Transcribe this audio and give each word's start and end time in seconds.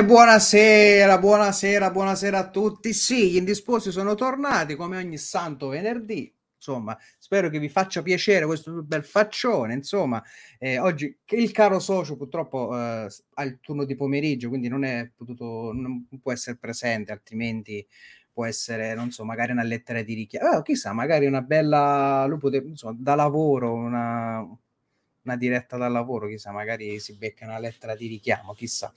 E 0.00 0.04
buonasera, 0.04 1.18
buonasera, 1.18 1.90
buonasera 1.90 2.38
a 2.38 2.48
tutti. 2.48 2.94
Sì, 2.94 3.32
gli 3.32 3.36
indisposti 3.36 3.90
sono 3.90 4.14
tornati 4.14 4.74
come 4.74 4.96
ogni 4.96 5.18
santo 5.18 5.68
venerdì. 5.68 6.34
Insomma, 6.56 6.96
spero 7.18 7.50
che 7.50 7.58
vi 7.58 7.68
faccia 7.68 8.00
piacere 8.00 8.46
questo 8.46 8.82
bel 8.82 9.04
faccione. 9.04 9.74
Insomma, 9.74 10.22
eh, 10.58 10.78
oggi 10.78 11.14
il 11.26 11.52
caro 11.52 11.78
socio 11.80 12.16
purtroppo 12.16 12.74
eh, 12.74 13.08
ha 13.34 13.42
il 13.42 13.58
turno 13.60 13.84
di 13.84 13.94
pomeriggio, 13.94 14.48
quindi 14.48 14.68
non 14.68 14.84
è 14.84 15.10
potuto, 15.14 15.70
non 15.74 16.06
può 16.22 16.32
essere 16.32 16.56
presente, 16.56 17.12
altrimenti 17.12 17.86
può 18.32 18.46
essere, 18.46 18.94
non 18.94 19.10
so, 19.10 19.22
magari 19.26 19.52
una 19.52 19.64
lettera 19.64 20.00
di 20.00 20.14
richiamo. 20.14 20.56
Oh, 20.56 20.62
chissà, 20.62 20.94
magari 20.94 21.26
una 21.26 21.42
bella, 21.42 22.24
lui 22.26 22.38
potrebbe, 22.38 22.70
insomma, 22.70 22.96
da 22.98 23.14
lavoro, 23.14 23.74
una, 23.74 24.48
una 25.22 25.36
diretta 25.36 25.76
dal 25.76 25.92
lavoro, 25.92 26.28
chissà, 26.28 26.50
magari 26.50 26.98
si 26.98 27.14
becca 27.14 27.44
una 27.44 27.58
lettera 27.58 27.94
di 27.94 28.06
richiamo, 28.06 28.54
chissà. 28.54 28.92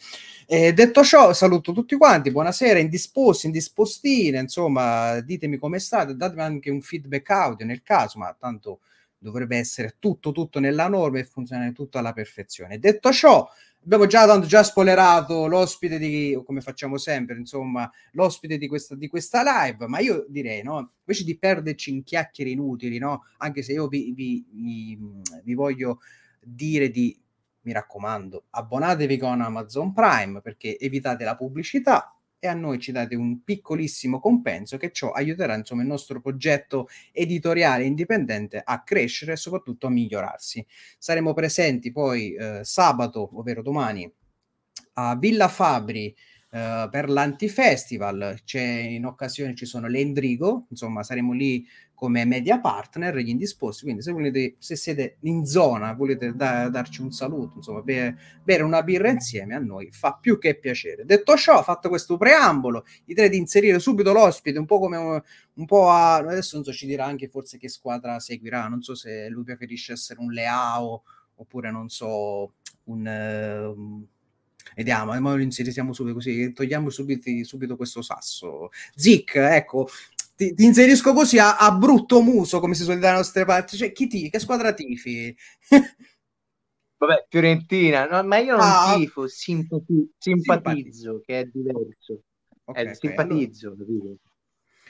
E 0.48 0.74
detto 0.74 1.04
ciò, 1.04 1.34
saluto 1.34 1.72
tutti 1.74 1.96
quanti, 1.96 2.32
buonasera, 2.32 2.80
indisposti, 2.80 3.48
indispostine, 3.48 4.40
insomma, 4.40 5.20
ditemi 5.22 5.58
come 5.58 5.80
state, 5.80 6.16
datemi 6.16 6.42
anche 6.42 6.70
un 6.70 6.82
feedback 6.82 7.30
audio 7.30 7.66
nel 7.66 7.84
caso, 7.84 8.20
ma 8.20 8.36
tanto 8.38 8.80
dovrebbe 9.18 9.58
essere 9.58 9.96
tutto, 10.00 10.32
tutto 10.32 10.60
nella 10.60 10.88
norma 10.88 11.20
e 11.20 11.24
funzionare 11.24 11.72
tutto 11.72 11.98
alla 11.98 12.14
perfezione. 12.14 12.80
Detto 12.80 13.12
ciò, 13.12 13.50
abbiamo 13.84 14.06
già 14.06 14.26
tanto 14.26 14.48
già 14.48 14.64
spoilerato 14.64 15.48
l'ospite 15.48 15.98
di 15.98 16.40
come 16.46 16.62
facciamo 16.62 16.98
sempre 16.98 17.38
insomma 17.38 17.90
l'ospite 18.12 18.58
di 18.58 18.68
questa, 18.68 18.96
di 18.96 19.08
questa 19.08 19.44
live 19.44 19.88
ma 19.88 20.00
io 20.00 20.26
direi 20.28 20.64
no 20.64 20.92
invece 21.00 21.24
di 21.24 21.38
perderci 21.38 21.92
in 21.92 22.04
chiacchiere 22.04 22.50
inutili 22.50 22.98
no 22.98 23.26
anche 23.38 23.62
se 23.62 23.74
io 23.74 23.88
vi, 23.88 24.12
vi, 24.14 24.46
vi, 24.52 25.00
vi 25.44 25.54
voglio 25.54 26.00
dire 26.42 26.90
di 26.90 27.18
mi 27.62 27.72
raccomando 27.72 28.46
abbonatevi 28.50 29.18
con 29.18 29.42
Amazon 29.42 29.94
Prime 29.94 30.42
perché 30.42 30.78
evitate 30.78 31.24
la 31.24 31.36
pubblicità 31.36 32.16
e 32.44 32.48
a 32.50 32.54
noi 32.54 32.78
ci 32.78 32.92
date 32.92 33.16
un 33.16 33.42
piccolissimo 33.42 34.20
compenso 34.20 34.76
che 34.76 34.92
ciò 34.92 35.12
aiuterà 35.12 35.56
insomma 35.56 35.82
il 35.82 35.88
nostro 35.88 36.20
progetto 36.20 36.90
editoriale 37.14 37.86
indipendente 37.86 38.62
a 38.62 38.84
crescere 38.84 39.32
e 39.32 39.36
soprattutto 39.38 39.88
a 39.88 39.90
migliorarsi. 39.90 40.66
Saremo 40.98 41.34
presenti 41.34 41.94
poi 41.94 42.34
eh, 42.34 42.60
sabato, 42.66 43.30
ovvero 43.40 43.62
domani, 43.62 44.12
a 44.96 45.16
Villa 45.16 45.48
Fabri 45.48 46.14
Uh, 46.54 46.88
per 46.88 47.10
l'Antifestival 47.10 48.42
c'è 48.46 48.62
in 48.62 49.08
occasione 49.08 49.56
ci 49.56 49.66
sono 49.66 49.88
le 49.88 49.98
Endrigo, 50.02 50.68
insomma 50.70 51.02
saremo 51.02 51.34
lì 51.34 51.66
come 51.96 52.26
media 52.26 52.60
partner 52.60 53.18
gli 53.18 53.30
indisposti, 53.30 53.86
quindi 53.86 54.04
se 54.04 54.12
volete 54.12 54.54
se 54.60 54.76
siete 54.76 55.18
in 55.22 55.48
zona 55.48 55.94
volete 55.94 56.36
da, 56.36 56.70
darci 56.70 57.02
un 57.02 57.12
saluto, 57.12 57.54
insomma 57.56 57.82
bere, 57.82 58.20
bere, 58.44 58.62
una 58.62 58.84
birra 58.84 59.10
insieme 59.10 59.56
a 59.56 59.60
noi 59.60 59.90
fa 59.90 60.14
più 60.22 60.38
che 60.38 60.54
piacere. 60.60 61.06
Detto 61.06 61.36
ciò, 61.38 61.64
fatto 61.64 61.90
questo 61.90 62.18
preambolo, 62.18 62.86
direi 63.04 63.30
di 63.30 63.38
inserire 63.38 63.80
subito 63.80 64.14
l'ospite 64.14 64.60
un 64.60 64.68
po' 64.68 64.78
come 64.78 64.98
un, 64.98 65.20
un 65.54 65.66
po' 65.66 65.90
a 65.90 66.18
adesso 66.18 66.56
non 66.58 66.66
so 66.66 66.72
ci 66.72 66.86
dirà 66.86 67.06
anche 67.06 67.30
forse 67.30 67.58
che 67.58 67.68
squadra 67.68 68.20
seguirà, 68.20 68.68
non 68.68 68.84
so 68.84 68.94
se 68.94 69.28
lui 69.28 69.44
preferisce 69.44 69.94
essere 69.94 70.20
un 70.20 70.32
Leao 70.32 71.02
oppure 71.38 71.72
non 71.72 71.90
so 71.90 72.54
un 72.84 73.08
uh, 73.08 74.08
Vediamo, 74.76 75.20
ma 75.20 75.36
lo 75.36 75.42
inserisciamo 75.42 75.94
subito 75.94 76.16
così, 76.16 76.52
togliamo 76.52 76.90
subito, 76.90 77.30
subito 77.44 77.76
questo 77.76 78.02
sasso. 78.02 78.70
Zic, 78.96 79.36
ecco, 79.36 79.88
ti, 80.36 80.54
ti, 80.54 80.64
inserisco 80.66 81.14
così 81.14 81.38
a, 81.40 81.58
a, 81.58 81.72
brutto 81.72 82.22
muso, 82.22 82.60
come 82.60 82.74
si 82.74 82.84
suol 82.84 82.96
dire 82.96 83.08
dalle 83.08 83.20
nostre 83.20 83.46
parti. 83.46 83.78
Cioè, 83.78 83.92
chi 83.92 84.08
ti, 84.08 84.30
che 84.30 84.40
squadra 84.40 84.74
tifi? 84.74 85.36
Vabbè, 86.98 87.26
Fiorentina, 87.30 88.06
no, 88.06 88.24
ma 88.24 88.38
io 88.38 88.56
non 88.56 88.62
ah, 88.62 88.94
tifo, 88.96 89.28
simpati- 89.28 90.10
simpatizzo, 90.18 90.64
simpatizzo, 90.64 91.22
che 91.26 91.40
è 91.40 91.46
diverso. 91.46 92.22
Okay, 92.64 92.88
eh, 92.88 92.96
simpatizzo, 92.96 93.68
allora... 93.68 93.84
capito? 93.84 94.18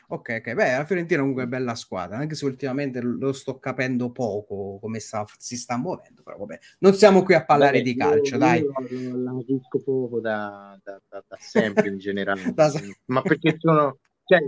Ok, 0.07 0.35
ok, 0.39 0.53
beh, 0.53 0.77
la 0.77 0.85
Fiorentina 0.85 1.19
comunque 1.21 1.43
è 1.43 1.47
bella 1.47 1.75
squadra, 1.75 2.17
anche 2.17 2.35
se 2.35 2.45
ultimamente 2.45 3.01
lo 3.01 3.31
sto 3.31 3.57
capendo 3.57 4.11
poco 4.11 4.77
come 4.79 4.99
sta, 4.99 5.25
si 5.37 5.55
sta 5.55 5.77
muovendo, 5.77 6.21
però 6.23 6.37
vabbè, 6.37 6.59
non 6.79 6.93
siamo 6.93 7.23
qui 7.23 7.33
a 7.33 7.45
parlare 7.45 7.77
Beh, 7.77 7.83
di 7.83 7.95
calcio, 7.95 8.33
io, 8.33 8.39
dai. 8.39 8.59
Io 8.61 9.17
la 9.17 9.31
capisco 9.31 9.81
poco 9.83 10.19
da, 10.19 10.79
da, 10.83 11.01
da, 11.07 11.23
da 11.25 11.37
sempre 11.39 11.87
in 11.87 11.97
generale, 11.97 12.41
da... 12.53 12.71
ma 13.05 13.21
perché 13.21 13.55
sono, 13.57 13.97
cioè, 14.25 14.39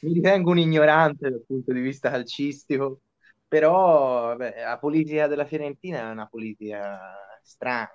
mi 0.00 0.12
ritengo 0.12 0.50
un 0.50 0.58
ignorante 0.58 1.30
dal 1.30 1.44
punto 1.46 1.72
di 1.72 1.80
vista 1.80 2.10
calcistico, 2.10 3.02
però 3.46 4.26
vabbè, 4.26 4.62
la 4.64 4.78
politica 4.78 5.28
della 5.28 5.46
Fiorentina 5.46 6.08
è 6.08 6.10
una 6.10 6.26
politica 6.26 6.98
strana, 7.42 7.90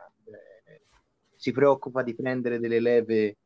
si 1.35 1.51
preoccupa 1.51 2.01
di 2.01 2.15
prendere 2.15 2.59
delle 2.59 2.79
leve, 2.79 3.37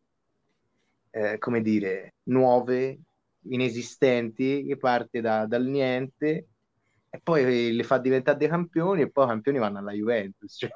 eh, 1.09 1.37
come 1.39 1.61
dire, 1.61 2.13
nuove 2.23 2.99
inesistenti 3.43 4.65
che 4.65 4.77
parte 4.77 5.21
da, 5.21 5.45
dal 5.45 5.65
niente 5.65 6.47
e 7.11 7.19
poi 7.23 7.73
le 7.73 7.83
fa 7.83 7.97
diventare 7.97 8.37
dei 8.37 8.47
campioni 8.47 9.01
e 9.01 9.09
poi 9.09 9.25
i 9.25 9.27
campioni 9.29 9.57
vanno 9.57 9.79
alla 9.79 9.93
Juventus. 9.93 10.57
Cioè, 10.57 10.69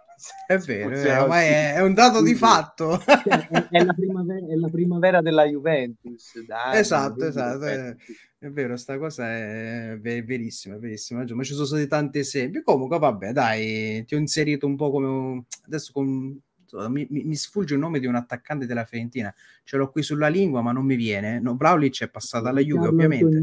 è 0.48 0.58
vero, 0.58 0.90
è, 0.90 1.28
ma 1.28 1.42
è, 1.42 1.74
è, 1.76 1.82
un 1.82 1.94
dato 1.94 2.24
di 2.24 2.34
fatto. 2.34 3.00
È, 3.00 3.68
è, 3.70 3.84
la 3.84 3.94
primavera, 3.94 4.48
è, 4.48 4.56
la 4.56 4.70
primavera, 4.70 5.22
della 5.22 5.46
Juventus. 5.46 6.44
Dai, 6.44 6.80
esatto, 6.80 7.26
esatto. 7.26 7.66
È, 7.66 8.50
vero, 8.50 8.76
sta 8.78 8.98
cosa 8.98 9.32
è 9.32 9.98
verissima, 10.02 10.78
verissima. 10.78 11.24
Ma 11.24 11.44
ci 11.44 11.54
sono 11.54 11.66
stati 11.68 11.88
tanti 11.88 12.20
esempi. 12.20 12.64
Comunque, 12.64 12.98
vabbè, 12.98 13.32
dai, 13.32 14.04
ti 14.06 14.16
ho 14.16 14.18
inserito 14.18 14.66
un 14.66 14.76
po' 14.76 14.90
come... 14.90 15.46
Adesso 15.66 15.92
con 15.94 16.42
mi, 16.90 17.08
mi, 17.10 17.36
sfugge 17.36 17.76
il 17.76 17.80
nome 17.80 18.00
di 18.00 18.08
un 18.08 18.16
attaccante 18.16 18.66
della 18.66 18.86
Fiorentina, 18.86 19.34
ce 19.64 19.78
l'ho 19.78 19.90
qui 19.90 20.02
sulla 20.02 20.28
lingua, 20.28 20.62
ma 20.62 20.72
non 20.72 20.86
mi 20.86 20.96
viene. 20.96 21.40
No, 21.40 21.56
Vlaovic 21.56 22.04
è 22.04 22.10
passato 22.10 22.48
alla 22.48 22.62
Juve, 22.62 22.88
ovviamente. 22.88 23.42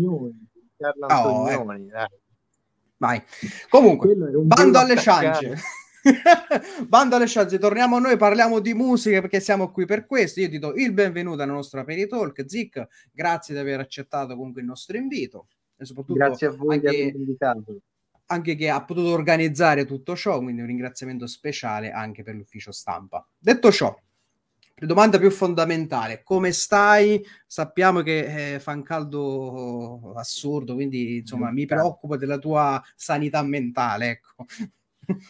Oh, 1.09 1.51
eh. 1.51 1.97
Vai. 2.97 3.23
Comunque, 3.69 4.15
bando 4.15 4.79
alle 4.79 4.97
ciance. 4.97 5.57
bando 6.87 7.17
alle 7.17 7.27
ciance, 7.27 7.59
torniamo 7.59 7.97
a 7.97 8.01
noi, 8.01 8.17
parliamo 8.17 8.59
di 8.59 8.75
musica 8.75 9.21
perché 9.21 9.41
siamo 9.41 9.71
qui 9.71 9.85
per 9.85 10.07
questo. 10.07 10.41
Io 10.41 10.49
ti 10.49 10.59
do 10.59 10.75
il 10.75 10.93
benvenuto 10.93 11.43
alla 11.43 11.53
nostra 11.53 11.85
Peritalk. 11.85 12.45
Zic, 12.47 12.87
grazie 13.13 13.55
di 13.55 13.61
aver 13.61 13.81
accettato 13.81 14.35
comunque 14.37 14.61
il 14.61 14.67
nostro 14.67 14.97
invito. 14.97 15.47
E 15.77 15.85
soprattutto 15.85 16.19
grazie 16.19 16.49
a 16.49 16.51
voi 16.51 16.75
anche... 16.77 16.91
di 16.91 17.01
aver 17.01 17.15
invitato 17.15 17.81
anche 18.31 18.55
che 18.55 18.71
ha 18.71 18.85
potuto 18.85 19.11
organizzare 19.11 19.85
tutto 19.85 20.15
ciò, 20.15 20.41
quindi 20.41 20.60
un 20.60 20.69
ringraziamento 20.69 21.27
speciale 21.27 21.91
anche 21.91 22.22
per 22.22 22.37
l'ufficio 22.37 22.71
stampa. 22.71 23.27
Detto 23.37 23.72
ciò, 23.72 23.95
domanda 24.77 25.19
più 25.19 25.31
fondamentale, 25.31 26.22
come 26.22 26.53
stai? 26.53 27.25
Sappiamo 27.45 28.03
che 28.03 28.54
eh, 28.54 28.60
fa 28.60 28.72
un 28.72 28.83
caldo 28.83 30.13
assurdo, 30.15 30.75
quindi 30.75 31.19
insomma 31.19 31.51
mi 31.51 31.66
preoccupo 31.66 32.16
della 32.16 32.39
tua 32.39 32.81
sanità 32.95 33.43
mentale, 33.43 34.10
ecco. 34.10 34.47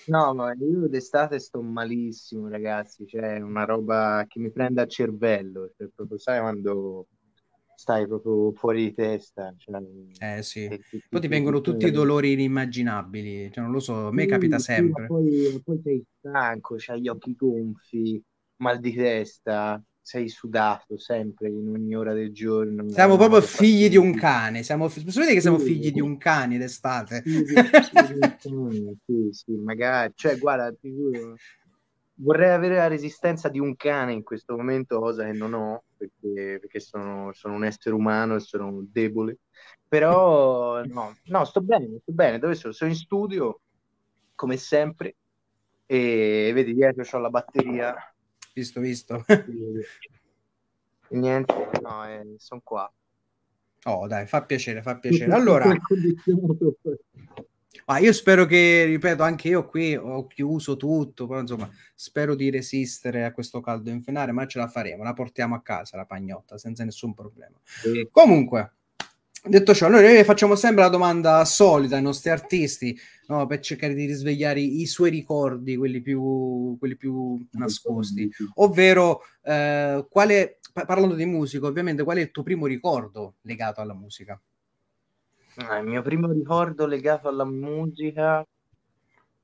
No, 0.08 0.34
ma 0.34 0.52
io 0.52 0.88
d'estate 0.88 1.38
sto 1.38 1.62
malissimo, 1.62 2.48
ragazzi, 2.48 3.06
cioè 3.06 3.40
una 3.40 3.64
roba 3.64 4.26
che 4.28 4.38
mi 4.38 4.50
prende 4.50 4.82
a 4.82 4.86
cervello, 4.86 5.70
cioè, 5.74 5.88
proprio 5.88 6.18
sai 6.18 6.40
quando 6.40 7.06
stai 7.80 8.06
proprio 8.06 8.52
fuori 8.52 8.84
di 8.84 8.92
testa. 8.92 9.54
Cioè, 9.56 10.36
eh 10.36 10.42
sì, 10.42 10.68
ti, 10.68 11.02
poi 11.08 11.20
ti 11.20 11.28
vengono 11.28 11.62
tutti 11.62 11.86
i 11.86 11.90
dolori 11.90 12.32
inimmaginabili, 12.32 13.50
cioè, 13.50 13.64
non 13.64 13.72
lo 13.72 13.80
so, 13.80 14.08
a 14.08 14.12
me 14.12 14.22
sì, 14.22 14.28
capita 14.28 14.58
sempre. 14.58 15.04
Sì, 15.04 15.08
poi, 15.08 15.62
poi, 15.64 15.80
sei 15.82 16.04
stanco, 16.18 16.76
hai 16.86 17.00
gli 17.00 17.08
occhi 17.08 17.34
gonfi, 17.34 18.22
mal 18.56 18.80
di 18.80 18.92
testa, 18.92 19.82
sei 19.98 20.28
sudato 20.28 20.98
sempre 20.98 21.48
in 21.48 21.68
ogni 21.68 21.96
ora 21.96 22.12
del 22.12 22.32
giorno. 22.32 22.86
Siamo 22.90 23.16
proprio 23.16 23.40
figli 23.40 23.88
di 23.88 23.96
un 23.96 24.14
cane, 24.14 24.62
siamo, 24.62 24.88
sapete 24.88 25.32
che 25.32 25.40
siamo 25.40 25.58
sì, 25.58 25.64
figli 25.64 25.90
di 25.90 26.02
un 26.02 26.18
cane 26.18 26.58
d'estate? 26.58 27.22
Sì, 27.24 27.44
sì, 29.06 29.28
sì, 29.30 29.52
magari, 29.52 30.12
cioè 30.16 30.36
guarda, 30.36 30.70
ti 30.70 30.92
giuro 30.94 31.34
vorrei 32.22 32.50
avere 32.50 32.76
la 32.76 32.86
resistenza 32.86 33.48
di 33.48 33.58
un 33.58 33.76
cane 33.76 34.12
in 34.12 34.22
questo 34.22 34.56
momento, 34.56 34.98
cosa 34.98 35.24
che 35.24 35.32
non 35.32 35.54
ho, 35.54 35.84
perché, 35.96 36.58
perché 36.60 36.80
sono, 36.80 37.32
sono, 37.32 37.54
un 37.54 37.64
essere 37.64 37.94
umano 37.94 38.36
e 38.36 38.40
sono 38.40 38.84
debole. 38.90 39.38
Però 39.86 40.82
no, 40.84 41.16
no, 41.24 41.44
sto 41.44 41.60
bene, 41.60 41.98
sto 42.00 42.12
bene. 42.12 42.38
Dove 42.38 42.54
sono? 42.54 42.72
Sono 42.72 42.90
in 42.90 42.96
studio, 42.96 43.60
come 44.34 44.56
sempre, 44.56 45.16
e 45.86 46.52
vedi 46.54 46.74
dietro 46.74 47.04
ho 47.10 47.20
la 47.20 47.30
batteria. 47.30 47.96
Visto, 48.54 48.80
visto. 48.80 49.24
E, 49.26 49.38
niente, 51.08 51.70
no, 51.82 52.06
eh, 52.06 52.34
sono 52.36 52.60
qua. 52.62 52.92
Oh, 53.84 54.06
dai, 54.06 54.26
fa 54.26 54.44
piacere, 54.44 54.82
fa 54.82 54.98
piacere. 54.98 55.32
Allora, 55.32 55.66
ma 57.86 57.98
io 57.98 58.12
spero 58.12 58.46
che, 58.46 58.84
ripeto, 58.84 59.22
anche 59.22 59.48
io 59.48 59.66
qui 59.66 59.94
ho 59.94 60.26
chiuso 60.26 60.76
tutto, 60.76 61.26
però 61.26 61.40
insomma, 61.40 61.70
spero 61.94 62.34
di 62.34 62.50
resistere 62.50 63.24
a 63.24 63.32
questo 63.32 63.60
caldo 63.60 63.90
infernale, 63.90 64.32
ma 64.32 64.46
ce 64.46 64.58
la 64.58 64.68
faremo, 64.68 65.02
la 65.02 65.12
portiamo 65.12 65.54
a 65.54 65.62
casa 65.62 65.96
la 65.96 66.04
pagnotta 66.04 66.58
senza 66.58 66.84
nessun 66.84 67.14
problema. 67.14 67.56
Sì. 67.64 68.08
Comunque, 68.10 68.74
detto 69.44 69.74
ciò, 69.74 69.88
noi 69.88 70.22
facciamo 70.24 70.54
sempre 70.56 70.82
la 70.82 70.88
domanda 70.88 71.44
solita 71.44 71.96
ai 71.96 72.02
nostri 72.02 72.30
artisti 72.30 72.98
no, 73.28 73.46
per 73.46 73.60
cercare 73.60 73.94
di 73.94 74.04
risvegliare 74.04 74.60
i 74.60 74.86
suoi 74.86 75.10
ricordi, 75.10 75.76
quelli 75.76 76.00
più, 76.00 76.76
quelli 76.78 76.96
più 76.96 77.44
nascosti, 77.52 78.28
ovvero 78.54 79.22
eh, 79.42 80.06
quale, 80.08 80.58
parlando 80.72 81.14
di 81.14 81.24
musica, 81.24 81.66
ovviamente, 81.66 82.02
qual 82.02 82.18
è 82.18 82.20
il 82.20 82.30
tuo 82.32 82.42
primo 82.42 82.66
ricordo 82.66 83.36
legato 83.42 83.80
alla 83.80 83.94
musica? 83.94 84.40
Ah, 85.56 85.78
il 85.78 85.86
mio 85.86 86.02
primo 86.02 86.30
ricordo 86.30 86.86
legato 86.86 87.28
alla 87.28 87.44
musica 87.44 88.46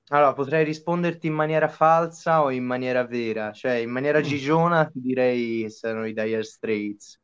allora, 0.08 0.34
potrei 0.34 0.64
risponderti 0.64 1.26
in 1.26 1.32
maniera 1.32 1.68
falsa 1.68 2.44
o 2.44 2.50
in 2.50 2.64
maniera 2.64 3.04
vera, 3.04 3.50
cioè 3.50 3.72
in 3.72 3.90
maniera 3.90 4.20
mm. 4.20 4.22
gigiona 4.22 4.84
ti 4.84 5.00
direi 5.00 5.62
che 5.62 5.70
sono 5.70 6.06
i 6.06 6.12
Dire 6.12 6.44
Straits, 6.44 7.20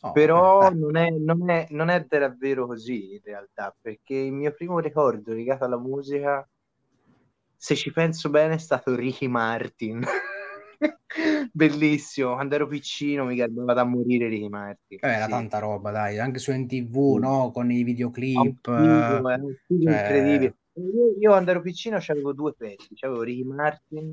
oh, 0.00 0.10
però 0.10 0.68
non, 0.70 0.96
è, 0.96 1.10
non, 1.10 1.48
è, 1.48 1.68
non 1.70 1.90
è 1.90 2.04
davvero 2.04 2.66
così 2.66 3.14
in 3.14 3.20
realtà, 3.22 3.74
perché 3.80 4.14
il 4.14 4.32
mio 4.32 4.52
primo 4.52 4.80
ricordo 4.80 5.32
legato 5.32 5.64
alla 5.64 5.78
musica, 5.78 6.46
se 7.56 7.76
ci 7.76 7.92
penso 7.92 8.30
bene, 8.30 8.54
è 8.54 8.58
stato 8.58 8.96
Ricky 8.96 9.28
Martin. 9.28 10.04
Bellissimo, 11.52 12.34
quando 12.34 12.54
ero 12.54 12.66
piccino 12.66 13.24
mi 13.24 13.36
garbava 13.36 13.72
da 13.72 13.84
morire 13.84 14.28
Ricky 14.28 14.48
Martin. 14.48 14.98
Eh, 15.00 15.08
era 15.08 15.24
sì. 15.24 15.30
tanta 15.30 15.58
roba, 15.58 15.90
dai, 15.90 16.18
anche 16.18 16.38
su 16.38 16.52
NTV, 16.52 17.14
sì. 17.14 17.20
no? 17.20 17.50
Con 17.52 17.70
i 17.70 17.82
videoclip. 17.82 18.66
Un 18.66 19.56
figo 19.66 19.82
cioè... 19.82 20.00
incredibile 20.00 20.56
io, 20.78 21.14
io 21.18 21.30
quando 21.30 21.50
ero 21.50 21.60
piccino 21.60 21.96
avevo 21.96 22.32
due 22.32 22.54
pezzi, 22.54 22.94
avevo 23.00 23.22
Ricky 23.22 23.42
Martin 23.42 24.12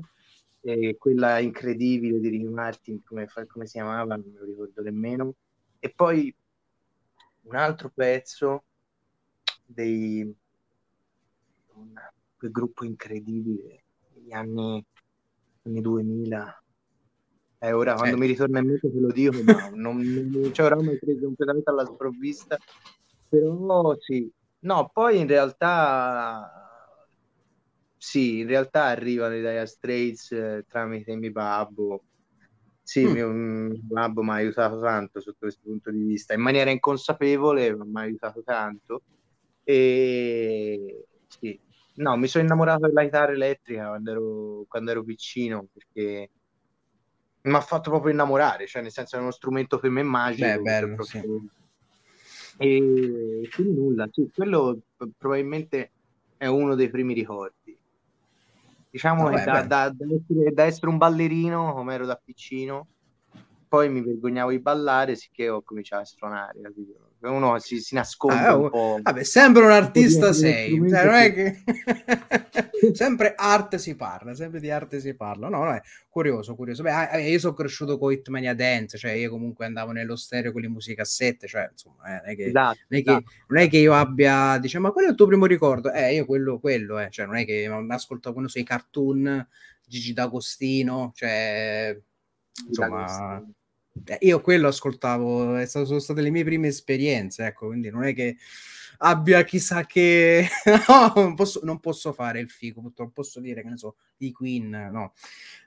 e 0.60 0.96
quella 0.98 1.38
incredibile 1.38 2.18
di 2.18 2.28
Ricky 2.28 2.48
Martin, 2.48 3.02
come, 3.04 3.28
come 3.46 3.66
si 3.66 3.72
chiamava, 3.72 4.16
non 4.16 4.30
me 4.32 4.38
lo 4.38 4.44
ricordo 4.44 4.82
nemmeno, 4.82 5.34
e 5.78 5.92
poi 5.94 6.34
un 7.42 7.54
altro 7.54 7.90
pezzo 7.94 8.64
dei 9.64 10.34
quel 12.36 12.50
gruppo 12.50 12.84
incredibile 12.84 13.84
degli 14.12 14.32
anni, 14.32 14.84
anni 15.66 15.80
2000 15.80 16.62
eh, 17.58 17.72
ora 17.72 17.94
quando 17.94 18.16
eh. 18.16 18.18
mi 18.18 18.26
ritorna 18.26 18.58
in 18.58 18.66
mente 18.66 18.92
te 18.92 18.98
lo 18.98 19.12
dico 19.12 19.42
ma 19.42 19.70
non, 19.74 19.98
non 20.00 20.52
ci 20.52 20.60
avrò 20.60 20.80
mai 20.80 20.98
preso 20.98 21.24
completamente 21.24 21.70
alla 21.70 21.84
sprovvista 21.84 22.58
però 23.28 23.94
sì 23.98 24.30
No, 24.66 24.90
poi 24.92 25.20
in 25.20 25.28
realtà 25.28 26.50
sì, 27.96 28.40
in 28.40 28.46
realtà 28.48 28.84
arrivano 28.84 29.34
i 29.34 29.40
Dire 29.40 29.66
Straits 29.66 30.32
eh, 30.32 30.64
tramite 30.68 31.14
mio 31.16 31.30
babbo. 31.30 32.04
Sì, 32.82 33.04
mm. 33.04 33.10
mio, 33.10 33.28
mio 33.30 33.78
babbo 33.82 34.22
mi 34.22 34.30
ha 34.30 34.34
aiutato 34.34 34.80
tanto 34.80 35.20
sotto 35.20 35.38
questo 35.40 35.62
punto 35.64 35.90
di 35.90 36.02
vista, 36.02 36.34
in 36.34 36.40
maniera 36.40 36.70
inconsapevole, 36.70 37.74
ma 37.76 37.84
mi 37.84 37.96
ha 37.96 38.00
aiutato 38.00 38.42
tanto. 38.42 39.02
E 39.62 41.06
sì, 41.28 41.58
no, 41.96 42.16
mi 42.16 42.26
sono 42.26 42.44
innamorato 42.44 42.86
della 42.86 43.02
chitarra 43.02 43.32
elettrica 43.32 43.88
quando 43.88 44.10
ero, 44.10 44.64
quando 44.68 44.90
ero 44.90 45.04
piccino 45.04 45.66
perché 45.72 46.30
mi 47.42 47.54
ha 47.54 47.60
fatto 47.60 47.90
proprio 47.90 48.12
innamorare, 48.12 48.66
cioè 48.66 48.82
nel 48.82 48.90
senso 48.90 49.16
è 49.16 49.20
uno 49.20 49.30
strumento 49.30 49.78
per 49.78 49.90
me 49.90 50.02
magico. 50.02 50.46
Beh, 50.46 50.58
bello, 50.58 51.02
sì 51.02 51.22
e 52.58 53.48
quindi 53.54 53.74
nulla, 53.74 54.08
sì, 54.10 54.30
quello 54.34 54.80
probabilmente 55.16 55.92
è 56.36 56.46
uno 56.46 56.74
dei 56.74 56.88
primi 56.88 57.12
ricordi. 57.12 57.76
Diciamo 58.90 59.28
no, 59.28 59.36
che 59.36 59.44
da, 59.44 59.62
da, 59.62 59.90
da, 59.90 60.06
essere, 60.14 60.52
da, 60.52 60.64
essere, 60.64 60.88
un 60.88 60.96
ballerino, 60.96 61.74
come 61.74 61.94
ero 61.94 62.06
da 62.06 62.18
piccino, 62.22 62.88
poi 63.68 63.90
mi 63.90 64.02
vergognavo 64.02 64.50
di 64.50 64.60
ballare, 64.60 65.16
sicché 65.16 65.50
ho 65.50 65.62
cominciato 65.62 66.02
a 66.02 66.06
suonare, 66.06 66.60
capito? 66.62 67.05
Uno 67.28 67.58
si, 67.58 67.80
si 67.80 67.94
nasconde 67.94 68.46
ah, 68.46 68.56
un 68.56 68.64
oh, 68.64 68.70
po'. 68.70 68.98
Vabbè, 69.02 69.24
sempre 69.24 69.64
un 69.64 69.70
artista 69.70 70.32
sei, 70.32 70.70
cioè, 70.88 71.04
non 71.04 71.14
è 71.14 71.32
che... 71.32 71.62
sempre 72.92 73.34
arte 73.36 73.78
si 73.78 73.94
parla, 73.96 74.34
sempre 74.34 74.60
di 74.60 74.70
arte 74.70 75.00
si 75.00 75.14
parla. 75.14 75.48
No, 75.48 75.64
no, 75.64 75.72
è 75.72 75.80
curioso, 76.08 76.54
curioso. 76.54 76.82
Beh, 76.82 76.90
ah, 76.90 77.16
eh, 77.18 77.30
io 77.30 77.38
sono 77.38 77.54
cresciuto 77.54 77.98
con 77.98 78.12
Hitmania 78.12 78.54
Dance, 78.54 78.98
cioè 78.98 79.12
io 79.12 79.30
comunque 79.30 79.66
andavo 79.66 79.92
nello 79.92 80.16
stereo 80.16 80.52
con 80.52 80.60
le 80.60 80.68
musicassette, 80.68 81.46
cioè 81.46 81.68
insomma, 81.70 82.06
eh, 82.06 82.20
non, 82.20 82.30
è 82.30 82.36
che, 82.36 82.44
esatto, 82.46 82.78
non, 82.88 83.00
è 83.00 83.02
che, 83.02 83.10
esatto. 83.10 83.32
non, 83.48 83.58
è 83.62 83.68
che, 83.68 83.78
io 83.78 83.94
abbia, 83.94 84.58
diciamo, 84.58 84.86
ma 84.86 84.92
quello 84.92 85.08
è 85.08 85.10
il 85.10 85.16
tuo 85.16 85.26
primo 85.26 85.46
ricordo? 85.46 85.92
Eh, 85.92 86.14
io 86.14 86.26
quello, 86.26 86.58
quello, 86.58 86.98
eh. 86.98 87.10
cioè 87.10 87.26
non 87.26 87.36
è 87.36 87.44
che 87.44 87.68
mi 87.68 87.94
ascolto 87.94 88.32
quando 88.32 88.50
sei 88.50 88.64
cartoon, 88.64 89.46
Gigi 89.86 90.12
D'Agostino, 90.12 91.12
cioè 91.14 91.98
insomma... 92.66 92.88
D'Agostino 92.88 93.54
io 94.20 94.40
quello 94.40 94.68
ascoltavo, 94.68 95.64
stato, 95.64 95.86
sono 95.86 95.98
state 95.98 96.20
le 96.20 96.30
mie 96.30 96.44
prime 96.44 96.68
esperienze, 96.68 97.46
ecco, 97.46 97.66
quindi 97.66 97.90
non 97.90 98.04
è 98.04 98.14
che 98.14 98.36
abbia 98.98 99.42
chissà 99.44 99.84
che 99.84 100.46
no, 100.88 101.12
non 101.14 101.34
posso, 101.34 101.60
non 101.62 101.80
posso 101.80 102.12
fare 102.12 102.40
il 102.40 102.48
figo, 102.48 102.80
purtroppo 102.80 103.12
posso 103.12 103.40
dire 103.40 103.62
che 103.62 103.68
ne 103.68 103.76
so, 103.76 103.96
di 104.16 104.32
Queen, 104.32 104.70
no. 104.92 105.12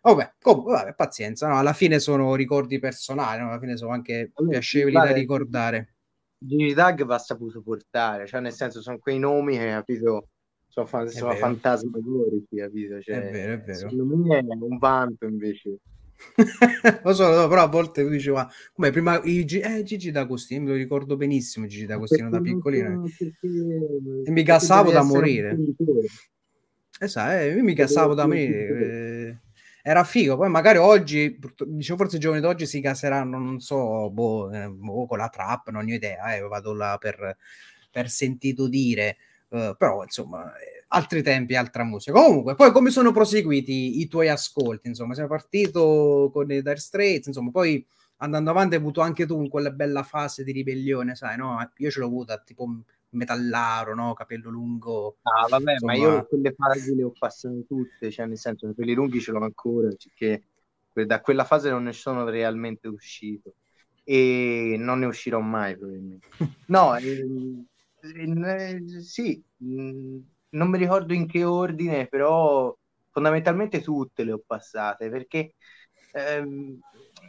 Vabbè, 0.02 0.34
comunque, 0.42 0.74
vabbè, 0.74 0.94
pazienza, 0.96 1.48
no, 1.48 1.58
alla 1.58 1.74
fine 1.74 2.00
sono 2.00 2.36
ricordi 2.36 2.80
personali, 2.80 3.42
no? 3.42 3.50
alla 3.50 3.60
fine 3.60 3.78
sono 3.78 3.92
anche 3.92 4.32
allora, 4.34 4.54
piacevoli 4.54 4.94
vale, 4.94 5.10
da 5.10 5.16
ricordare. 5.16 5.94
Gigi 6.38 6.74
Dag 6.74 7.04
va 7.04 7.20
saputo 7.20 7.62
portare, 7.62 8.26
cioè 8.26 8.40
nel 8.40 8.54
senso 8.54 8.82
sono 8.82 8.98
quei 8.98 9.20
nomi 9.20 9.58
che 9.58 9.68
capito 9.68 10.30
sono, 10.70 10.86
fa- 10.86 11.08
sono 11.08 11.34
fantasmagorici, 11.34 12.56
capito? 12.56 13.02
Cioè, 13.02 13.28
è 13.28 13.32
vero, 13.32 13.54
è 13.54 13.60
vero. 13.60 13.90
Secondo 13.90 14.16
me 14.16 14.40
è 14.40 14.44
un 14.44 14.78
vanto 14.78 15.26
invece 15.26 15.80
lo 17.04 17.14
so, 17.14 17.48
però 17.48 17.64
a 17.64 17.68
volte 17.68 18.04
tu 18.04 18.10
dici, 18.10 18.30
ma 18.30 18.50
come 18.74 18.92
prima 18.92 19.20
i 19.24 19.46
G- 19.46 19.62
eh, 19.64 19.84
Gigi 19.84 20.12
D'Agostino, 20.12 20.64
me 20.64 20.70
lo 20.72 20.76
ricordo 20.76 21.16
benissimo 21.16 21.66
Gigi 21.66 21.86
D'Agostino 21.86 22.30
da 22.30 22.42
piccolino 22.42 23.04
e 24.24 24.32
mi 24.32 24.44
gassavo 24.44 24.92
da 24.92 25.04
morire. 25.04 25.58
Esatto, 27.00 27.32
eh, 27.32 27.54
io 27.54 27.64
mi 27.64 27.74
gassavo 27.74 28.14
da 28.14 28.28
morire. 28.28 28.80
Eh, 28.80 29.38
era 29.82 30.04
figo, 30.04 30.36
poi 30.36 30.50
magari 30.50 30.78
oggi, 30.78 31.40
diciamo 31.66 31.98
forse 31.98 32.18
i 32.18 32.20
giovani 32.20 32.42
d'oggi 32.42 32.66
si 32.66 32.82
caseranno, 32.82 33.40
non 33.40 33.60
so, 33.60 34.10
boh, 34.10 34.52
eh, 34.52 34.68
boh, 34.68 35.06
con 35.06 35.18
la 35.18 35.30
trap, 35.30 35.70
non 35.70 35.86
ho 35.86 35.94
idea, 35.94 36.36
eh, 36.36 36.42
vado 36.42 36.74
là 36.74 36.98
per, 37.00 37.38
per 37.90 38.10
sentito 38.10 38.68
dire, 38.68 39.18
uh, 39.50 39.76
però 39.78 40.04
insomma 40.04 40.52
altri 40.90 41.22
tempi, 41.22 41.56
altra 41.56 41.84
musica. 41.84 42.20
Comunque, 42.20 42.56
poi 42.56 42.72
come 42.72 42.90
sono 42.90 43.12
proseguiti 43.12 44.00
i 44.02 44.08
tuoi 44.08 44.30
ascolti? 44.30 44.88
Insomma, 44.88 45.14
sei 45.14 45.28
partito 45.28 46.30
con 46.32 46.52
i 46.52 46.62
Dire 46.62 46.78
Straits, 46.78 47.28
insomma, 47.28 47.52
poi 47.52 47.86
andando 48.18 48.50
avanti 48.50 48.76
hai 48.76 48.82
avuto 48.82 49.02
anche 49.02 49.26
tu 49.26 49.42
in 49.42 49.50
quella 49.50 49.72
bella 49.72 50.04
fase 50.04 50.44
di 50.44 50.52
ribellione, 50.52 51.16
sai, 51.16 51.38
no? 51.38 51.58
Io 51.78 51.90
ce 51.90 52.00
l'ho 52.00 52.06
avuta 52.06 52.38
tipo 52.38 52.68
metallaro, 53.12 53.96
no? 53.96 54.14
Capello 54.14 54.50
lungo. 54.50 55.18
Ah, 55.22 55.48
vabbè, 55.48 55.74
insomma... 55.74 55.92
ma 55.94 55.98
io 55.98 56.26
quelle 56.26 56.54
fasi 56.54 56.96
le 56.96 57.04
ho 57.04 57.12
passate 57.18 57.66
tutte, 57.66 58.12
cioè 58.12 58.26
nel 58.26 58.38
senso, 58.38 58.66
i 58.66 58.70
capelli 58.70 58.94
lunghi 58.94 59.20
ce 59.20 59.32
l'ho 59.32 59.44
ancora, 59.44 59.90
perché 59.90 60.44
da 61.06 61.22
quella 61.22 61.46
fase 61.46 61.70
non 61.70 61.84
ne 61.84 61.94
sono 61.94 62.26
realmente 62.26 62.88
uscito 62.88 63.54
e 64.04 64.76
non 64.78 65.00
ne 65.00 65.06
uscirò 65.06 65.40
mai 65.40 65.78
probabilmente. 65.78 66.28
No, 66.68 66.96
eh, 66.96 67.26
eh, 68.02 69.02
sì, 69.02 69.42
non 70.52 70.70
mi 70.70 70.78
ricordo 70.78 71.14
in 71.14 71.28
che 71.28 71.44
ordine, 71.44 72.08
però 72.08 72.76
fondamentalmente 73.12 73.82
tutte 73.82 74.24
le 74.24 74.34
ho 74.34 74.42
passate 74.46 75.10
perché 75.10 75.54
ehm, 76.12 76.80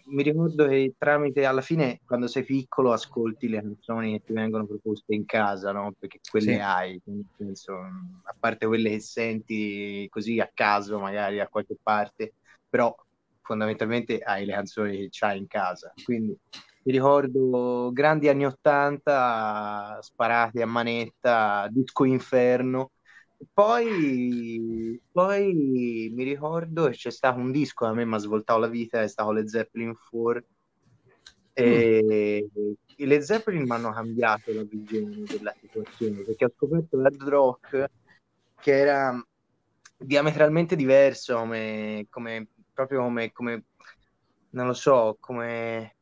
mi 0.06 0.22
ricordo 0.22 0.66
che 0.66 0.94
tramite 0.98 1.44
alla 1.44 1.60
fine 1.60 2.00
quando 2.04 2.26
sei 2.26 2.44
piccolo 2.44 2.92
ascolti 2.92 3.48
le 3.48 3.60
canzoni 3.60 4.12
che 4.12 4.24
ti 4.26 4.32
vengono 4.32 4.66
proposte 4.66 5.14
in 5.14 5.24
casa, 5.24 5.72
no? 5.72 5.92
Perché 5.98 6.20
quelle 6.30 6.54
sì. 6.54 6.58
hai, 6.58 7.00
penso, 7.36 7.74
a 7.74 8.34
parte 8.38 8.66
quelle 8.66 8.90
che 8.90 9.00
senti 9.00 10.06
così 10.10 10.40
a 10.40 10.50
caso, 10.52 10.98
magari 10.98 11.40
a 11.40 11.48
qualche 11.48 11.76
parte, 11.80 12.34
però 12.68 12.94
fondamentalmente 13.42 14.18
hai 14.18 14.44
le 14.46 14.52
canzoni 14.52 14.96
che 14.96 15.08
c'hai 15.10 15.38
in 15.38 15.46
casa. 15.46 15.92
Quindi 16.04 16.36
mi 16.82 16.92
ricordo 16.92 17.90
grandi 17.92 18.28
anni 18.28 18.46
80 18.46 19.98
sparati 20.00 20.60
a 20.62 20.66
manetta, 20.66 21.68
disco 21.70 22.04
inferno 22.04 22.90
poi, 23.52 25.00
poi 25.10 26.10
mi 26.14 26.24
ricordo 26.24 26.86
che 26.86 26.92
c'è 26.92 27.10
stato 27.10 27.38
un 27.38 27.50
disco 27.50 27.84
che 27.84 27.90
a 27.90 27.94
me 27.94 28.04
mi 28.04 28.14
ha 28.14 28.18
svoltato 28.18 28.58
la 28.58 28.68
vita, 28.68 29.02
è 29.02 29.08
stato 29.08 29.32
le 29.32 29.48
Zeppelin 29.48 29.94
4 30.10 30.44
e 31.52 32.44
mm. 32.44 32.72
i 32.96 33.06
Led 33.06 33.20
Zeppelin 33.22 33.62
mi 33.62 33.70
hanno 33.70 33.92
cambiato 33.92 34.52
la 34.52 34.62
visione 34.62 35.22
della 35.24 35.54
situazione 35.60 36.22
perché 36.22 36.44
ho 36.44 36.52
scoperto 36.54 36.96
l'hard 36.96 37.22
rock 37.22 37.90
che 38.60 38.72
era 38.72 39.26
diametralmente 39.96 40.76
diverso 40.76 41.36
come, 41.36 42.06
come 42.08 42.48
proprio 42.72 43.02
come, 43.02 43.32
come 43.32 43.64
non 44.50 44.66
lo 44.66 44.74
so 44.74 45.16
come 45.20 45.96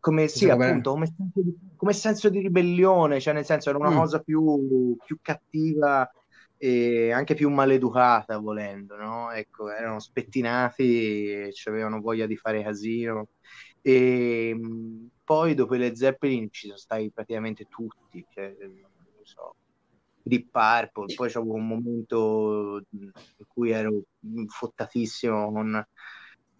come 0.00 0.28
sì, 0.28 0.48
appunto, 0.48 0.92
come 0.92 1.06
senso, 1.06 1.40
di, 1.40 1.58
come 1.76 1.92
senso, 1.92 2.28
di, 2.28 2.40
ribellione, 2.40 3.20
cioè 3.20 3.34
nel 3.34 3.44
senso 3.44 3.68
era 3.68 3.78
una 3.78 3.90
mm. 3.90 3.96
cosa 3.96 4.18
più, 4.20 4.96
più, 5.04 5.18
cattiva 5.20 6.10
e 6.56 7.12
anche 7.12 7.34
più 7.34 7.50
maleducata, 7.50 8.38
volendo, 8.38 8.96
no? 8.96 9.30
Ecco, 9.30 9.70
erano 9.70 10.00
spettinati, 10.00 11.50
avevano 11.66 12.00
voglia 12.00 12.26
di 12.26 12.36
fare 12.36 12.62
casino 12.62 13.28
E 13.80 14.58
poi 15.22 15.54
dopo 15.54 15.74
le 15.74 15.94
Zeppelin 15.94 16.48
ci 16.50 16.66
sono 16.66 16.78
stati 16.78 17.10
praticamente 17.10 17.66
tutti, 17.68 18.26
cioè, 18.30 18.54
non 18.58 19.24
so, 19.24 19.54
Deep 20.22 20.48
Purple, 20.50 21.14
poi 21.14 21.30
c'avevo 21.30 21.54
un 21.54 21.66
momento 21.66 22.82
in 22.90 23.10
cui 23.46 23.70
ero 23.70 24.02
fottatissimo 24.48 25.52
con, 25.52 25.86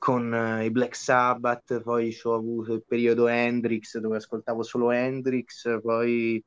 con 0.00 0.32
uh, 0.32 0.62
i 0.62 0.70
Black 0.70 0.96
Sabbath, 0.96 1.82
poi 1.82 2.18
ho 2.22 2.34
avuto 2.34 2.72
il 2.72 2.82
periodo 2.86 3.28
Hendrix 3.28 3.98
dove 3.98 4.16
ascoltavo 4.16 4.62
solo 4.62 4.90
Hendrix, 4.90 5.78
poi 5.82 6.42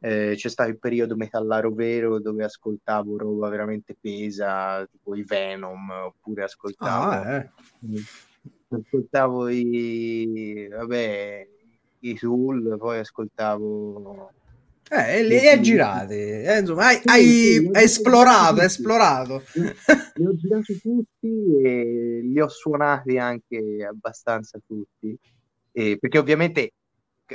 eh, 0.00 0.32
c'è 0.34 0.48
stato 0.48 0.70
il 0.70 0.78
periodo 0.78 1.14
metallaro 1.14 1.70
vero 1.70 2.18
dove 2.18 2.44
ascoltavo 2.44 3.18
roba 3.18 3.50
veramente 3.50 3.94
pesa, 4.00 4.86
tipo 4.90 5.14
i 5.14 5.22
Venom, 5.22 5.90
oppure 5.90 6.44
ascoltavo, 6.44 7.10
ah, 7.10 7.36
eh. 7.36 7.50
ascoltavo 8.70 9.48
i, 9.48 10.66
vabbè, 10.70 11.48
i 12.00 12.14
Tool, 12.14 12.76
poi 12.78 12.98
ascoltavo 13.00 14.32
eh, 14.90 15.22
li 15.22 15.48
hai 15.48 15.60
girati, 15.62 16.14
eh, 16.14 16.58
insomma, 16.58 16.86
hai, 16.86 16.96
sì, 16.96 17.08
hai, 17.08 17.22
sì, 17.24 17.70
hai 17.72 17.84
esplorato, 17.84 18.60
hai 18.60 18.66
esplorato. 18.66 19.42
Li 20.16 20.26
ho 20.26 20.36
girati 20.36 20.78
tutti 20.80 21.62
e 21.62 22.20
li 22.22 22.40
ho 22.40 22.48
suonati 22.48 23.18
anche 23.18 23.84
abbastanza 23.88 24.60
tutti, 24.64 25.18
e, 25.72 25.98
perché 25.98 26.18
ovviamente 26.18 26.74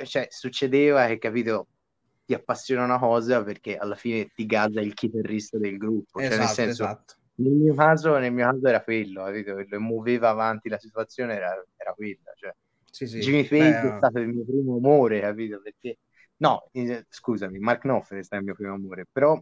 cioè, 0.04 0.28
succedeva 0.30 1.08
che, 1.08 1.18
capito, 1.18 1.68
ti 2.26 2.34
appassiona 2.34 2.84
una 2.84 3.00
cosa 3.00 3.44
perché 3.44 3.76
alla 3.76 3.96
fine 3.96 4.30
ti 4.34 4.46
gasa 4.46 4.80
il 4.82 4.94
chitarrista 4.94 5.58
del 5.58 5.78
gruppo, 5.78 6.20
esatto, 6.20 6.36
cioè, 6.36 6.38
nel 6.38 6.46
esatto, 6.46 6.54
senso, 6.54 6.84
esatto. 6.84 7.14
Nel 7.40 7.54
mio, 7.54 7.74
caso, 7.74 8.18
nel 8.18 8.34
mio 8.34 8.46
caso 8.46 8.68
era 8.68 8.84
quello, 8.84 9.24
capito? 9.24 9.80
Muoveva 9.80 10.30
avanti 10.30 10.70
la 10.70 10.78
situazione 10.78 11.36
era, 11.36 11.66
era 11.76 11.94
quella, 11.94 12.32
cioè. 12.36 12.54
Sì, 12.92 13.08
sì. 13.08 13.20
Jimmy 13.20 13.48
Page 13.48 13.94
è 13.94 13.98
stato 13.98 14.20
il 14.20 14.28
mio 14.28 14.44
primo 14.44 14.76
amore, 14.78 15.22
capito? 15.22 15.62
Perché 15.62 15.98
No, 16.40 16.70
eh, 16.72 17.06
scusami, 17.10 17.60
Mark 17.60 17.82
Knopfler 17.82 18.26
è 18.28 18.36
il 18.36 18.44
mio 18.44 18.54
primo 18.54 18.74
amore, 18.74 19.06
però 19.12 19.42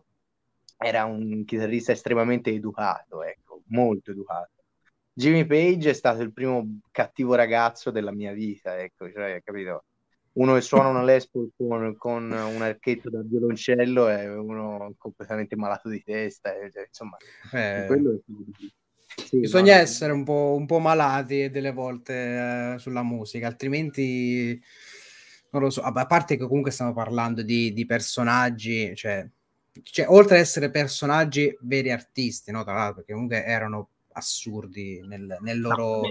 era 0.77 1.05
un 1.05 1.43
chitarrista 1.45 1.91
estremamente 1.91 2.51
educato, 2.51 3.23
ecco, 3.23 3.61
molto 3.67 4.11
educato. 4.11 4.51
Jimmy 5.13 5.45
Page 5.45 5.89
è 5.89 5.93
stato 5.93 6.21
il 6.21 6.31
primo 6.31 6.79
cattivo 6.91 7.35
ragazzo 7.35 7.91
della 7.91 8.11
mia 8.11 8.33
vita, 8.33 8.79
ecco, 8.79 9.11
cioè, 9.11 9.41
capito? 9.43 9.85
Uno 10.33 10.53
che 10.53 10.61
suona 10.61 10.89
una 10.89 11.03
Les 11.03 11.27
Paul 11.27 11.51
con, 11.55 11.95
con, 11.97 12.31
un 12.31 12.61
archetto 12.61 13.09
da 13.09 13.21
violoncello 13.23 14.09
e 14.09 14.27
uno 14.29 14.93
completamente 14.97 15.55
malato 15.55 15.89
di 15.89 16.03
testa, 16.03 16.51
cioè, 16.71 16.85
insomma, 16.87 17.17
eh, 17.53 17.85
quello 17.87 18.13
è... 18.13 18.19
Sì, 19.23 19.39
bisogna 19.39 19.75
no, 19.75 19.81
essere 19.81 20.13
un 20.13 20.23
po', 20.23 20.55
un 20.55 20.67
po', 20.67 20.77
malati 20.77 21.49
delle 21.49 21.71
volte 21.71 22.73
eh, 22.73 22.79
sulla 22.79 23.01
musica, 23.01 23.47
altrimenti 23.47 24.61
non 25.49 25.61
lo 25.61 25.69
so, 25.69 25.81
a 25.81 26.05
parte 26.05 26.37
che 26.37 26.45
comunque 26.45 26.71
stiamo 26.71 26.93
parlando 26.93 27.41
di, 27.41 27.73
di 27.73 27.85
personaggi, 27.85 28.95
cioè, 28.95 29.27
cioè, 29.83 30.07
oltre 30.09 30.35
ad 30.35 30.41
essere 30.41 30.69
personaggi 30.69 31.55
veri 31.61 31.91
artisti, 31.91 32.51
no? 32.51 32.63
Tra 32.63 32.73
l'altro, 32.73 32.95
perché 32.95 33.13
comunque 33.13 33.45
erano 33.45 33.89
assurdi 34.13 35.01
nel, 35.05 35.37
nel 35.41 35.59
loro... 35.59 36.01
No, 36.01 36.09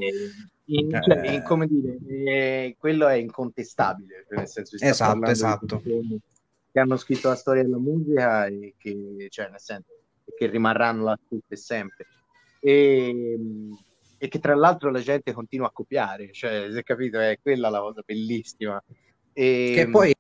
in, 0.69 0.95
eh, 0.95 1.03
cioè, 1.03 1.43
come 1.43 1.69
dire, 1.69 1.99
eh, 2.09 2.77
quello 2.79 3.07
è 3.07 3.15
incontestabile, 3.15 4.25
cioè 4.29 4.39
nel 4.39 4.49
senso 4.49 4.77
esatto, 4.81 5.25
esatto. 5.27 5.81
che 5.81 6.81
hanno 6.81 6.97
scritto 6.97 7.29
la 7.29 7.37
storia 7.37 7.63
della 7.63 7.79
musica 7.79 8.47
e 8.47 8.75
che, 8.77 9.27
cioè, 9.29 9.49
nel 9.49 9.61
senso, 9.61 9.93
che 10.37 10.47
rimarranno 10.47 11.05
là 11.05 11.19
tutte 11.29 11.55
sempre. 11.57 12.07
E, 12.59 13.39
e 14.19 14.29
che 14.29 14.39
tra 14.41 14.57
l'altro 14.57 14.91
la 14.91 15.01
gente 15.01 15.33
continua 15.33 15.69
a 15.69 15.73
copiare, 15.73 16.33
cioè, 16.33 16.69
se 16.73 16.83
capito, 16.83 17.21
è 17.21 17.39
quella 17.41 17.69
la 17.69 17.81
cosa 17.81 18.03
bellissima. 18.05 18.83
E... 19.39 19.73
Che 19.75 19.81
ehm, 19.83 19.91
poi 19.91 20.15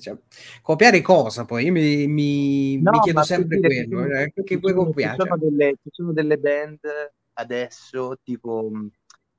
cioè, 0.00 0.16
copiare 0.62 1.02
cosa 1.02 1.44
poi? 1.44 1.66
Io 1.66 1.72
mi, 1.72 2.06
mi, 2.06 2.80
no, 2.80 2.92
mi 2.92 3.00
chiedo 3.00 3.22
sempre 3.22 3.60
quello, 3.60 4.04
eh, 4.06 4.32
che 4.42 4.58
puoi 4.58 4.72
copiare? 4.72 5.18
Ci 5.18 5.22
sono, 5.22 5.36
delle, 5.36 5.74
ci 5.82 5.90
sono 5.92 6.12
delle 6.14 6.38
band 6.38 6.78
adesso, 7.34 8.18
tipo 8.22 8.70
mi 8.72 8.90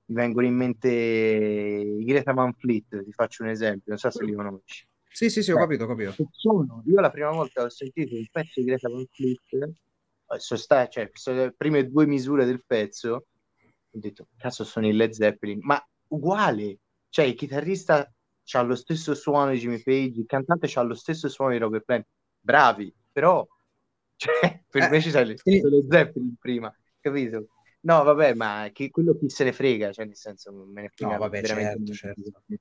vengono 0.05 0.45
in 0.45 0.55
mente 0.55 0.89
i 0.89 2.03
Greta 2.03 2.33
Van 2.33 2.53
Fleet, 2.53 3.03
ti 3.03 3.11
faccio 3.11 3.41
un 3.41 3.49
esempio, 3.49 3.85
non 3.87 3.97
so 3.97 4.11
se 4.11 4.23
li 4.23 4.33
conosci. 4.33 4.85
Sì, 5.09 5.31
sì, 5.31 5.41
sì, 5.41 5.51
ho 5.51 5.57
capito, 5.57 5.85
ho 5.85 5.87
capito. 5.87 6.13
Sono, 6.31 6.83
io 6.85 6.99
la 7.01 7.09
prima 7.09 7.31
volta 7.31 7.63
ho 7.63 7.69
sentito 7.69 8.15
il 8.15 8.29
pezzo 8.31 8.59
di 8.59 8.65
Greta 8.67 8.87
Van 8.87 9.05
Fleet, 9.09 9.39
eh, 9.53 10.39
sono 10.39 10.87
cioè, 10.87 11.09
sono 11.13 11.37
le 11.37 11.53
prime 11.57 11.89
due 11.89 12.05
misure 12.05 12.45
del 12.45 12.63
pezzo, 12.65 13.13
ho 13.13 13.99
detto, 13.99 14.27
cazzo 14.37 14.63
sono 14.63 14.87
i 14.87 14.93
Led 14.93 15.11
Zeppelin, 15.11 15.59
ma 15.61 15.83
uguale, 16.09 16.77
cioè 17.09 17.25
il 17.25 17.33
chitarrista 17.33 18.07
ha 18.53 18.61
lo 18.61 18.75
stesso 18.75 19.13
suono 19.13 19.51
di 19.51 19.59
Jimmy 19.59 19.81
Page, 19.81 20.19
il 20.19 20.25
cantante 20.25 20.69
ha 20.73 20.81
lo 20.81 20.95
stesso 20.95 21.29
suono 21.29 21.51
di 21.51 21.57
Robert 21.57 21.85
Plant, 21.85 22.05
bravi, 22.39 22.93
però 23.11 23.47
cioè, 24.15 24.61
per 24.69 24.83
eh, 24.83 24.89
me 24.89 25.01
ci 25.01 25.09
sono 25.09 25.25
le, 25.25 25.37
sì. 25.37 25.61
le 25.61 25.85
Zeppelin 25.89 26.35
prima, 26.39 26.73
capito? 26.99 27.47
No, 27.81 28.03
vabbè, 28.03 28.33
ma 28.35 28.69
che, 28.71 28.89
quello 28.91 29.17
chi 29.17 29.29
se 29.29 29.43
ne 29.43 29.53
frega, 29.53 29.91
cioè 29.91 30.05
nel 30.05 30.15
senso 30.15 30.51
me 30.53 30.81
ne 30.83 30.89
frega 30.89 31.13
no, 31.13 31.17
vabbè, 31.17 31.41
veramente 31.41 31.93
certo, 31.93 32.23
certo. 32.23 32.59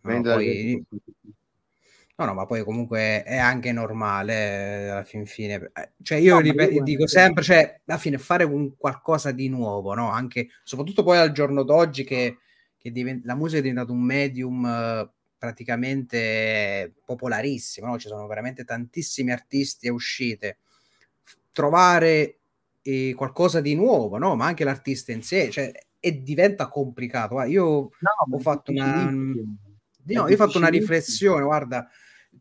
No, 0.00 0.20
poi... 0.20 0.84
no, 2.16 2.24
no, 2.24 2.34
ma 2.34 2.44
poi 2.44 2.62
comunque 2.64 3.22
è 3.22 3.36
anche 3.38 3.72
normale 3.72 4.34
eh, 4.34 4.88
alla 4.88 5.04
fin 5.04 5.24
fine. 5.24 5.70
Eh, 5.72 5.92
cioè, 6.02 6.18
io, 6.18 6.34
no, 6.34 6.40
ripet- 6.40 6.72
io 6.72 6.82
dico 6.82 7.06
sempre, 7.06 7.42
cioè, 7.42 7.80
alla 7.86 7.98
fine 7.98 8.18
fare 8.18 8.44
un 8.44 8.76
qualcosa 8.76 9.30
di 9.30 9.48
nuovo, 9.48 9.94
no? 9.94 10.10
Anche, 10.10 10.48
soprattutto 10.64 11.04
poi 11.04 11.18
al 11.18 11.32
giorno 11.32 11.62
d'oggi 11.62 12.02
che 12.04 12.38
che 12.84 12.92
divent- 12.92 13.24
la 13.24 13.34
musica 13.34 13.60
è 13.60 13.62
diventata 13.62 13.92
un 13.92 14.02
medium 14.02 14.62
uh, 14.62 15.10
praticamente 15.38 16.92
popolarissimo, 17.02 17.86
no? 17.86 17.98
ci 17.98 18.08
sono 18.08 18.26
veramente 18.26 18.64
tantissimi 18.64 19.32
artisti 19.32 19.86
e 19.86 19.90
uscite. 19.90 20.58
Trovare 21.50 22.40
eh, 22.82 23.14
qualcosa 23.16 23.62
di 23.62 23.74
nuovo, 23.74 24.18
no? 24.18 24.36
ma 24.36 24.44
anche 24.44 24.64
l'artista 24.64 25.12
in 25.12 25.22
sé, 25.22 25.50
cioè, 25.50 25.72
e 25.98 26.22
diventa 26.22 26.68
complicato. 26.68 27.36
Guarda, 27.36 27.50
io 27.50 27.64
no, 27.64 28.36
ho 28.36 28.38
fatto 28.38 28.70
una... 28.70 29.10
No, 29.10 29.48
io 30.06 30.22
ho 30.22 30.36
fatto 30.36 30.58
una 30.58 30.68
riflessione, 30.68 31.42
guarda, 31.42 31.88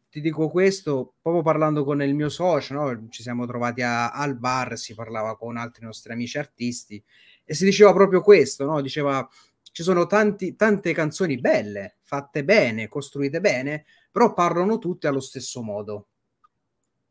ti 0.09 0.19
dico 0.19 0.49
questo 0.49 1.13
proprio 1.21 1.41
parlando 1.41 1.85
con 1.85 2.01
il 2.01 2.13
mio 2.13 2.27
socio, 2.27 2.73
no? 2.73 3.07
ci 3.07 3.21
siamo 3.21 3.45
trovati 3.45 3.81
a, 3.81 4.11
al 4.11 4.37
bar, 4.37 4.77
si 4.77 4.93
parlava 4.93 5.37
con 5.37 5.55
altri 5.55 5.85
nostri 5.85 6.11
amici 6.11 6.37
artisti 6.37 7.01
e 7.45 7.53
si 7.53 7.63
diceva 7.63 7.93
proprio 7.93 8.19
questo, 8.19 8.65
no? 8.65 8.81
diceva 8.81 9.25
ci 9.73 9.81
sono 9.81 10.05
tanti, 10.05 10.55
tante 10.55 10.93
canzoni 10.93 11.39
belle, 11.39 11.97
fatte 12.03 12.43
bene, 12.43 12.87
costruite 12.87 13.41
bene, 13.41 13.85
però 14.11 14.31
parlano 14.33 14.77
tutte 14.77 15.07
allo 15.07 15.19
stesso 15.19 15.63
modo. 15.63 16.09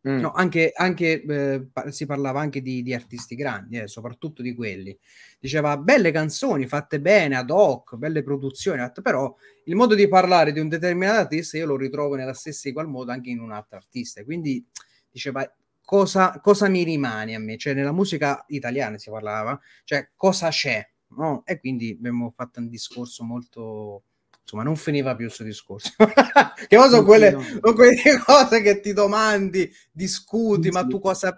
Mm. 0.09 0.21
No, 0.21 0.31
anche, 0.31 0.73
anche 0.75 1.23
eh, 1.23 1.69
si 1.91 2.07
parlava 2.07 2.41
anche 2.41 2.63
di, 2.63 2.85
di 2.85 2.95
artisti 2.95 3.35
grandi, 3.35 3.79
eh, 3.79 3.89
soprattutto 3.89 4.43
di 4.43 4.55
quelli. 4.55 4.97
Diceva 5.41 5.77
belle 5.77 6.13
canzoni 6.13 6.69
fatte 6.69 7.01
bene, 7.01 7.37
ad 7.37 7.51
hoc, 7.51 7.97
belle 7.97 8.23
produzioni, 8.23 8.81
però 9.03 9.35
il 9.65 9.75
modo 9.75 9.97
di 9.97 10.07
parlare 10.07 10.53
di 10.53 10.61
un 10.61 10.69
determinato 10.69 11.19
artista 11.19 11.57
io 11.57 11.67
lo 11.67 11.77
ritrovo 11.77 12.15
nella 12.15 12.35
stessa 12.35 12.69
equal 12.69 12.89
modo 12.89 13.11
anche 13.11 13.31
in 13.31 13.41
un 13.41 13.51
altro 13.51 13.77
artista. 13.77 14.23
Quindi 14.23 14.65
diceva 15.11 15.53
cosa, 15.85 16.39
cosa 16.41 16.69
mi 16.69 16.85
rimane 16.85 17.35
a 17.35 17.41
me, 17.41 17.57
cioè 17.57 17.75
nella 17.75 17.93
musica 17.93 18.45
italiana 18.49 18.99
si 18.99 19.11
parlava, 19.11 19.59
cioè 19.83 20.11
cosa 20.15 20.49
c'è 20.49 20.92
no? 21.17 21.43
E 21.45 21.59
quindi 21.61 21.95
abbiamo 21.97 22.33
fatto 22.35 22.61
un 22.61 22.69
discorso 22.69 23.25
molto 23.25 24.05
insomma 24.43 24.65
non 24.65 24.77
finiva 24.77 25.15
più 25.15 25.27
questo 25.27 25.45
discorso. 25.45 25.93
Che 26.69 26.77
cosa 26.77 26.91
sono 26.91 27.05
quelle, 27.05 27.31
sono 27.31 27.75
quelle 27.75 28.19
cose 28.25 28.61
che 28.61 28.81
ti 28.81 28.93
domandi 28.93 29.71
discuti 29.91 30.71
ma 30.71 30.87
tu 30.87 31.01
cosa 31.01 31.37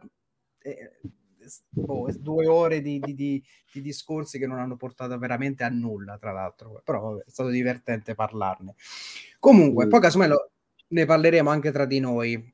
eh, 0.59 1.01
oh, 1.87 2.09
due 2.19 2.47
ore 2.47 2.81
di, 2.81 2.99
di, 2.99 3.15
di, 3.15 3.43
di, 3.73 3.81
discorsi 3.81 4.39
che 4.39 4.47
non 4.47 4.59
hanno 4.59 4.77
portato 4.77 5.19
veramente 5.19 5.65
a 5.65 5.69
nulla 5.69 6.19
tra 6.19 6.33
l'altro. 6.33 6.81
Però 6.85 7.19
è 7.19 7.25
stato 7.27 7.49
divertente 7.49 8.15
parlarne. 8.15 8.75
Comunque 9.39 9.85
sì. 9.85 9.91
poi 9.91 10.01
casomai 10.01 10.29
lo, 10.29 10.51
ne 10.89 11.05
parleremo 11.05 11.51
anche 11.51 11.71
tra 11.71 11.85
di 11.85 12.01
noi. 12.01 12.53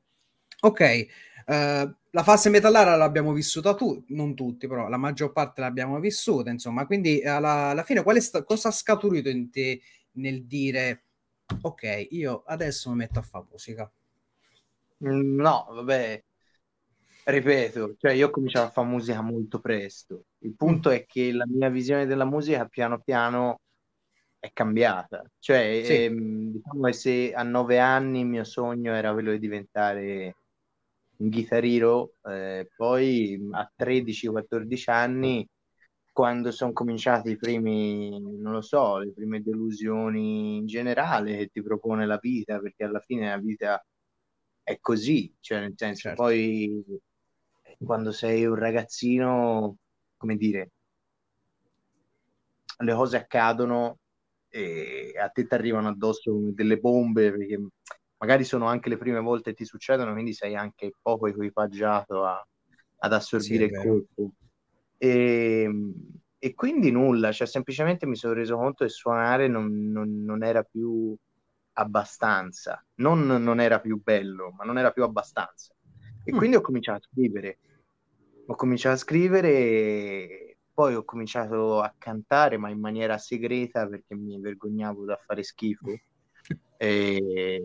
Ok 0.63 1.07
uh, 1.45 1.95
la 2.11 2.23
fase 2.23 2.49
metallare 2.49 2.97
l'abbiamo 2.97 3.33
vissuta 3.33 3.73
tu, 3.73 4.03
non 4.09 4.35
tutti, 4.35 4.67
però 4.67 4.87
la 4.89 4.97
maggior 4.97 5.31
parte 5.31 5.61
l'abbiamo 5.61 5.99
vissuta, 5.99 6.49
insomma. 6.49 6.85
Quindi 6.85 7.21
alla, 7.23 7.69
alla 7.69 7.83
fine 7.83 8.03
sta- 8.19 8.43
cosa 8.43 8.69
ha 8.69 8.71
scaturito 8.71 9.29
in 9.29 9.49
te 9.49 9.81
nel 10.13 10.45
dire 10.45 11.03
ok, 11.61 12.07
io 12.11 12.43
adesso 12.45 12.89
mi 12.89 12.97
metto 12.97 13.19
a 13.19 13.21
fare 13.21 13.45
musica? 13.49 13.91
Mm, 15.05 15.39
no, 15.39 15.67
vabbè, 15.69 16.23
ripeto, 17.25 17.95
cioè 17.97 18.11
io 18.11 18.27
ho 18.27 18.29
cominciato 18.29 18.67
a 18.67 18.71
fare 18.71 18.87
musica 18.87 19.21
molto 19.21 19.59
presto. 19.59 20.25
Il 20.39 20.53
punto 20.55 20.89
mm. 20.89 20.93
è 20.93 21.05
che 21.05 21.31
la 21.31 21.45
mia 21.47 21.69
visione 21.69 22.05
della 22.05 22.25
musica 22.25 22.65
piano 22.65 22.99
piano 22.99 23.61
è 24.39 24.51
cambiata. 24.53 25.23
Cioè, 25.39 25.81
sì. 25.83 26.03
ehm, 26.03 26.51
diciamo 26.51 26.85
che 26.85 26.93
se 26.93 27.33
a 27.33 27.43
nove 27.43 27.79
anni 27.79 28.19
il 28.21 28.25
mio 28.25 28.43
sogno 28.43 28.93
era 28.93 29.13
quello 29.13 29.31
di 29.31 29.39
diventare 29.39 30.35
un 31.21 31.29
Guitar 31.29 31.63
Hero, 31.63 32.15
eh, 32.23 32.69
poi 32.75 33.39
a 33.51 33.71
13-14 33.75 34.89
anni 34.89 35.47
quando 36.11 36.51
sono 36.51 36.73
cominciati 36.73 37.29
i 37.31 37.37
primi, 37.37 38.19
non 38.19 38.51
lo 38.51 38.61
so, 38.61 38.97
le 38.97 39.13
prime 39.13 39.41
delusioni 39.41 40.57
in 40.57 40.65
generale 40.65 41.37
che 41.37 41.47
ti 41.47 41.61
propone 41.61 42.05
la 42.05 42.17
vita, 42.19 42.59
perché 42.59 42.83
alla 42.83 42.99
fine 42.99 43.29
la 43.29 43.37
vita 43.37 43.85
è 44.61 44.77
così, 44.79 45.33
cioè 45.39 45.59
nel 45.61 45.73
senso, 45.75 46.01
certo. 46.09 46.23
poi 46.23 46.83
quando 47.83 48.11
sei 48.11 48.45
un 48.45 48.55
ragazzino, 48.55 49.77
come 50.17 50.35
dire, 50.35 50.71
le 52.77 52.93
cose 52.93 53.17
accadono 53.17 53.99
e 54.49 55.13
a 55.17 55.29
te 55.29 55.47
ti 55.47 55.53
arrivano 55.53 55.87
addosso 55.87 56.33
delle 56.51 56.77
bombe, 56.77 57.31
perché 57.31 57.57
magari 58.21 58.43
sono 58.43 58.67
anche 58.67 58.87
le 58.87 58.97
prime 58.97 59.19
volte 59.19 59.49
che 59.49 59.57
ti 59.57 59.65
succedono, 59.65 60.13
quindi 60.13 60.33
sei 60.33 60.55
anche 60.55 60.93
poco 61.01 61.25
equipaggiato 61.25 62.23
a, 62.23 62.47
ad 62.99 63.13
assorbire 63.13 63.67
sì, 63.67 63.73
il 63.73 63.79
colpo. 63.79 64.31
E, 64.97 65.69
e, 66.37 66.53
quindi 66.53 66.91
nulla, 66.91 67.31
cioè 67.31 67.47
semplicemente 67.47 68.05
mi 68.05 68.15
sono 68.15 68.33
reso 68.33 68.57
conto 68.57 68.85
che 68.85 68.91
suonare 68.91 69.47
non, 69.47 69.89
non, 69.91 70.23
non 70.23 70.43
era 70.43 70.61
più 70.61 71.15
abbastanza, 71.73 72.85
non, 72.95 73.25
non, 73.25 73.59
era 73.59 73.79
più 73.79 73.99
bello, 73.99 74.51
ma 74.51 74.65
non 74.65 74.77
era 74.77 74.91
più 74.91 75.01
abbastanza. 75.03 75.73
E 76.23 76.31
mm. 76.31 76.37
quindi 76.37 76.55
ho 76.57 76.61
cominciato 76.61 76.99
a 76.99 77.09
scrivere. 77.11 77.57
Ho 78.45 78.55
cominciato 78.55 78.95
a 78.95 78.99
scrivere 78.99 79.49
e 79.49 80.57
poi 80.71 80.93
ho 80.93 81.03
cominciato 81.03 81.81
a 81.81 81.91
cantare, 81.97 82.57
ma 82.57 82.69
in 82.69 82.79
maniera 82.79 83.17
segreta 83.17 83.87
perché 83.87 84.13
mi 84.13 84.39
vergognavo 84.39 85.05
da 85.05 85.15
fare 85.15 85.41
schifo. 85.41 85.89
E... 86.81 87.61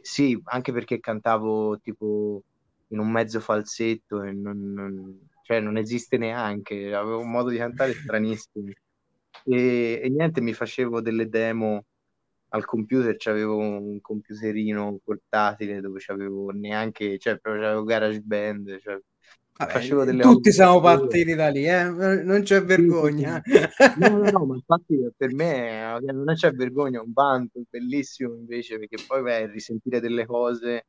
Sì, 0.00 0.40
anche 0.44 0.70
perché 0.72 1.00
cantavo 1.00 1.80
tipo 1.80 2.40
in 2.88 3.00
un 3.00 3.10
mezzo 3.10 3.40
falsetto 3.40 4.22
e 4.22 4.30
non, 4.30 4.72
non, 4.72 5.28
cioè 5.42 5.58
non 5.58 5.76
esiste 5.76 6.16
neanche, 6.16 6.94
avevo 6.94 7.18
un 7.18 7.30
modo 7.32 7.50
di 7.50 7.56
cantare 7.56 7.92
stranissimo. 7.94 8.70
E, 9.44 10.00
e 10.04 10.08
niente, 10.08 10.40
mi 10.40 10.52
facevo 10.52 11.00
delle 11.00 11.28
demo 11.28 11.86
al 12.50 12.64
computer, 12.64 13.16
c'avevo 13.18 13.56
un 13.56 14.00
computerino 14.00 15.00
portatile 15.02 15.80
dove 15.80 15.98
c'avevo 15.98 16.50
neanche, 16.50 17.18
cioè 17.18 17.38
proprio 17.38 17.62
c'avevo 17.64 17.82
GarageBand, 17.82 18.78
cioè 18.78 19.00
Vabbè, 19.58 20.20
tutti 20.20 20.52
siamo 20.52 20.80
partiti 20.80 21.34
da 21.34 21.48
lì, 21.48 21.66
eh? 21.66 21.84
non 21.84 22.42
c'è 22.42 22.62
vergogna. 22.62 23.42
No, 23.96 24.08
no, 24.08 24.30
no, 24.30 24.44
ma 24.44 24.54
infatti 24.54 24.98
per 25.16 25.32
me 25.32 25.98
non 26.00 26.34
c'è 26.34 26.50
vergogna, 26.52 27.00
un 27.00 27.12
vanto 27.12 27.62
bellissimo 27.68 28.34
invece, 28.34 28.78
perché 28.78 29.02
poi 29.06 29.22
vai 29.22 29.44
a 29.44 29.46
risentire 29.46 30.00
delle 30.00 30.26
cose 30.26 30.86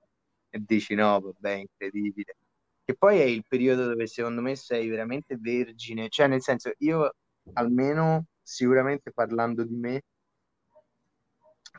e 0.50 0.59
dici 0.65 0.95
no, 0.95 1.19
vabbè, 1.19 1.51
incredibile. 1.51 2.36
Che 2.83 2.95
poi 2.95 3.19
è 3.19 3.24
il 3.24 3.45
periodo 3.47 3.86
dove 3.86 4.05
secondo 4.07 4.42
me 4.42 4.55
sei 4.55 4.87
veramente 4.89 5.37
vergine, 5.39 6.09
cioè 6.09 6.27
nel 6.27 6.42
senso 6.42 6.72
io 6.79 7.13
almeno 7.53 8.25
sicuramente 8.42 9.11
parlando 9.11 9.63
di 9.63 9.75
me 9.75 10.01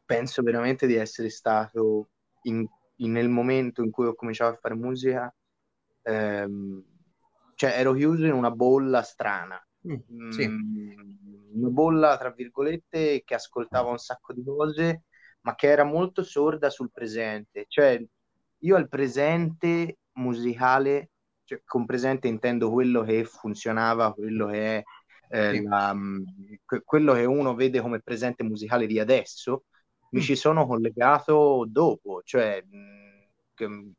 penso 0.06 0.42
veramente 0.42 0.86
di 0.86 0.94
essere 0.94 1.28
stato 1.28 2.08
in, 2.42 2.66
in, 2.96 3.12
nel 3.12 3.28
momento 3.28 3.82
in 3.82 3.90
cui 3.90 4.06
ho 4.06 4.14
cominciato 4.14 4.54
a 4.54 4.58
fare 4.58 4.74
musica 4.74 5.32
ehm, 6.08 6.84
cioè 7.54 7.70
ero 7.78 7.92
chiuso 7.92 8.26
in 8.26 8.32
una 8.32 8.50
bolla 8.50 9.02
strana 9.02 9.60
mm, 9.86 10.30
sì. 10.30 10.48
mm, 10.48 10.90
una 11.54 11.68
bolla 11.68 12.16
tra 12.16 12.30
virgolette 12.30 13.22
che 13.24 13.34
ascoltava 13.34 13.90
un 13.90 13.98
sacco 13.98 14.32
di 14.32 14.42
cose 14.44 15.04
ma 15.42 15.54
che 15.54 15.68
era 15.68 15.84
molto 15.84 16.22
sorda 16.22 16.70
sul 16.70 16.90
presente 16.92 17.66
cioè 17.68 18.02
io 18.60 18.76
al 18.76 18.88
presente 18.88 19.98
musicale, 20.14 21.10
cioè, 21.44 21.62
con 21.64 21.86
presente 21.86 22.28
intendo 22.28 22.70
quello 22.70 23.02
che 23.02 23.24
funzionava, 23.24 24.12
quello 24.12 24.46
che 24.46 24.78
è 24.78 24.84
eh, 25.30 25.54
sì. 25.56 25.62
la, 25.62 25.94
mm, 25.94 26.24
quello 26.84 27.12
che 27.12 27.24
uno 27.24 27.54
vede 27.54 27.80
come 27.80 28.00
presente 28.00 28.42
musicale 28.42 28.86
di 28.86 28.98
adesso, 28.98 29.64
mi 30.10 30.20
mm. 30.20 30.22
ci 30.22 30.36
sono 30.36 30.66
collegato 30.66 31.66
dopo, 31.68 32.22
cioè 32.24 32.62
mh, 32.62 33.92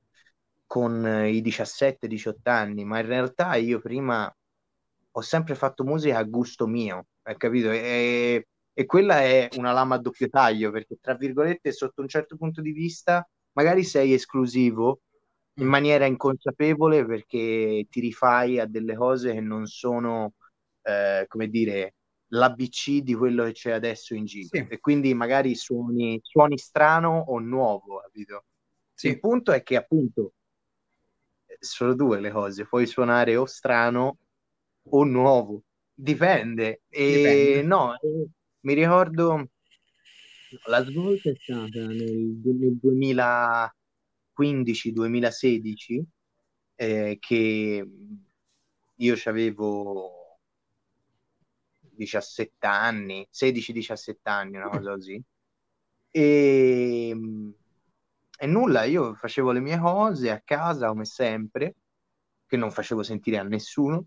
con 0.69 1.03
i 1.25 1.41
17-18 1.41 2.35
anni, 2.43 2.85
ma 2.85 2.99
in 2.99 3.07
realtà 3.07 3.55
io 3.55 3.79
prima 3.79 4.31
ho 5.11 5.21
sempre 5.21 5.55
fatto 5.55 5.83
musica 5.83 6.19
a 6.19 6.23
gusto 6.23 6.67
mio, 6.67 7.07
hai 7.23 7.37
capito? 7.37 7.71
E, 7.71 8.45
e 8.71 8.85
quella 8.85 9.21
è 9.23 9.49
una 9.57 9.71
lama 9.71 9.95
a 9.95 9.97
doppio 9.97 10.29
taglio, 10.29 10.69
perché 10.69 10.97
tra 11.01 11.15
virgolette, 11.15 11.71
sotto 11.71 12.01
un 12.01 12.07
certo 12.07 12.37
punto 12.37 12.61
di 12.61 12.71
vista, 12.71 13.27
magari 13.53 13.83
sei 13.83 14.13
esclusivo 14.13 15.01
in 15.55 15.65
mm. 15.65 15.69
maniera 15.69 16.05
inconsapevole 16.05 17.03
perché 17.03 17.87
ti 17.89 17.99
rifai 17.99 18.59
a 18.59 18.67
delle 18.67 18.95
cose 18.95 19.33
che 19.33 19.41
non 19.41 19.65
sono, 19.65 20.33
eh, 20.83 21.25
come 21.27 21.47
dire, 21.47 21.95
l'ABC 22.27 22.99
di 23.01 23.15
quello 23.15 23.43
che 23.45 23.53
c'è 23.53 23.71
adesso 23.71 24.13
in 24.13 24.25
giro. 24.25 24.49
Sì. 24.51 24.67
E 24.69 24.79
quindi 24.79 25.15
magari 25.15 25.55
suoni, 25.55 26.19
suoni 26.21 26.59
strano 26.59 27.25
o 27.29 27.39
nuovo, 27.39 28.01
capito? 28.01 28.45
Sì. 28.93 29.07
Il 29.07 29.19
punto 29.19 29.51
è 29.51 29.63
che 29.63 29.75
appunto 29.75 30.33
sono 31.59 31.93
due 31.93 32.19
le 32.19 32.31
cose, 32.31 32.65
puoi 32.65 32.87
suonare 32.87 33.35
o 33.35 33.45
strano 33.45 34.17
o 34.83 35.03
nuovo, 35.03 35.63
dipende. 35.93 36.81
E 36.89 37.15
dipende. 37.15 37.61
no, 37.63 37.95
mi 38.61 38.73
ricordo 38.73 39.49
la 40.65 40.83
svolta 40.83 41.29
è 41.29 41.35
stata 41.35 41.85
nel, 41.85 42.39
nel 42.43 42.79
2015-2016 44.35 46.01
eh, 46.75 47.17
che 47.19 47.87
io 48.95 49.15
avevo 49.25 50.39
17 51.79 52.65
anni, 52.65 53.27
16-17 53.31 54.15
anni, 54.23 54.57
una 54.57 54.69
cosa 54.69 54.93
così. 54.93 55.21
E, 56.11 57.15
e 58.39 58.47
nulla, 58.47 58.83
io 58.85 59.15
facevo 59.15 59.51
le 59.51 59.59
mie 59.59 59.77
cose 59.79 60.31
a 60.31 60.41
casa 60.43 60.87
come 60.87 61.05
sempre, 61.05 61.75
che 62.47 62.57
non 62.57 62.71
facevo 62.71 63.03
sentire 63.03 63.37
a 63.37 63.43
nessuno, 63.43 64.05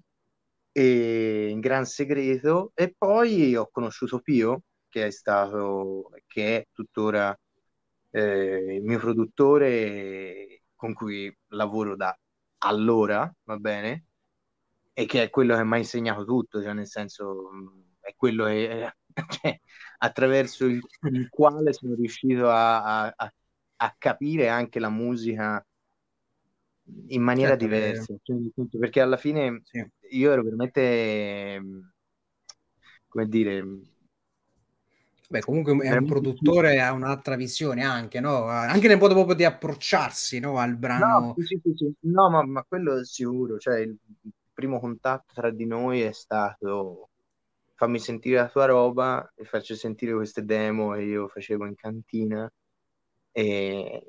e 0.73 1.49
in 1.51 1.61
gran 1.61 1.85
segreto. 1.85 2.73
E 2.75 2.95
poi 2.97 3.55
ho 3.57 3.68
conosciuto 3.71 4.21
Pio, 4.21 4.62
che 4.88 5.07
è 5.07 5.11
stato, 5.11 6.11
che 6.27 6.57
è 6.59 6.66
tuttora 6.73 7.38
eh, 8.11 8.77
il 8.77 8.83
mio 8.85 8.99
produttore 8.99 10.62
con 10.75 10.95
cui 10.95 11.35
lavoro 11.49 11.97
da 11.97 12.16
allora, 12.59 13.33
va 13.45 13.57
bene? 13.59 14.07
E 14.95 15.07
che 15.07 15.23
è 15.25 15.31
quello 15.31 15.57
che 15.57 15.64
mi 15.64 15.75
ha 15.75 15.79
insegnato 15.79 16.25
tutto, 16.25 16.62
cioè 16.62 16.73
nel 16.73 16.87
senso 16.87 17.51
è 18.01 18.14
quello 18.16 18.47
che, 18.47 18.95
cioè, 19.40 19.61
attraverso 19.99 20.66
il, 20.66 20.81
il, 21.11 21.29
quale 21.29 21.73
sono 21.73 21.95
riuscito 21.95 22.49
a, 22.51 23.05
a, 23.05 23.14
a, 23.16 23.33
capire 23.97 24.49
anche 24.49 24.79
la 24.79 24.90
musica 24.90 25.64
in 27.09 27.23
maniera 27.23 27.57
certo, 27.57 27.64
diversa, 27.64 28.14
cioè, 28.23 28.37
perché 28.79 29.01
alla 29.01 29.16
fine 29.16 29.62
sì. 29.64 29.85
io 30.11 30.33
ero 30.33 30.42
veramente, 30.42 31.61
come 33.09 33.29
dire, 33.29 33.64
Beh, 35.33 35.40
comunque 35.40 35.75
è 35.79 35.97
un 35.97 36.05
produttore, 36.05 36.83
ha 36.83 36.92
un'altra 36.92 37.37
visione 37.37 37.83
anche, 37.83 38.21
no? 38.21 38.45
Anche 38.45 38.87
nel 38.87 38.99
modo 38.99 39.14
proprio 39.14 39.35
di 39.35 39.45
approcciarsi, 39.45 40.38
no, 40.40 40.59
al 40.59 40.77
brano. 40.77 41.35
No, 41.35 41.35
sì, 41.38 41.59
sì. 41.75 41.95
no 42.01 42.29
ma, 42.29 42.45
ma, 42.45 42.62
quello 42.64 42.99
è 42.99 43.05
sicuro, 43.07 43.57
cioè 43.57 43.79
il 43.79 43.97
primo 44.53 44.79
contatto 44.79 45.33
tra 45.33 45.51
di 45.51 45.64
noi 45.64 46.03
è 46.03 46.12
stato 46.12 47.09
fammi 47.75 47.99
sentire 47.99 48.37
la 48.37 48.49
tua 48.49 48.66
roba 48.66 49.33
e 49.35 49.45
faccio 49.45 49.75
sentire 49.75 50.12
queste 50.12 50.45
demo 50.45 50.92
che 50.92 51.01
io 51.01 51.29
facevo 51.29 51.64
in 51.64 51.77
cantina 51.77 52.53
e 53.33 54.05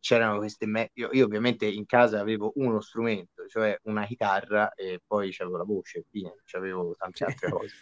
c'erano 0.00 0.38
queste 0.38 0.66
me- 0.66 0.90
io, 0.94 1.10
io, 1.12 1.24
ovviamente 1.24 1.66
in 1.66 1.86
casa 1.86 2.20
avevo 2.20 2.52
uno 2.56 2.80
strumento, 2.80 3.46
cioè 3.46 3.78
una 3.84 4.06
chitarra 4.06 4.72
e 4.74 5.00
poi 5.06 5.30
c'avevo 5.30 5.56
la 5.58 5.64
voce, 5.64 6.04
via, 6.10 6.32
c'avevo 6.44 6.94
tante 6.98 7.24
altre 7.24 7.48
cose. 7.48 7.76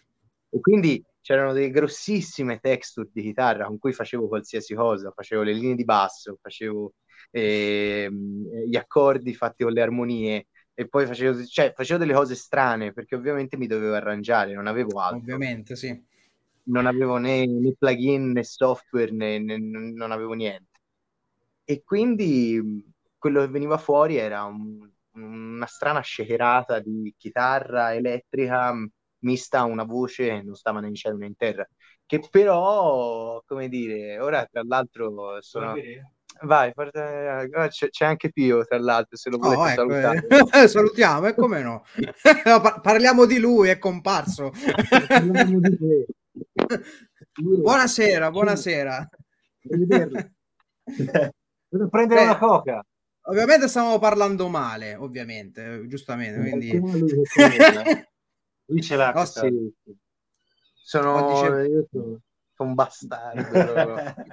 E 0.51 0.61
quindi 0.61 1.03
c'erano 1.21 1.53
delle 1.53 1.71
grossissime 1.71 2.59
texture 2.59 3.09
di 3.13 3.23
chitarra 3.23 3.67
con 3.67 3.79
cui 3.79 3.93
facevo 3.93 4.29
qualsiasi 4.29 4.75
cosa, 4.75 5.13
facevo 5.15 5.43
le 5.43 5.53
linee 5.53 5.75
di 5.75 5.85
basso, 5.85 6.39
facevo 6.41 6.95
eh, 7.31 8.09
gli 8.67 8.77
accordi 8.77 9.35
fatti 9.35 9.65
con 9.65 9.73
le 9.73 9.83
armonie 9.83 10.47
e 10.75 10.89
poi 10.89 11.07
facevo, 11.07 11.45
cioè, 11.45 11.73
facevo 11.75 11.99
delle 11.99 12.15
cose 12.15 12.35
strane 12.35 12.93
perché 12.93 13.15
ovviamente 13.15 13.57
mi 13.57 13.67
dovevo 13.67 13.95
arrangiare, 13.95 14.55
non 14.55 14.67
avevo 14.67 15.01
altro. 15.01 15.19
Ovviamente, 15.19 15.77
sì. 15.77 16.07
Non 16.69 16.87
avevo 16.87 17.17
né, 17.19 17.47
né 17.47 17.75
plugin 17.79 18.33
né 18.33 18.45
software, 18.45 19.11
né, 19.13 19.39
né, 19.39 19.57
non 19.59 20.13
avevo 20.13 20.35
niente. 20.35 20.81
E 21.65 21.83
quindi 21.83 22.85
quello 23.17 23.41
che 23.41 23.49
veniva 23.49 23.79
fuori 23.79 24.17
era 24.17 24.45
un, 24.45 24.89
una 25.13 25.67
strana 25.67 26.01
scecherata 26.01 26.79
di 26.81 27.15
chitarra 27.17 27.95
elettrica 27.95 28.75
mista 29.21 29.61
a 29.61 29.65
una 29.65 29.85
voce 29.85 30.43
non 30.43 30.55
stava 30.55 30.81
né 30.81 30.89
in 30.89 30.95
cielo 30.95 31.17
né 31.17 31.27
in 31.27 31.37
terra, 31.37 31.67
che 32.07 32.21
però, 32.31 33.43
come 33.47 33.69
dire, 33.69 34.19
ora 34.19 34.47
tra 34.47 34.63
l'altro 34.65 35.39
sono, 35.41 35.75
Vai, 36.43 36.71
eh, 36.71 37.69
c'è, 37.69 37.89
c'è, 37.89 38.05
anche 38.05 38.31
Pio, 38.31 38.65
tra 38.65 38.79
l'altro, 38.79 39.17
se 39.17 39.29
lo 39.29 39.39
volete 39.39 39.61
oh, 39.61 39.69
ecco, 39.69 39.91
salutare. 39.91 40.27
Eh. 40.63 40.69
Salutiamo, 40.69 41.27
e 41.27 41.35
come 41.35 41.63
no? 41.63 41.85
parliamo 42.81 43.25
di 43.25 43.39
lui, 43.39 43.69
è 43.69 43.79
comparso. 43.79 44.53
buonasera, 47.41 48.31
buonasera. 48.31 49.09
Devo 49.61 50.29
prendere 51.91 52.21
Beh, 52.21 52.27
una 52.27 52.39
coca. 52.39 52.85
Ovviamente 53.23 53.69
stiamo 53.69 53.99
parlando 53.99 54.49
male, 54.49 54.95
ovviamente, 54.95 55.87
giustamente. 55.87 56.41
Quindi... 56.41 56.71
Lui 58.71 58.83
ce 58.83 58.97
l'ha. 58.97 59.25
Sì. 59.25 59.73
Sono... 60.75 61.37
Sono... 61.91 62.21
un 62.59 62.75
bastardo. 62.75 64.25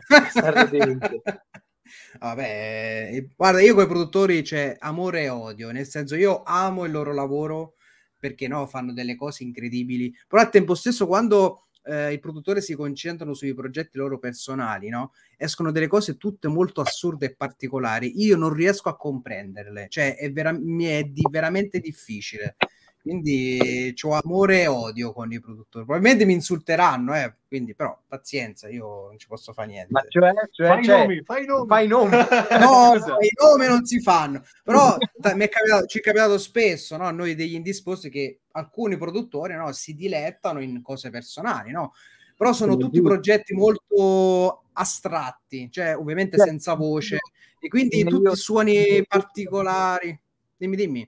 Vabbè, 2.19 3.25
guarda, 3.35 3.61
io 3.61 3.75
con 3.75 3.83
i 3.83 3.87
produttori 3.87 4.41
c'è 4.41 4.75
amore 4.79 5.23
e 5.23 5.29
odio, 5.29 5.71
nel 5.71 5.85
senso 5.85 6.15
io 6.15 6.41
amo 6.43 6.85
il 6.85 6.91
loro 6.91 7.13
lavoro 7.13 7.75
perché 8.17 8.47
no, 8.47 8.65
fanno 8.65 8.91
delle 8.91 9.15
cose 9.15 9.43
incredibili, 9.43 10.11
però 10.27 10.41
al 10.41 10.49
tempo 10.49 10.73
stesso 10.73 11.05
quando 11.05 11.64
eh, 11.85 12.13
i 12.13 12.19
produttori 12.19 12.61
si 12.61 12.75
concentrano 12.75 13.33
sui 13.33 13.53
progetti 13.53 13.97
loro 13.97 14.19
personali, 14.19 14.89
no? 14.89 15.13
Escono 15.37 15.71
delle 15.71 15.87
cose 15.87 16.17
tutte 16.17 16.47
molto 16.47 16.81
assurde 16.81 17.27
e 17.27 17.35
particolari. 17.35 18.23
Io 18.23 18.35
non 18.37 18.53
riesco 18.53 18.89
a 18.89 18.97
comprenderle, 18.97 19.87
cioè 19.89 20.15
è 20.15 20.31
vera- 20.31 20.51
mi 20.51 20.85
è 20.85 21.03
di- 21.03 21.27
veramente 21.29 21.79
difficile. 21.79 22.55
Quindi 23.05 23.93
ho 24.01 24.19
amore 24.19 24.61
e 24.63 24.67
odio 24.67 25.13
con 25.13 25.31
i 25.31 25.39
produttori. 25.39 25.85
Probabilmente 25.85 26.25
mi 26.25 26.33
insulteranno, 26.33 27.13
eh, 27.15 27.35
quindi 27.47 27.75
però 27.75 27.95
pazienza, 28.07 28.67
io 28.67 29.05
non 29.09 29.19
ci 29.19 29.27
posso 29.27 29.53
fare 29.53 29.67
niente. 29.67 29.91
Ma 29.91 30.03
cioè, 30.07 30.33
cioè, 30.49 30.67
fai, 30.67 30.83
cioè, 30.83 30.97
nomi, 31.01 31.21
fai 31.23 31.45
nomi, 31.45 31.67
fai 31.67 31.87
nomi. 31.87 32.09
No, 32.65 32.93
no, 32.95 33.17
i 33.19 33.29
nomi 33.39 33.67
non 33.67 33.85
si 33.85 34.01
fanno. 34.01 34.43
Però 34.63 34.97
t- 34.97 35.33
mi 35.33 35.43
è 35.43 35.49
capitato, 35.49 35.85
ci 35.85 35.99
è 35.99 36.01
capitato 36.01 36.39
spesso, 36.39 36.97
no, 36.97 37.03
a 37.03 37.11
noi 37.11 37.35
degli 37.35 37.53
indisposti 37.53 38.09
che 38.09 38.39
alcuni 38.53 38.97
produttori 38.97 39.53
no, 39.53 39.71
si 39.71 39.93
dilettano 39.93 40.59
in 40.59 40.81
cose 40.81 41.11
personali, 41.11 41.69
no? 41.69 41.93
Però 42.35 42.53
sono 42.53 42.75
tutti 42.75 43.03
progetti 43.03 43.53
molto 43.53 44.63
astratti, 44.73 45.69
cioè 45.69 45.95
ovviamente 45.95 46.39
senza 46.39 46.73
voce 46.73 47.19
e 47.59 47.67
quindi 47.67 48.03
tutti 48.03 48.35
suoni 48.35 49.05
particolari. 49.07 50.19
Dimmi, 50.57 50.75
dimmi. 50.75 51.07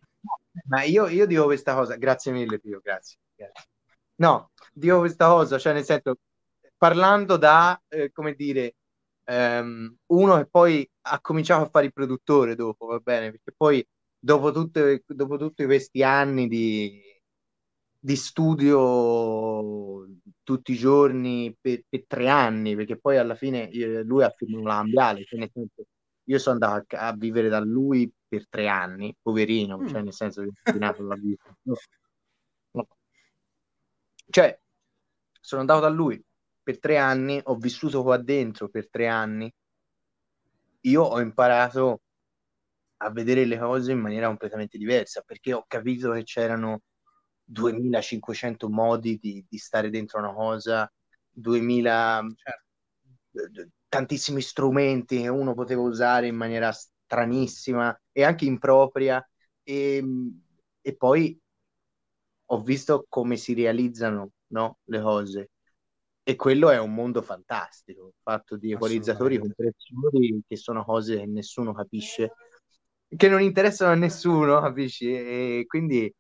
Ma 0.66 0.84
io, 0.84 1.08
io 1.08 1.26
dico 1.26 1.46
questa 1.46 1.74
cosa, 1.74 1.96
grazie 1.96 2.32
mille 2.32 2.60
Pio, 2.60 2.80
grazie, 2.82 3.18
grazie. 3.36 3.66
No, 4.16 4.52
dico 4.74 5.00
questa 5.00 5.28
cosa, 5.28 5.58
cioè 5.60 5.74
nel 5.74 5.84
senso, 5.84 6.16
parlando 6.78 7.38
da, 7.38 7.80
eh, 7.88 8.12
come 8.12 8.34
dire, 8.34 8.76
um, 9.26 9.96
uno 10.08 10.38
che 10.38 10.48
poi 10.48 10.90
ha 11.02 11.22
cominciato 11.22 11.64
a 11.66 11.70
fare 11.70 11.86
il 11.88 11.94
produttore 11.94 12.56
dopo, 12.56 12.88
va 12.88 13.00
bene, 13.00 13.32
perché 13.32 13.54
poi 13.56 13.86
dopo, 14.18 14.52
tutte, 14.52 15.04
dopo 15.06 15.38
tutti 15.38 15.66
questi 15.66 16.04
anni 16.04 16.48
di, 16.48 17.02
di 18.00 18.16
studio 18.16 20.06
tutti 20.44 20.72
i 20.72 20.78
giorni 20.78 21.56
per, 21.60 21.84
per, 21.88 22.06
tre 22.08 22.30
anni, 22.30 22.76
perché 22.76 22.98
poi 22.98 23.18
alla 23.18 23.36
fine 23.36 23.70
lui 24.04 24.24
ha 24.24 24.30
firmato 24.30 24.66
l'ambiale, 24.66 25.24
cioè 25.26 25.40
nel 25.40 25.52
senso, 25.54 25.84
io 26.26 26.40
sono 26.40 26.56
andato 26.56 26.96
a, 26.96 27.08
a, 27.08 27.16
vivere 27.16 27.50
da 27.50 27.60
lui 27.60 28.12
per 28.28 28.48
tre 28.48 28.68
anni, 28.68 29.16
poverino, 29.22 29.78
mm. 29.78 29.88
cioè 29.88 30.02
nel 30.02 30.14
senso 30.14 30.42
che 30.44 30.52
è 30.64 30.78
nato 30.78 31.04
la 31.04 31.16
vita. 31.16 31.56
No. 31.64 32.88
Cioè, 34.30 34.60
sono 35.40 35.62
andato 35.62 35.82
da 35.82 35.90
lui 35.90 36.22
per 36.62 36.80
tre 36.80 36.98
anni, 36.98 37.40
ho 37.44 37.56
vissuto 37.56 38.04
qua 38.04 38.18
dentro 38.18 38.70
per 38.70 38.90
tre 38.90 39.08
anni, 39.08 39.52
io 40.82 41.04
ho 41.04 41.20
imparato 41.22 42.02
a 42.98 43.12
vedere 43.12 43.46
le 43.46 43.58
cose 43.58 43.92
in 43.92 44.00
maniera 44.00 44.28
completamente 44.28 44.78
diversa, 44.78 45.22
perché 45.22 45.54
ho 45.54 45.66
capito 45.68 46.12
che 46.12 46.24
c'erano 46.24 46.82
2500 47.44 48.70
modi 48.70 49.18
di, 49.18 49.46
di 49.48 49.58
stare 49.58 49.90
dentro 49.90 50.20
una 50.20 50.34
cosa, 50.34 50.92
2000... 51.32 52.26
Certo 52.36 52.66
tantissimi 53.90 54.42
strumenti 54.42 55.22
che 55.22 55.28
uno 55.28 55.54
poteva 55.54 55.82
usare 55.82 56.28
in 56.28 56.36
maniera 56.36 56.72
stranissima 57.08 57.98
e 58.12 58.24
anche 58.24 58.46
impropria. 58.46 59.26
E, 59.64 60.04
e 60.82 60.96
poi 60.96 61.40
ho 62.50 62.62
visto 62.62 63.06
come 63.10 63.38
si 63.38 63.54
realizzano 63.54 64.32
no, 64.48 64.80
le 64.86 65.02
cose. 65.02 65.50
E 66.24 66.36
quello 66.36 66.70
è 66.70 66.78
un 66.78 66.94
mondo 66.94 67.22
fantastico 67.22 68.14
fatto 68.22 68.58
di 68.58 68.74
equalizzatori 68.74 69.38
compressori 69.38 70.42
che 70.46 70.58
sono 70.58 70.84
cose 70.84 71.18
che 71.18 71.26
nessuno 71.26 71.74
capisce 71.74 72.34
che 73.16 73.30
non 73.30 73.42
interessano 73.42 73.92
a 73.92 73.96
nessuno 73.96 74.60
capisci? 74.62 75.10
E 75.14 75.64
quindi 75.68 76.14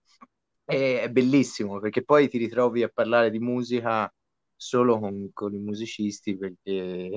è, 0.63 1.01
è 1.03 1.09
bellissimo 1.09 1.79
perché 1.79 2.03
poi 2.03 2.29
ti 2.29 2.37
ritrovi 2.37 2.83
a 2.83 2.89
parlare 2.89 3.29
di 3.29 3.39
musica 3.39 4.11
solo 4.55 4.99
con, 4.99 5.29
con 5.33 5.53
i 5.53 5.59
musicisti 5.59 6.37
perché 6.37 7.09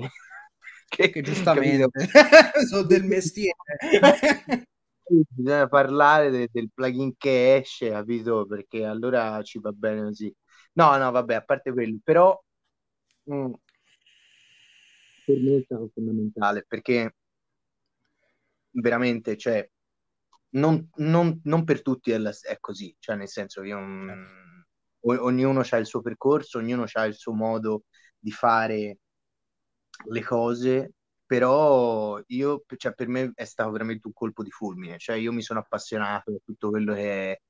che, 0.91 1.11
che 1.11 1.23
giustamente 1.23 1.89
sono 2.69 2.83
del 2.83 3.05
mestiere. 3.05 3.57
Bisogna 5.07 5.69
parlare 5.69 6.31
de- 6.31 6.49
del 6.53 6.71
plugin 6.73 7.17
che 7.17 7.57
esce, 7.57 7.91
capito? 7.91 8.47
Perché 8.47 8.85
allora 8.85 9.41
ci 9.43 9.59
va 9.59 9.73
bene 9.73 10.03
così. 10.03 10.35
No, 10.75 10.97
no, 10.97 11.11
vabbè, 11.11 11.35
a 11.35 11.43
parte 11.43 11.73
quello, 11.73 11.99
però 12.03 12.39
mh, 13.25 13.35
mm, 13.35 13.53
per 15.25 15.39
me 15.39 15.57
è 15.59 15.63
stato 15.65 15.91
fondamentale 15.93 16.65
perché 16.67 17.15
veramente, 18.71 19.37
cioè, 19.37 19.69
non, 20.51 20.89
non, 20.97 21.41
non 21.45 21.65
per 21.65 21.83
tutti 21.83 22.11
è, 22.11 22.19
la, 22.19 22.33
è, 22.43 22.59
così, 22.61 22.95
cioè 22.99 23.17
nel 23.17 23.29
senso 23.29 23.63
che 23.63 23.73
un, 23.73 24.13
ognuno 25.01 25.63
ha 25.69 25.77
il 25.77 25.87
suo 25.87 26.03
percorso, 26.03 26.59
ognuno 26.59 26.85
ha 26.93 27.05
il 27.05 27.15
suo 27.15 27.33
modo 27.33 27.85
di 28.19 28.31
fare 28.31 28.99
le 30.07 30.23
cose, 30.23 30.95
però 31.25 32.21
io, 32.27 32.65
cioè, 32.77 32.95
per 32.95 33.09
me 33.09 33.33
è 33.35 33.45
stato 33.45 33.71
veramente 33.71 34.07
un 34.07 34.13
colpo 34.13 34.43
di 34.43 34.51
fulmine, 34.51 34.99
cioè 34.99 35.17
io 35.17 35.33
mi 35.33 35.43
sono 35.43 35.61
appassionato 35.61 36.33
a 36.33 36.41
tutto 36.45 36.71
quello 36.71 36.95
che 36.95 37.33
è 37.33 37.41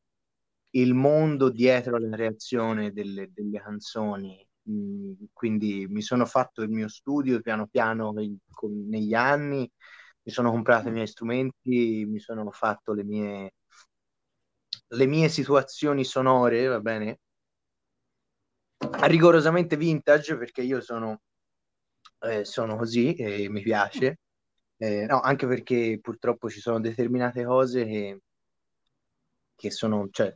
il 0.73 0.95
mondo 0.95 1.51
dietro 1.51 1.97
alla 1.97 2.11
creazione 2.11 2.93
delle, 2.93 3.31
delle 3.33 3.61
canzoni, 3.61 4.47
mm, 4.71 5.13
quindi 5.33 5.87
mi 5.89 6.03
sono 6.03 6.27
fatto 6.27 6.63
il 6.63 6.71
mio 6.71 6.89
studio 6.89 7.41
piano 7.41 7.67
piano 7.67 8.13
con, 8.51 8.87
negli 8.89 9.15
anni, 9.15 9.71
mi 10.23 10.33
sono 10.33 10.51
comprato 10.51 10.89
i 10.89 10.93
miei 10.93 11.07
strumenti, 11.07 12.05
mi 12.07 12.21
sono 12.21 12.51
fatto 12.51 12.93
le 12.93 13.05
mie, 13.05 13.55
le 14.89 15.07
mie 15.07 15.29
situazioni 15.29 16.05
sonore, 16.05 16.67
va 16.67 16.81
bene? 16.81 17.21
Rigorosamente 19.07 19.77
vintage 19.77 20.37
perché 20.37 20.63
io 20.63 20.81
sono 20.81 21.21
eh, 22.21 22.45
sono 22.45 22.77
così 22.77 23.15
e 23.15 23.49
mi 23.49 23.63
piace. 23.63 24.19
Eh, 24.77 25.07
no, 25.07 25.21
anche 25.21 25.47
perché 25.47 25.99
purtroppo 26.01 26.49
ci 26.49 26.61
sono 26.61 26.81
determinate 26.81 27.45
cose 27.45 27.85
che, 27.85 28.21
che 29.55 29.71
sono, 29.71 30.09
cioè, 30.11 30.35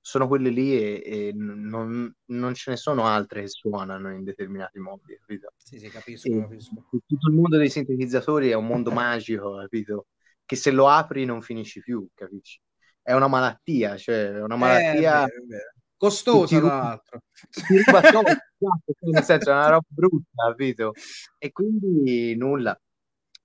sono 0.00 0.28
quelle 0.28 0.50
lì 0.50 0.76
e, 0.76 1.02
e 1.04 1.32
non, 1.34 2.12
non, 2.26 2.54
ce 2.54 2.70
ne 2.70 2.76
sono 2.76 3.06
altre 3.06 3.42
che 3.42 3.48
suonano 3.48 4.12
in 4.12 4.22
determinati 4.22 4.78
modi, 4.78 5.16
capito? 5.18 5.52
Sì, 5.56 5.78
sì, 5.78 5.88
capisco, 5.88 6.28
e, 6.28 6.40
capisco. 6.40 6.74
Tutto 6.90 7.28
il 7.28 7.34
mondo 7.34 7.56
dei 7.56 7.70
sintetizzatori 7.70 8.50
è 8.50 8.54
un 8.54 8.66
mondo 8.66 8.90
magico, 8.92 9.56
capito? 9.56 10.06
Che 10.44 10.56
se 10.56 10.70
lo 10.70 10.88
apri 10.88 11.24
non 11.24 11.42
finisci 11.42 11.80
più, 11.80 12.06
capisci? 12.14 12.60
È 13.00 13.12
una 13.12 13.28
malattia, 13.28 13.96
cioè, 13.96 14.32
è 14.32 14.42
una 14.42 14.56
malattia... 14.56 15.24
Eh, 15.24 15.26
è 15.26 15.28
vero, 15.28 15.42
è 15.42 15.46
vero 15.46 15.75
costosa 15.96 16.58
tra 16.58 16.66
l'altro. 16.66 17.20
nel 19.12 19.22
senso 19.24 19.50
è 19.50 19.52
una 19.52 19.68
roba 19.68 19.86
brutta 19.88 20.48
capito? 20.48 20.92
E 21.38 21.52
quindi 21.52 22.34
nulla. 22.36 22.78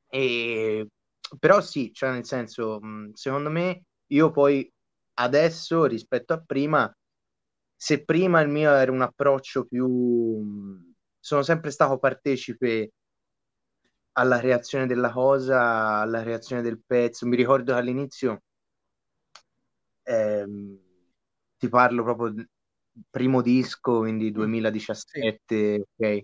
E, 0.08 0.88
però 1.40 1.62
sì 1.62 1.92
cioè 1.94 2.12
nel 2.12 2.26
senso 2.26 2.80
secondo 3.14 3.50
me 3.50 3.84
io 4.08 4.32
poi 4.32 4.70
adesso 5.16 5.86
rispetto 5.86 6.34
a 6.34 6.44
prima 6.46 6.94
se 7.76 8.04
prima 8.04 8.42
il 8.42 8.50
mio 8.50 8.72
era 8.72 8.92
un 8.92 9.02
approccio 9.02 9.66
più 9.66 10.78
sono 11.20 11.42
sempre 11.44 11.72
stato 11.72 11.98
partecipe 11.98 12.92
alla 14.14 14.40
reazione 14.40 14.86
della 14.88 15.12
cosa 15.12 16.00
alla 16.00 16.24
reazione 16.24 16.62
del 16.62 16.82
pezzo. 16.86 17.26
Mi 17.26 17.36
ricordo 17.36 17.74
che 17.74 17.80
all'inizio 17.80 18.42
ehm, 20.04 20.91
ti 21.62 21.70
parlo 21.70 22.02
proprio 22.02 22.34
primo 23.08 23.44
disco, 23.44 24.00
quindi 24.00 24.32
2017, 24.32 25.36
sì. 25.46 25.84
ok. 25.96 26.24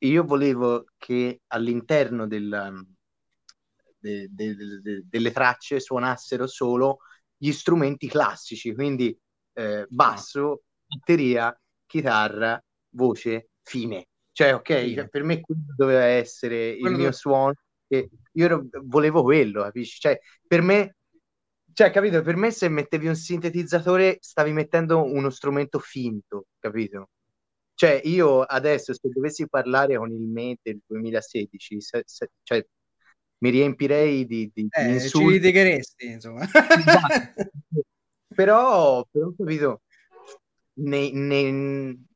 Io 0.00 0.22
volevo 0.22 0.84
che 0.98 1.40
all'interno 1.46 2.26
del, 2.26 2.84
de, 3.98 4.28
de, 4.30 4.54
de, 4.82 5.04
delle 5.08 5.32
tracce 5.32 5.80
suonassero 5.80 6.46
solo 6.46 6.98
gli 7.38 7.52
strumenti 7.52 8.06
classici, 8.06 8.74
quindi 8.74 9.18
eh, 9.54 9.86
basso, 9.88 10.64
batteria, 10.84 11.58
chitarra, 11.86 12.62
voce, 12.90 13.48
fine. 13.62 14.08
Cioè, 14.30 14.52
ok, 14.52 14.94
cioè, 14.94 15.08
per 15.08 15.22
me 15.22 15.40
quello 15.40 15.72
doveva 15.74 16.04
essere 16.04 16.76
quello 16.76 16.88
il 16.88 16.92
mio 16.96 17.04
dove... 17.04 17.12
suono 17.16 17.54
io 18.32 18.68
volevo 18.82 19.22
quello, 19.22 19.62
capisci? 19.62 20.00
Cioè, 20.00 20.18
per 20.46 20.60
me, 20.60 20.96
cioè, 21.74 21.90
capito? 21.90 22.22
Per 22.22 22.36
me 22.36 22.50
se 22.52 22.68
mettevi 22.68 23.08
un 23.08 23.16
sintetizzatore 23.16 24.18
stavi 24.20 24.52
mettendo 24.52 25.02
uno 25.02 25.28
strumento 25.28 25.80
finto, 25.80 26.46
capito? 26.60 27.10
Cioè, 27.74 28.00
io 28.04 28.42
adesso 28.42 28.94
se 28.94 29.08
dovessi 29.08 29.48
parlare 29.48 29.96
con 29.96 30.10
il 30.12 30.22
me 30.22 30.56
del 30.62 30.80
2016, 30.86 31.80
se, 31.80 32.02
se, 32.06 32.30
cioè, 32.44 32.64
mi 33.38 33.50
riempirei 33.50 34.24
di, 34.24 34.48
di, 34.54 34.68
eh, 34.70 34.84
di 34.84 34.92
insulti. 34.92 35.26
Ci 35.26 35.32
litigheresti, 35.32 36.06
insomma. 36.06 36.44
Esatto. 36.44 37.50
però, 38.34 39.04
però, 39.10 39.32
capito, 39.36 39.82
nei, 40.74 41.12
nei, 41.12 42.06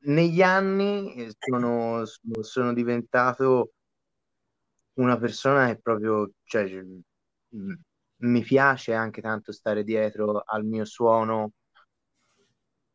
negli 0.00 0.42
anni 0.42 1.28
sono, 1.38 2.04
sono, 2.40 2.74
diventato 2.74 3.72
una 4.98 5.18
persona 5.18 5.68
che 5.68 5.80
proprio, 5.80 6.30
cioè, 6.44 6.84
mi 8.18 8.42
piace 8.42 8.94
anche 8.94 9.20
tanto 9.20 9.52
stare 9.52 9.84
dietro 9.84 10.42
al 10.44 10.64
mio 10.64 10.84
suono. 10.84 11.52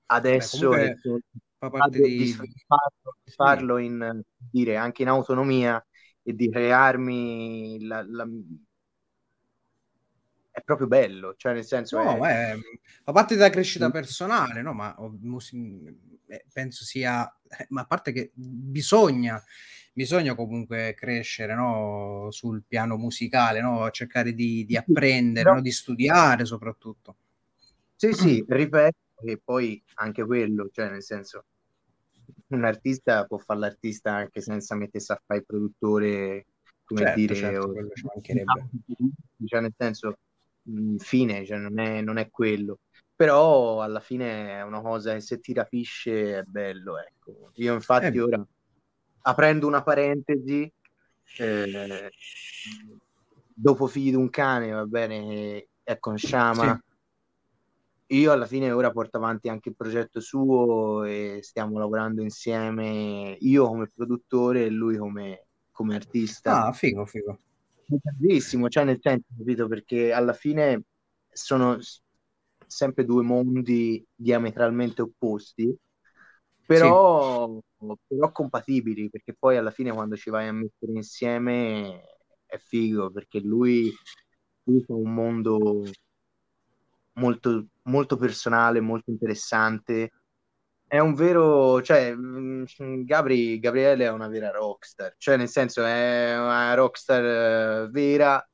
Adesso 0.07 0.69
Beh, 0.69 0.95
fa 1.57 1.69
parte 1.69 2.01
di, 2.01 2.17
di 2.17 2.35
farlo, 2.65 3.17
farlo 3.23 3.77
in, 3.77 4.21
dire, 4.37 4.75
anche 4.75 5.03
in 5.03 5.07
autonomia 5.07 5.83
e 6.23 6.33
di 6.33 6.49
crearmi 6.49 7.85
la, 7.85 8.03
la... 8.05 8.27
è 10.51 10.61
proprio 10.61 10.87
bello, 10.87 11.35
cioè 11.37 11.53
nel 11.53 11.65
senso 11.65 12.01
no, 12.01 12.25
è... 12.25 12.51
È, 12.51 12.57
fa 13.03 13.11
parte 13.11 13.35
della 13.35 13.49
crescita 13.49 13.89
personale, 13.89 14.61
no? 14.61 14.73
Ma 14.73 14.95
eh, 14.95 16.45
penso 16.51 16.83
sia, 16.83 17.25
eh, 17.47 17.67
ma 17.69 17.81
a 17.81 17.85
parte 17.85 18.11
che 18.11 18.31
bisogna, 18.33 19.41
bisogna 19.91 20.35
comunque 20.35 20.93
crescere 20.95 21.53
no? 21.53 22.27
sul 22.31 22.63
piano 22.67 22.97
musicale, 22.97 23.61
no? 23.61 23.89
cercare 23.91 24.33
di, 24.33 24.65
di 24.65 24.77
apprendere, 24.77 25.53
no? 25.53 25.61
di 25.61 25.71
studiare 25.71 26.45
soprattutto. 26.45 27.15
Sì, 27.95 28.13
sì, 28.13 28.43
ripeto 28.47 28.97
che 29.23 29.39
poi 29.43 29.81
anche 29.95 30.25
quello, 30.25 30.69
cioè 30.71 30.89
nel 30.89 31.03
senso, 31.03 31.45
un 32.47 32.63
artista 32.63 33.25
può 33.25 33.37
fare 33.37 33.59
l'artista 33.59 34.13
anche 34.13 34.41
senza 34.41 34.75
mettersi 34.75 35.11
a 35.11 35.21
fare 35.23 35.41
il 35.41 35.45
produttore, 35.45 36.45
come 36.83 37.01
certo, 37.01 37.19
dire, 37.19 37.35
certo, 37.35 37.67
o... 37.67 37.73
cioè 39.45 39.61
nel 39.61 39.73
senso, 39.77 40.17
fine, 40.97 41.45
cioè 41.45 41.57
non 41.57 41.79
è, 41.79 42.01
non 42.01 42.17
è 42.17 42.29
quello. 42.29 42.79
Però 43.15 43.81
alla 43.81 43.99
fine 43.99 44.57
è 44.57 44.63
una 44.63 44.81
cosa 44.81 45.13
che 45.13 45.21
se 45.21 45.39
ti 45.39 45.53
rapisce 45.53 46.39
è 46.39 46.43
bello, 46.43 46.97
ecco. 46.97 47.51
Io 47.55 47.75
infatti 47.75 48.17
eh. 48.17 48.19
ora, 48.19 48.43
aprendo 49.21 49.67
una 49.67 49.83
parentesi, 49.83 50.71
eh, 51.37 52.11
dopo 53.53 53.87
figli 53.87 54.09
di 54.09 54.15
un 54.15 54.29
cane, 54.29 54.71
va 54.71 54.85
bene, 54.85 55.67
è 55.83 55.99
con 55.99 56.17
Shama, 56.17 56.79
sì 56.81 56.89
io 58.11 58.31
alla 58.31 58.45
fine 58.45 58.71
ora 58.71 58.91
porto 58.91 59.17
avanti 59.17 59.47
anche 59.47 59.69
il 59.69 59.75
progetto 59.75 60.19
suo 60.19 61.03
e 61.03 61.39
stiamo 61.41 61.79
lavorando 61.79 62.21
insieme, 62.21 63.37
io 63.39 63.67
come 63.67 63.89
produttore 63.93 64.65
e 64.65 64.69
lui 64.69 64.97
come, 64.97 65.47
come 65.71 65.95
artista. 65.95 66.65
Ah, 66.65 66.73
figo, 66.73 67.05
figo. 67.05 67.39
Bellissimo, 67.85 68.69
cioè 68.69 68.83
nel 68.83 68.99
senso, 69.01 69.25
capito, 69.37 69.67
perché 69.67 70.11
alla 70.11 70.33
fine 70.33 70.83
sono 71.29 71.77
sempre 72.67 73.05
due 73.05 73.23
mondi 73.23 74.05
diametralmente 74.13 75.01
opposti, 75.01 75.73
però, 76.79 77.59
sì. 77.79 77.85
però 78.07 78.31
compatibili, 78.31 79.09
perché 79.09 79.35
poi 79.37 79.57
alla 79.57 79.71
fine 79.71 79.91
quando 79.91 80.15
ci 80.15 80.29
vai 80.29 80.47
a 80.47 80.53
mettere 80.53 80.93
insieme 80.93 82.03
è 82.45 82.57
figo, 82.57 83.11
perché 83.11 83.39
lui, 83.39 83.91
lui 84.63 84.79
è 84.79 84.91
un 84.91 85.13
mondo 85.13 85.83
molto, 87.13 87.67
molto 87.83 88.15
personale, 88.17 88.79
molto 88.79 89.11
interessante. 89.11 90.11
È 90.87 90.99
un 90.99 91.13
vero, 91.13 91.81
cioè, 91.81 92.13
mm, 92.13 92.63
Gabri, 93.03 93.59
Gabriele 93.59 94.05
è 94.05 94.11
una 94.11 94.27
vera 94.27 94.51
rockstar, 94.51 95.15
cioè 95.17 95.37
nel 95.37 95.47
senso 95.49 95.83
è 95.85 96.37
una 96.37 96.73
rockstar 96.73 97.85
uh, 97.87 97.89
vera 97.91 98.45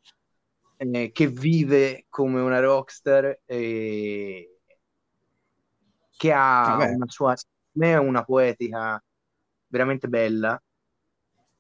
eh, 0.78 1.12
che 1.12 1.28
vive 1.28 2.06
come 2.10 2.40
una 2.40 2.60
rockstar 2.60 3.42
e 3.46 4.58
che 6.18 6.32
ha 6.32 6.76
Vabbè. 6.78 6.94
una 6.94 7.06
sua, 7.08 7.36
una 7.86 8.24
poetica 8.24 9.02
veramente 9.68 10.08
bella, 10.08 10.62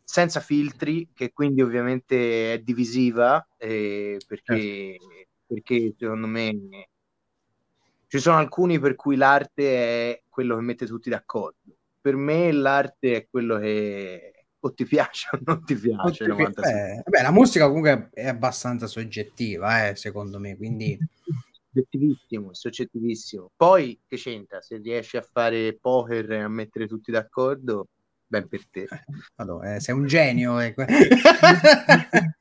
senza 0.03 0.39
filtri, 0.39 1.09
che 1.13 1.33
quindi 1.33 1.61
ovviamente 1.61 2.53
è 2.53 2.59
divisiva, 2.59 3.45
eh, 3.57 4.17
perché, 4.25 4.97
certo. 4.99 5.27
perché 5.45 5.93
secondo 5.97 6.27
me 6.27 6.87
ci 8.07 8.19
sono 8.19 8.37
alcuni 8.37 8.79
per 8.79 8.95
cui 8.95 9.17
l'arte 9.17 10.11
è 10.11 10.21
quello 10.29 10.55
che 10.55 10.61
mette 10.61 10.85
tutti 10.85 11.09
d'accordo. 11.09 11.75
Per 11.99 12.15
me 12.15 12.51
l'arte 12.53 13.15
è 13.15 13.27
quello 13.29 13.59
che 13.59 14.31
o 14.59 14.73
ti 14.73 14.85
piace 14.85 15.29
o 15.33 15.39
non 15.43 15.63
ti 15.65 15.75
piace. 15.75 16.25
Ti 16.25 16.33
pi- 16.33 16.61
eh, 16.61 17.03
beh, 17.05 17.21
la 17.21 17.31
musica 17.31 17.67
comunque 17.67 18.09
è 18.13 18.27
abbastanza 18.27 18.87
soggettiva, 18.87 19.89
eh, 19.89 19.95
secondo 19.95 20.39
me, 20.39 20.55
quindi... 20.55 20.97
Soggettivissimo, 21.77 22.53
soggettivissimo. 22.53 23.51
Poi 23.55 23.99
che 24.07 24.15
c'entra? 24.17 24.61
Se 24.61 24.77
riesci 24.77 25.15
a 25.17 25.21
fare 25.21 25.77
poker 25.79 26.31
e 26.31 26.41
a 26.41 26.47
mettere 26.47 26.87
tutti 26.87 27.11
d'accordo, 27.11 27.89
ben 28.25 28.47
per 28.47 28.67
te. 28.67 28.87
Allora, 29.35 29.75
eh, 29.75 29.79
sei 29.79 29.93
un 29.93 30.07
genio. 30.07 30.59
Eh. 30.59 30.73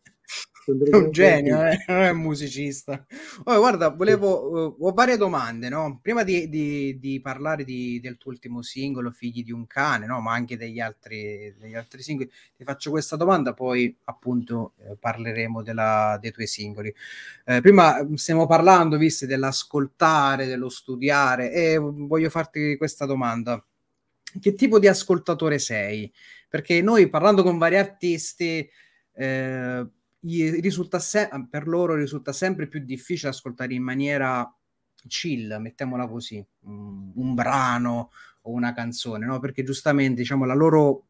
È 0.67 0.97
un 0.97 1.13
genio, 1.13 1.65
eh? 1.65 1.85
non 1.87 2.03
è 2.03 2.11
un 2.11 2.19
musicista. 2.19 3.07
Oh, 3.45 3.59
guarda, 3.59 3.91
volevo, 3.91 4.75
uh, 4.77 4.77
ho 4.81 4.93
varie 4.93 5.17
domande, 5.17 5.69
no? 5.69 6.01
Prima 6.03 6.25
di, 6.25 6.49
di, 6.49 6.99
di 6.99 7.21
parlare 7.21 7.63
di, 7.63 8.01
del 8.01 8.17
tuo 8.17 8.33
ultimo 8.33 8.63
singolo, 8.63 9.13
Figli 9.13 9.45
di 9.45 9.53
un 9.53 9.69
cane, 9.69 10.07
no? 10.07 10.21
Ma 10.21 10.33
anche 10.33 10.57
degli 10.57 10.81
altri, 10.81 11.55
degli 11.57 11.77
altri 11.77 12.03
singoli, 12.03 12.29
ti 12.57 12.65
faccio 12.65 12.91
questa 12.91 13.15
domanda, 13.15 13.55
poi 13.55 13.97
appunto 14.05 14.73
eh, 14.81 14.97
parleremo 14.99 15.63
della, 15.63 16.19
dei 16.21 16.33
tuoi 16.33 16.49
singoli. 16.49 16.93
Eh, 17.45 17.61
prima 17.61 18.03
mm, 18.03 18.15
stiamo 18.15 18.47
parlando, 18.49 18.97
visto, 18.97 19.25
dell'ascoltare, 19.25 20.47
dello 20.47 20.69
studiare, 20.69 21.53
e 21.53 21.79
voglio 21.79 22.29
farti 22.29 22.77
questa 22.77 23.07
domanda. 23.07 23.65
Che 24.41 24.53
tipo 24.55 24.81
di 24.81 24.89
ascoltatore 24.89 25.61
sei? 25.61 26.13
Perché 26.49 26.83
noi 26.83 27.09
parlando 27.09 27.45
con 27.45 27.57
vari 27.57 27.77
artisti... 27.77 28.69
Eh, 29.19 29.87
se- 30.99 31.29
per 31.51 31.67
loro 31.69 31.95
risulta 31.95 32.33
sempre 32.33 32.67
più 32.67 32.81
difficile 32.81 33.31
ascoltare 33.31 33.75
in 33.75 33.83
maniera 33.83 34.53
chill, 35.07 35.57
mettiamola 35.61 36.07
così, 36.09 36.45
un, 36.63 37.13
un 37.15 37.35
brano 37.35 38.11
o 38.43 38.51
una 38.51 38.73
canzone, 38.73 39.27
no? 39.27 39.39
Perché 39.39 39.63
giustamente, 39.63 40.21
diciamo, 40.21 40.45
la 40.45 40.55
loro 40.55 41.05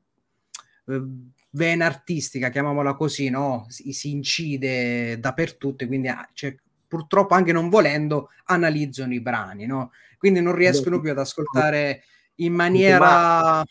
eh, 0.86 1.02
vena 1.50 1.86
artistica, 1.86 2.50
chiamiamola 2.50 2.94
così, 2.94 3.28
no? 3.30 3.66
Si, 3.68 3.92
si 3.92 4.10
incide 4.10 5.18
dappertutto 5.18 5.84
e 5.84 5.86
quindi 5.86 6.08
ah, 6.08 6.28
cioè, 6.32 6.54
purtroppo 6.86 7.34
anche 7.34 7.52
non 7.52 7.68
volendo 7.68 8.30
analizzano 8.44 9.14
i 9.14 9.20
brani, 9.20 9.66
no? 9.66 9.92
Quindi 10.18 10.40
non 10.40 10.54
riescono 10.54 11.00
più 11.00 11.10
ad 11.10 11.18
ascoltare 11.18 12.04
in 12.36 12.52
maniera 12.52 13.62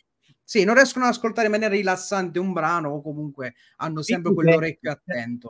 sì, 0.45 0.63
non 0.63 0.75
riescono 0.75 1.05
ad 1.05 1.11
ascoltare 1.11 1.47
in 1.47 1.53
maniera 1.53 1.73
rilassante 1.73 2.37
un 2.37 2.53
brano 2.53 2.89
o 2.89 3.01
comunque 3.01 3.55
hanno 3.77 4.03
sempre 4.03 4.31
quell'orecchio 4.31 4.91
attento. 4.91 5.49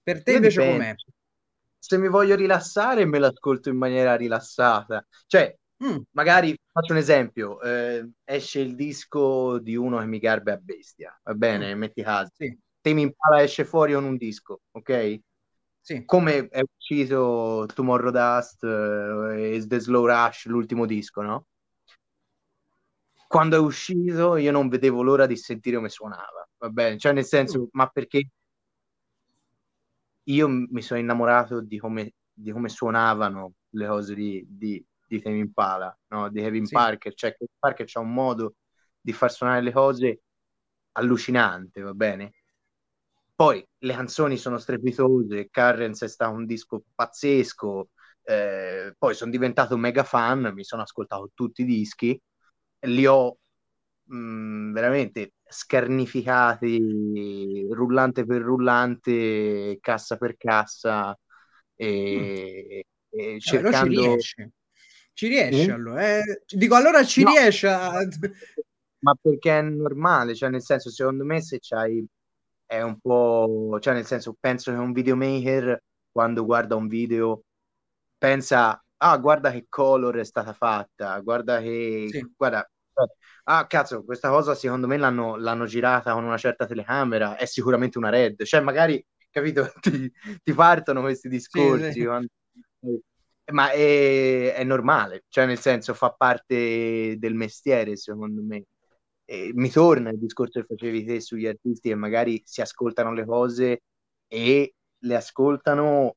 Per 0.00 0.22
te 0.22 0.34
invece 0.34 0.64
com'è? 0.64 0.94
Se 1.76 1.98
mi 1.98 2.08
voglio 2.08 2.36
rilassare 2.36 3.04
me 3.04 3.18
l'ascolto 3.18 3.68
in 3.68 3.76
maniera 3.76 4.14
rilassata. 4.14 5.04
Cioè, 5.26 5.52
mm. 5.84 5.96
magari 6.12 6.56
faccio 6.70 6.92
un 6.92 6.98
esempio, 6.98 7.60
eh, 7.60 8.08
esce 8.22 8.60
il 8.60 8.76
disco 8.76 9.58
di 9.58 9.74
uno 9.74 9.98
che 9.98 10.06
mi 10.06 10.20
garba 10.20 10.52
a 10.52 10.56
bestia, 10.56 11.18
va 11.24 11.34
bene, 11.34 11.74
mm. 11.74 11.78
metti 11.78 12.02
caso. 12.02 12.30
Sì. 12.36 12.56
Temi 12.80 13.02
Impala 13.02 13.42
esce 13.42 13.64
fuori 13.64 13.92
con 13.92 14.04
un 14.04 14.16
disco, 14.16 14.60
ok? 14.70 15.20
Sì. 15.80 16.04
Come 16.04 16.46
è 16.48 16.60
uscito 16.60 17.66
Tomorrow 17.74 18.12
Dust 18.12 18.62
uh, 18.62 19.32
e 19.32 19.64
The 19.66 19.80
Slow 19.80 20.06
Rush, 20.06 20.46
l'ultimo 20.46 20.86
disco, 20.86 21.22
no? 21.22 21.46
Quando 23.28 23.56
è 23.56 23.58
uscito 23.58 24.36
io 24.36 24.50
non 24.50 24.68
vedevo 24.68 25.02
l'ora 25.02 25.26
di 25.26 25.36
sentire 25.36 25.76
come 25.76 25.90
suonava, 25.90 26.48
va 26.56 26.70
bene? 26.70 26.98
Cioè 26.98 27.12
nel 27.12 27.26
senso, 27.26 27.60
mm. 27.60 27.64
ma 27.72 27.86
perché 27.88 28.30
io 30.24 30.48
mi 30.48 30.82
sono 30.82 30.98
innamorato 30.98 31.60
di 31.60 31.78
come, 31.78 32.14
di 32.32 32.50
come 32.50 32.70
suonavano 32.70 33.52
le 33.70 33.86
cose 33.86 34.14
di, 34.14 34.44
di, 34.48 34.84
di 35.06 35.20
Tame 35.20 35.38
Impala, 35.38 35.96
no? 36.08 36.30
di 36.30 36.40
Kevin 36.40 36.64
sì. 36.64 36.74
Parker, 36.74 37.14
cioè 37.14 37.32
Kevin 37.32 37.54
Parker 37.58 37.86
c'ha 37.86 38.00
un 38.00 38.12
modo 38.12 38.54
di 38.98 39.12
far 39.12 39.30
suonare 39.30 39.60
le 39.60 39.72
cose 39.72 40.22
allucinante, 40.92 41.82
va 41.82 41.92
bene? 41.92 42.32
Poi 43.34 43.64
le 43.78 43.92
canzoni 43.92 44.38
sono 44.38 44.56
strepitose, 44.56 45.48
Currents 45.50 46.02
è 46.02 46.08
stato 46.08 46.32
un 46.32 46.46
disco 46.46 46.82
pazzesco, 46.94 47.90
eh, 48.22 48.94
poi 48.98 49.14
sono 49.14 49.30
diventato 49.30 49.76
mega 49.76 50.02
fan, 50.02 50.50
mi 50.54 50.64
sono 50.64 50.82
ascoltato 50.82 51.30
tutti 51.34 51.62
i 51.62 51.66
dischi 51.66 52.20
li 52.80 53.06
ho 53.06 53.36
mh, 54.04 54.16
mm, 54.16 54.72
veramente 54.72 55.32
scarnificati 55.48 57.66
rullante 57.70 58.24
per 58.24 58.42
rullante, 58.42 59.78
cassa 59.80 60.16
per 60.16 60.36
cassa 60.36 61.18
e, 61.74 62.84
mm. 63.14 63.18
e 63.18 63.40
cercando... 63.40 63.90
Ci 63.90 64.06
riesce, 64.06 64.50
ci 65.12 65.28
riesce 65.28 65.70
mm? 65.70 65.74
allora. 65.74 66.18
Eh, 66.18 66.42
dico 66.46 66.74
allora 66.74 67.04
ci 67.04 67.22
no. 67.22 67.30
riesce 67.30 67.68
a... 67.68 67.92
Ma 69.00 69.14
perché 69.20 69.58
è 69.58 69.62
normale, 69.62 70.34
cioè 70.34 70.50
nel 70.50 70.62
senso 70.62 70.90
secondo 70.90 71.24
me 71.24 71.40
se 71.40 71.58
c'hai 71.60 72.04
è 72.66 72.82
un 72.82 72.98
po', 73.00 73.78
cioè 73.80 73.94
nel 73.94 74.04
senso 74.04 74.36
penso 74.38 74.72
che 74.72 74.76
un 74.76 74.92
videomaker 74.92 75.80
quando 76.10 76.44
guarda 76.44 76.74
un 76.74 76.88
video 76.88 77.44
pensa 78.18 78.82
ah 78.98 79.16
guarda 79.18 79.50
che 79.50 79.66
color 79.68 80.16
è 80.16 80.24
stata 80.24 80.52
fatta, 80.52 81.18
guarda 81.20 81.60
che 81.60 82.08
sì. 82.10 82.32
guarda 82.36 82.68
ah 83.44 83.66
cazzo, 83.66 84.04
questa 84.04 84.28
cosa 84.28 84.54
secondo 84.54 84.86
me 84.86 84.96
l'hanno, 84.96 85.36
l'hanno, 85.36 85.66
girata 85.66 86.12
con 86.12 86.24
una 86.24 86.36
certa 86.36 86.66
telecamera, 86.66 87.36
è 87.36 87.44
sicuramente 87.46 87.98
una 87.98 88.10
red, 88.10 88.44
cioè 88.44 88.60
magari, 88.60 89.04
capito, 89.30 89.70
ti, 89.80 90.12
ti 90.42 90.52
partono 90.52 91.00
questi 91.00 91.28
discorsi, 91.28 91.92
sì. 91.92 92.04
Quando... 92.04 92.28
ma 93.52 93.70
è, 93.70 94.54
è, 94.54 94.64
normale, 94.64 95.24
cioè 95.28 95.46
nel 95.46 95.58
senso 95.58 95.94
fa 95.94 96.12
parte 96.12 97.16
del 97.18 97.34
mestiere 97.34 97.96
secondo 97.96 98.42
me. 98.42 98.64
E 99.24 99.52
mi 99.54 99.70
torna 99.70 100.10
il 100.10 100.18
discorso 100.18 100.60
che 100.60 100.66
facevi 100.66 101.04
te 101.04 101.20
sugli 101.20 101.46
artisti 101.46 101.90
che 101.90 101.94
magari 101.94 102.40
si 102.44 102.62
ascoltano 102.62 103.12
le 103.12 103.26
cose 103.26 103.82
e 104.26 104.74
le 105.00 105.14
ascoltano 105.14 106.16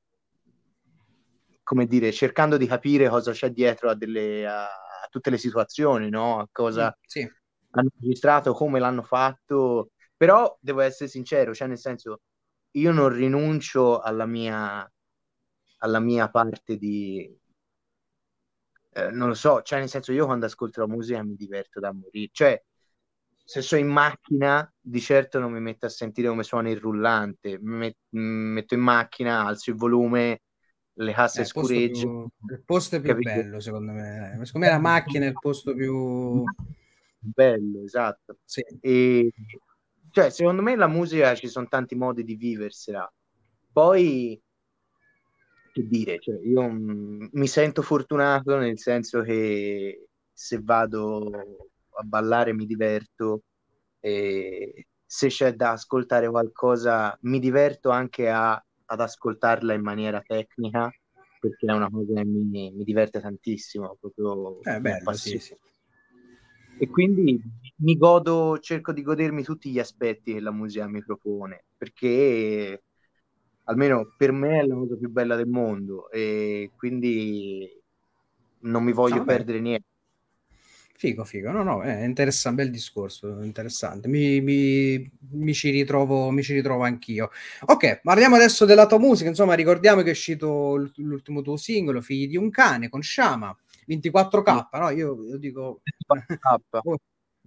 come 1.71 1.85
dire, 1.85 2.11
cercando 2.11 2.57
di 2.57 2.67
capire 2.67 3.07
cosa 3.07 3.31
c'è 3.31 3.49
dietro 3.49 3.89
a, 3.89 3.95
delle, 3.95 4.45
a, 4.45 4.67
tutte 5.09 5.29
le 5.29 5.37
situazioni, 5.37 6.09
no? 6.09 6.39
A 6.39 6.49
cosa 6.51 6.87
mm, 6.87 7.01
sì. 7.05 7.31
hanno 7.69 7.89
registrato, 7.97 8.51
come 8.51 8.77
l'hanno 8.77 9.03
fatto. 9.03 9.91
Però 10.17 10.57
devo 10.59 10.81
essere 10.81 11.09
sincero, 11.09 11.53
cioè 11.53 11.69
nel 11.69 11.77
senso, 11.77 12.23
io 12.71 12.91
non 12.91 13.07
rinuncio 13.07 14.01
alla 14.01 14.25
mia, 14.25 14.85
alla 15.77 15.99
mia 16.01 16.29
parte 16.29 16.75
di... 16.75 17.39
Eh, 18.91 19.11
non 19.11 19.29
lo 19.29 19.33
so, 19.33 19.61
cioè 19.61 19.79
nel 19.79 19.87
senso 19.87 20.11
io 20.11 20.25
quando 20.25 20.47
ascolto 20.47 20.81
la 20.81 20.87
musica 20.87 21.23
mi 21.23 21.35
diverto 21.35 21.79
da 21.79 21.93
morire, 21.93 22.31
cioè 22.33 22.61
se 23.45 23.61
sono 23.61 23.79
in 23.79 23.87
macchina 23.87 24.69
di 24.77 24.99
certo 24.99 25.39
non 25.39 25.53
mi 25.53 25.61
metto 25.61 25.85
a 25.85 25.89
sentire 25.89 26.27
come 26.27 26.43
suona 26.43 26.69
il 26.69 26.81
rullante, 26.81 27.57
mi 27.61 27.95
metto 28.09 28.73
in 28.73 28.81
macchina, 28.81 29.45
alzo 29.45 29.69
il 29.69 29.77
volume, 29.77 30.41
le 30.93 31.13
casse 31.13 31.41
eh, 31.41 31.45
scureggiano. 31.45 32.31
Il 32.49 32.63
posto 32.63 32.95
è 32.97 33.01
più 33.01 33.09
capito? 33.11 33.33
bello, 33.33 33.59
secondo 33.59 33.91
me. 33.91 34.39
Secondo 34.43 34.67
me 34.67 34.73
la 34.73 34.79
macchina 34.79 35.25
è 35.25 35.29
il 35.29 35.39
posto 35.39 35.73
più 35.73 36.43
bello, 37.19 37.83
esatto. 37.83 38.39
Sì. 38.43 38.63
E, 38.81 39.31
cioè, 40.11 40.29
secondo 40.29 40.61
me 40.61 40.75
la 40.75 40.87
musica 40.87 41.33
ci 41.35 41.47
sono 41.47 41.67
tanti 41.67 41.95
modi 41.95 42.23
di 42.23 42.35
viversela. 42.35 43.11
Poi, 43.71 44.41
che 45.71 45.87
dire, 45.87 46.19
cioè, 46.19 46.39
io 46.43 46.67
m- 46.67 47.29
mi 47.31 47.47
sento 47.47 47.81
fortunato 47.81 48.57
nel 48.57 48.77
senso 48.77 49.21
che 49.21 50.07
se 50.33 50.59
vado 50.61 51.29
a 51.93 52.03
ballare 52.03 52.53
mi 52.53 52.65
diverto 52.65 53.43
e 53.99 54.87
se 55.05 55.27
c'è 55.27 55.53
da 55.53 55.71
ascoltare 55.71 56.27
qualcosa 56.29 57.15
mi 57.21 57.39
diverto 57.39 57.89
anche 57.89 58.29
a 58.29 58.61
ad 58.91 58.99
ascoltarla 58.99 59.73
in 59.73 59.81
maniera 59.81 60.21
tecnica 60.21 60.91
perché 61.39 61.65
è 61.65 61.73
una 61.73 61.89
cosa 61.89 62.13
che 62.13 62.25
mi, 62.25 62.71
mi 62.71 62.83
diverte 62.83 63.21
tantissimo. 63.21 63.97
Proprio 63.99 64.61
eh, 64.63 64.79
bello, 64.79 65.13
sì, 65.13 65.39
sì. 65.39 65.57
E 66.77 66.89
quindi 66.89 67.41
mi 67.77 67.97
godo, 67.97 68.59
cerco 68.59 68.91
di 68.91 69.01
godermi 69.01 69.43
tutti 69.43 69.71
gli 69.71 69.79
aspetti 69.79 70.33
che 70.33 70.39
la 70.39 70.51
musica 70.51 70.87
mi 70.87 71.03
propone 71.03 71.65
perché 71.77 72.83
almeno 73.65 74.13
per 74.17 74.31
me 74.31 74.59
è 74.59 74.65
la 74.65 74.75
cosa 74.75 74.97
più 74.97 75.09
bella 75.09 75.35
del 75.35 75.47
mondo 75.47 76.09
e 76.09 76.71
quindi 76.75 77.69
non 78.61 78.83
mi 78.83 78.91
voglio 78.91 79.17
no, 79.17 79.25
perdere 79.25 79.59
niente. 79.59 79.87
Figo, 81.01 81.23
figo, 81.23 81.49
no, 81.49 81.63
no, 81.63 81.81
è 81.81 82.03
interessante, 82.03 82.61
bel 82.61 82.71
discorso, 82.71 83.41
interessante, 83.41 84.07
mi, 84.07 84.39
mi, 84.39 85.11
mi, 85.31 85.51
ci 85.51 85.71
ritrovo, 85.71 86.29
mi 86.29 86.43
ci 86.43 86.53
ritrovo 86.53 86.83
anch'io. 86.83 87.31
Ok, 87.65 88.01
parliamo 88.03 88.35
adesso 88.35 88.65
della 88.65 88.85
tua 88.85 88.99
musica, 88.99 89.27
insomma, 89.27 89.55
ricordiamo 89.55 90.03
che 90.03 90.09
è 90.09 90.11
uscito 90.11 90.91
l'ultimo 90.97 91.41
tuo 91.41 91.57
singolo, 91.57 92.01
Figli 92.01 92.27
di 92.27 92.37
un 92.37 92.51
cane, 92.51 92.87
con 92.87 93.01
Shama, 93.01 93.57
24K, 93.87 94.67
no? 94.73 94.89
Io, 94.91 95.25
io 95.25 95.37
dico... 95.39 95.81
24K. 96.07 96.95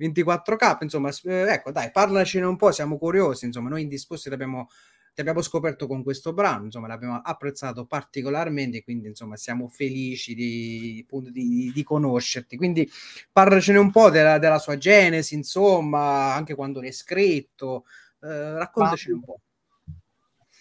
24K, 0.01 0.79
insomma, 0.83 1.11
ecco, 1.23 1.71
dai, 1.71 1.93
parlacene 1.93 2.47
un 2.47 2.57
po', 2.57 2.73
siamo 2.73 2.99
curiosi, 2.99 3.45
insomma, 3.45 3.69
noi 3.69 3.83
indisposti 3.83 4.31
abbiamo 4.31 4.69
ti 5.15 5.21
abbiamo 5.21 5.43
scoperto 5.43 5.87
con 5.87 6.03
questo 6.03 6.33
brano, 6.33 6.65
insomma 6.65 6.89
l'abbiamo 6.89 7.21
apprezzato 7.23 7.87
particolarmente, 7.87 8.83
quindi 8.83 9.07
insomma 9.07 9.37
siamo 9.37 9.69
felici 9.69 10.35
di, 10.35 11.07
di, 11.31 11.71
di 11.73 11.83
conoscerti. 11.85 12.57
Quindi 12.57 12.91
parlacene 13.31 13.79
un 13.79 13.93
po' 13.93 14.11
della, 14.11 14.39
della, 14.39 14.59
sua 14.59 14.77
genesi, 14.77 15.37
insomma, 15.37 16.35
anche 16.35 16.57
quando 16.57 16.81
l'hai 16.81 16.93
scritto, 16.93 17.85
eh, 18.21 18.55
raccontacene 18.59 19.15
un 19.15 19.23
po'. 19.23 19.41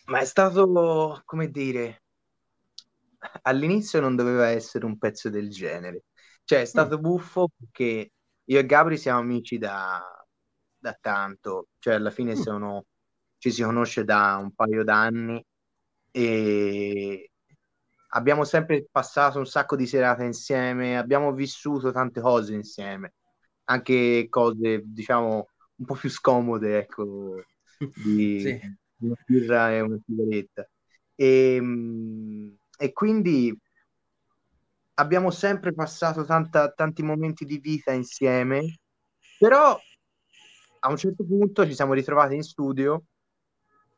Ma 0.06 0.20
è 0.20 0.26
stato, 0.26 1.22
come 1.26 1.50
dire, 1.50 2.04
all'inizio 3.44 4.00
non 4.02 4.16
doveva 4.16 4.50
essere 4.50 4.86
un 4.86 5.00
pezzo 5.00 5.32
del 5.32 5.50
genere, 5.50 6.04
cioè 6.44 6.62
è 6.62 6.66
stato 6.66 7.00
mm. 7.00 7.02
buffo 7.02 7.50
perché 7.58 8.12
io 8.44 8.60
e 8.60 8.66
Gabri 8.68 8.98
siamo 8.98 9.20
amici 9.20 9.58
da, 9.58 10.00
da 10.78 10.96
tanto, 11.02 11.70
cioè 11.80 11.96
alla 11.96 12.12
fine 12.12 12.34
mm. 12.34 12.40
sono 12.40 12.86
ci 13.44 13.52
si 13.52 13.62
conosce 13.62 14.06
da 14.06 14.38
un 14.42 14.54
paio 14.54 14.86
d'anni 14.86 15.46
e 16.12 17.32
abbiamo 18.12 18.46
sempre 18.46 18.88
passato 18.90 19.38
un 19.40 19.46
sacco 19.46 19.76
di 19.76 19.86
serate 19.86 20.24
insieme, 20.24 20.98
abbiamo 20.98 21.34
vissuto 21.34 21.92
tante 21.92 22.22
cose 22.22 22.54
insieme, 22.54 23.16
anche 23.66 24.28
cose 24.30 24.84
diciamo 24.86 25.50
un 25.76 25.86
po' 25.86 25.96
più 25.96 26.10
scomode, 26.10 26.78
ecco, 26.78 27.44
di, 27.96 28.40
sì. 28.40 28.76
una 29.00 29.16
birra 29.26 29.74
e 29.74 29.82
una 29.82 29.98
sigaretta. 30.06 30.66
E, 31.14 31.56
ehm, 31.56 32.58
e 32.78 32.94
quindi 32.94 33.54
abbiamo 34.94 35.32
sempre 35.32 35.74
passato 35.74 36.24
tanta, 36.24 36.72
tanti 36.72 37.04
momenti 37.04 37.44
di 37.44 37.58
vita 37.58 37.92
insieme, 37.92 38.80
però 39.38 39.78
a 40.80 40.90
un 40.90 40.96
certo 40.96 41.26
punto 41.26 41.66
ci 41.66 41.76
siamo 41.76 41.92
ritrovati 41.92 42.36
in 42.36 42.44
studio 42.44 43.04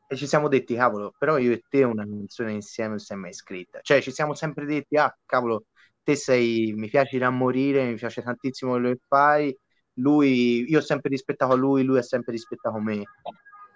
e 0.08 0.16
ci 0.16 0.26
siamo 0.26 0.48
detti, 0.48 0.74
cavolo, 0.74 1.12
però 1.18 1.38
io 1.38 1.52
e 1.52 1.62
te 1.68 1.82
una 1.82 2.04
canzone 2.04 2.52
insieme 2.52 2.90
non 2.90 2.98
si 2.98 3.12
è 3.12 3.16
mai 3.16 3.32
scritta. 3.32 3.80
Cioè, 3.82 4.00
ci 4.00 4.12
siamo 4.12 4.34
sempre 4.34 4.64
detti, 4.64 4.96
ah, 4.96 5.14
cavolo, 5.24 5.66
te 6.02 6.14
sei, 6.14 6.72
mi 6.76 6.88
piaci 6.88 7.18
da 7.18 7.30
morire, 7.30 7.84
mi 7.84 7.96
piace 7.96 8.22
tantissimo 8.22 8.72
quello 8.72 8.90
che 8.90 9.00
fai, 9.08 9.56
lui, 9.94 10.64
io 10.68 10.78
ho 10.78 10.82
sempre 10.82 11.10
rispettato 11.10 11.56
lui, 11.56 11.82
lui 11.82 11.98
ha 11.98 12.02
sempre 12.02 12.32
rispettato 12.32 12.78
me. 12.78 13.02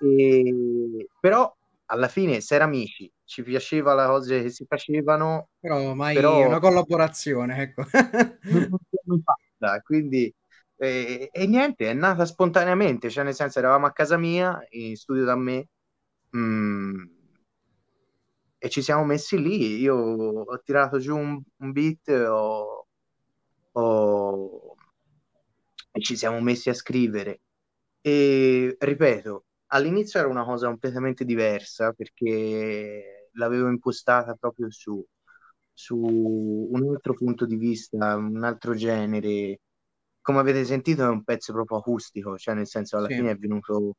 E... 0.01 1.09
Però, 1.18 1.53
alla 1.87 2.09
fine, 2.09 2.41
se 2.41 2.55
era 2.55 2.64
amici, 2.64 3.11
ci 3.24 3.43
piaceva 3.43 3.95
le 3.95 4.07
cose 4.07 4.43
che 4.43 4.51
si 4.51 4.64
facevano. 4.66 5.49
Però 5.59 5.95
mai 5.95 6.14
però... 6.14 6.47
una 6.47 6.61
collaborazione, 6.61 7.61
ecco. 7.61 7.85
quindi... 9.83 10.33
E, 10.83 11.28
e, 11.31 11.47
niente, 11.47 11.91
è 11.91 11.93
nata 11.93 12.24
spontaneamente, 12.24 13.11
cioè 13.11 13.22
nel 13.22 13.35
senso 13.35 13.59
eravamo 13.59 13.85
a 13.85 13.93
casa 13.93 14.16
mia, 14.16 14.59
in 14.70 14.97
studio 14.97 15.24
da 15.24 15.37
me, 15.37 15.68
Mm, 16.35 17.07
e 18.59 18.68
ci 18.68 18.83
siamo 18.83 19.05
messi 19.05 19.41
lì. 19.41 19.78
Io 19.81 19.95
ho 19.97 20.61
tirato 20.62 20.99
giù 20.99 21.16
un, 21.16 21.41
un 21.57 21.72
beat 21.72 22.09
ho, 22.09 22.87
ho, 23.72 24.76
e 25.93 26.01
ci 26.01 26.16
siamo 26.16 26.41
messi 26.41 26.68
a 26.70 26.74
scrivere. 26.74 27.41
E 28.01 28.76
ripeto, 28.78 29.45
all'inizio 29.68 30.20
era 30.20 30.28
una 30.28 30.45
cosa 30.45 30.66
completamente 30.68 31.24
diversa 31.24 31.93
perché 31.93 33.28
l'avevo 33.35 33.68
impostata 33.68 34.35
proprio 34.35 34.70
su, 34.70 35.05
su 35.72 35.97
un 35.99 36.89
altro 36.95 37.14
punto 37.14 37.47
di 37.47 37.57
vista, 37.57 38.16
un 38.16 38.43
altro 38.45 38.74
genere. 38.74 39.61
Come 40.20 40.39
avete 40.41 40.64
sentito, 40.64 41.03
è 41.05 41.09
un 41.09 41.24
pezzo 41.24 41.53
proprio 41.53 41.78
acustico, 41.78 42.37
cioè 42.37 42.55
nel 42.55 42.66
senso 42.68 42.97
alla 42.97 43.09
sì. 43.09 43.14
fine 43.14 43.31
è 43.31 43.37
venuto 43.37 43.95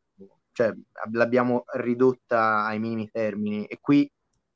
cioè 0.51 0.73
l'abbiamo 1.11 1.63
ridotta 1.73 2.65
ai 2.65 2.79
minimi 2.79 3.09
termini 3.09 3.65
e 3.65 3.77
qui 3.79 4.09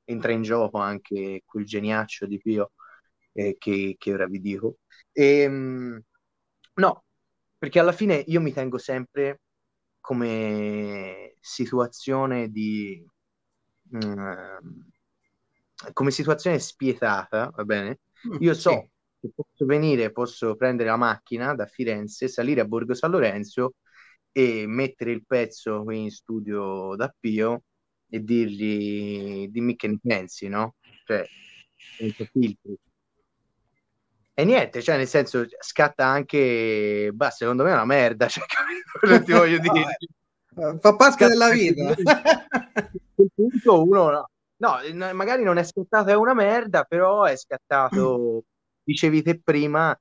entra 0.06 0.32
in 0.32 0.42
gioco 0.44 0.78
anche 0.78 1.42
quel 1.46 1.66
geniaccio 1.66 2.26
di 2.26 2.38
Pio 2.38 2.72
eh, 3.34 3.56
che, 3.58 3.96
che, 3.98 4.14
ora 4.14 4.28
vi 4.28 4.40
dico. 4.40 4.78
E, 5.12 5.40
ehm, 5.42 6.02
no, 6.76 7.04
perché 7.58 7.80
alla 7.80 7.92
fine 7.92 8.24
io 8.28 8.42
mi 8.42 8.54
tengo 8.54 8.78
sempre 8.78 9.42
come 10.00 11.36
situazione 11.40 12.50
di... 12.50 13.04
Mm, 13.96 14.70
come 15.94 16.12
situazione 16.12 16.60
spietata, 16.60 17.52
va 17.54 17.64
bene? 17.66 18.00
Mm, 18.28 18.38
io 18.40 18.54
so 18.54 18.72
sì. 18.72 18.90
che 19.20 19.32
posso 19.36 19.66
venire, 19.66 20.12
posso 20.12 20.56
prendere 20.56 20.90
la 20.90 20.98
macchina 20.98 21.54
da 21.54 21.66
Firenze, 21.66 22.28
salire 22.28 22.62
a 22.62 22.66
Borgo 22.66 22.94
San 22.94 23.12
Lorenzo 23.12 23.76
e 24.38 24.66
mettere 24.68 25.12
il 25.12 25.26
pezzo 25.26 25.84
qui 25.84 26.02
in 26.02 26.12
studio 26.12 26.94
da 26.98 27.14
Pio 27.18 27.64
e 28.10 28.22
dirgli 28.22 29.48
dimmi 29.48 29.78
che 29.78 29.88
ne 29.88 29.98
pensi, 30.04 30.50
no? 30.50 30.76
Cioè, 31.06 31.26
senza 31.98 32.26
filtri. 32.26 32.78
E 34.34 34.44
niente, 34.44 34.82
cioè 34.82 34.98
nel 34.98 35.08
senso 35.08 35.46
scatta 35.60 36.06
anche, 36.06 37.12
bah, 37.14 37.30
secondo 37.30 37.64
me 37.64 37.70
è 37.70 37.74
una 37.76 37.86
merda, 37.86 38.28
cioè, 38.28 38.44
quello 39.00 39.24
ti 39.24 39.32
voglio 39.32 39.58
dire. 39.60 40.00
Fa 40.82 40.96
parte 40.98 41.30
della 41.30 41.50
vita. 41.50 41.92
A 41.92 42.90
quel 43.16 43.32
punto 43.34 43.84
uno 43.84 44.10
no. 44.10 44.30
no, 44.58 45.14
magari 45.14 45.44
non 45.44 45.58
è 45.58 45.64
scattato 45.64 46.10
è 46.10 46.14
una 46.14 46.34
merda, 46.34 46.84
però 46.84 47.24
è 47.24 47.38
scattato, 47.38 48.44
dicevi 48.84 49.22
te 49.22 49.40
prima, 49.40 49.98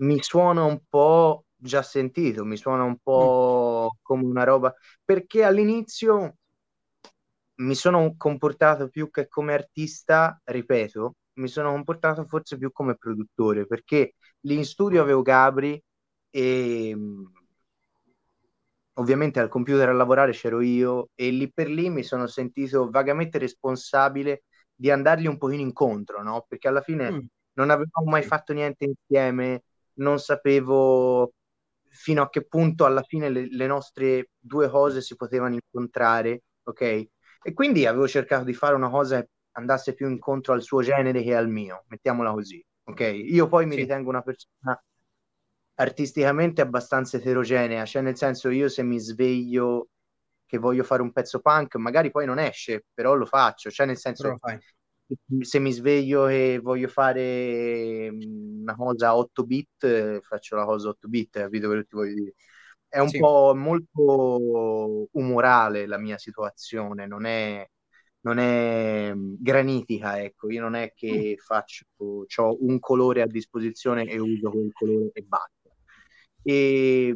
mi 0.00 0.20
suona 0.20 0.64
un 0.64 0.80
po' 0.88 1.44
già 1.58 1.82
sentito, 1.82 2.44
mi 2.44 2.56
suona 2.56 2.84
un 2.84 2.96
po' 3.02 3.96
come 4.02 4.24
una 4.24 4.44
roba, 4.44 4.74
perché 5.04 5.44
all'inizio 5.44 6.36
mi 7.56 7.74
sono 7.74 8.14
comportato 8.16 8.88
più 8.88 9.10
che 9.10 9.28
come 9.28 9.54
artista, 9.54 10.40
ripeto, 10.44 11.14
mi 11.34 11.48
sono 11.48 11.72
comportato 11.72 12.24
forse 12.24 12.56
più 12.56 12.70
come 12.72 12.96
produttore, 12.96 13.66
perché 13.66 14.14
lì 14.40 14.54
in 14.54 14.64
studio 14.64 15.02
avevo 15.02 15.22
Gabri 15.22 15.82
e 16.30 16.96
ovviamente 18.94 19.40
al 19.40 19.48
computer 19.48 19.88
a 19.88 19.92
lavorare 19.92 20.32
c'ero 20.32 20.60
io 20.60 21.10
e 21.14 21.30
lì 21.30 21.50
per 21.52 21.68
lì 21.68 21.88
mi 21.88 22.02
sono 22.02 22.26
sentito 22.26 22.90
vagamente 22.90 23.38
responsabile 23.38 24.44
di 24.74 24.90
andargli 24.90 25.26
un 25.26 25.38
pochino 25.38 25.62
incontro, 25.62 26.22
no? 26.22 26.44
Perché 26.48 26.68
alla 26.68 26.82
fine 26.82 27.10
mm. 27.10 27.18
non 27.54 27.70
avevamo 27.70 28.10
mai 28.10 28.22
fatto 28.22 28.52
niente 28.52 28.84
insieme, 28.84 29.64
non 29.94 30.18
sapevo 30.20 31.32
fino 31.90 32.22
a 32.22 32.28
che 32.28 32.46
punto 32.46 32.84
alla 32.84 33.02
fine 33.02 33.28
le, 33.28 33.48
le 33.50 33.66
nostre 33.66 34.30
due 34.38 34.68
cose 34.68 35.00
si 35.00 35.16
potevano 35.16 35.54
incontrare, 35.54 36.42
ok? 36.64 36.80
E 37.42 37.52
quindi 37.54 37.86
avevo 37.86 38.08
cercato 38.08 38.44
di 38.44 38.52
fare 38.52 38.74
una 38.74 38.90
cosa 38.90 39.20
che 39.20 39.28
andasse 39.52 39.94
più 39.94 40.08
incontro 40.08 40.52
al 40.52 40.62
suo 40.62 40.82
genere 40.82 41.22
che 41.22 41.34
al 41.34 41.48
mio, 41.48 41.84
mettiamola 41.88 42.32
così, 42.32 42.64
ok? 42.84 43.00
Io 43.00 43.48
poi 43.48 43.66
mi 43.66 43.74
sì. 43.74 43.80
ritengo 43.80 44.08
una 44.08 44.22
persona 44.22 44.80
artisticamente 45.74 46.60
abbastanza 46.60 47.16
eterogenea, 47.16 47.84
cioè 47.84 48.02
nel 48.02 48.16
senso 48.16 48.50
io 48.50 48.68
se 48.68 48.82
mi 48.82 48.98
sveglio 48.98 49.88
che 50.44 50.58
voglio 50.58 50.82
fare 50.82 51.02
un 51.02 51.12
pezzo 51.12 51.40
punk, 51.40 51.76
magari 51.76 52.10
poi 52.10 52.26
non 52.26 52.38
esce, 52.38 52.86
però 52.92 53.14
lo 53.14 53.26
faccio, 53.26 53.70
cioè 53.70 53.86
nel 53.86 53.98
senso 53.98 54.38
se 55.40 55.58
mi 55.58 55.72
sveglio 55.72 56.28
e 56.28 56.60
voglio 56.62 56.88
fare 56.88 58.10
mm, 58.10 58.62
una 58.62 58.74
cosa 58.74 59.16
8 59.16 59.44
bit, 59.44 60.20
faccio 60.20 60.56
la 60.56 60.64
cosa 60.64 60.88
8 60.90 61.08
bit, 61.08 61.38
capito 61.38 61.66
quello 61.66 61.82
che 61.82 61.88
ti 61.88 61.96
voglio 61.96 62.14
dire? 62.14 62.34
È 62.86 62.98
un 62.98 63.08
sì. 63.08 63.18
po' 63.18 63.54
molto 63.54 65.08
umorale 65.12 65.86
la 65.86 65.98
mia 65.98 66.18
situazione, 66.18 67.06
non 67.06 67.24
è, 67.26 67.66
non 68.20 68.38
è 68.38 69.12
mm, 69.14 69.34
granitica, 69.38 70.22
ecco, 70.22 70.50
io 70.50 70.60
non 70.60 70.74
è 70.74 70.92
che 70.94 71.36
mm. 71.38 71.42
faccio, 71.44 71.84
ho 71.98 72.56
un 72.60 72.78
colore 72.78 73.22
a 73.22 73.26
disposizione 73.26 74.04
e 74.04 74.18
uso 74.18 74.50
quel 74.50 74.72
colore 74.72 75.10
e 75.12 75.22
basta. 75.22 75.70
E 76.42 77.14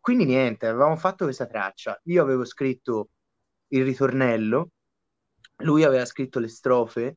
quindi 0.00 0.24
niente, 0.24 0.66
avevamo 0.66 0.96
fatto 0.96 1.24
questa 1.24 1.46
traccia. 1.46 1.98
Io 2.04 2.22
avevo 2.22 2.44
scritto 2.44 3.10
il 3.68 3.84
ritornello, 3.84 4.70
lui 5.58 5.84
aveva 5.84 6.04
scritto 6.04 6.38
le 6.38 6.48
strofe, 6.48 7.16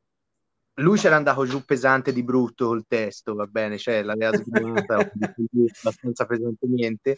lui 0.75 0.97
c'era 0.97 1.15
andato 1.17 1.45
giù 1.45 1.63
pesante 1.65 2.13
di 2.13 2.23
brutto 2.23 2.67
col 2.67 2.85
testo, 2.87 3.35
va 3.35 3.45
bene, 3.45 3.77
cioè 3.77 4.03
l'aveva 4.03 4.33
sgomata 4.33 4.97
abbastanza 5.81 6.25
pesantemente. 6.25 7.17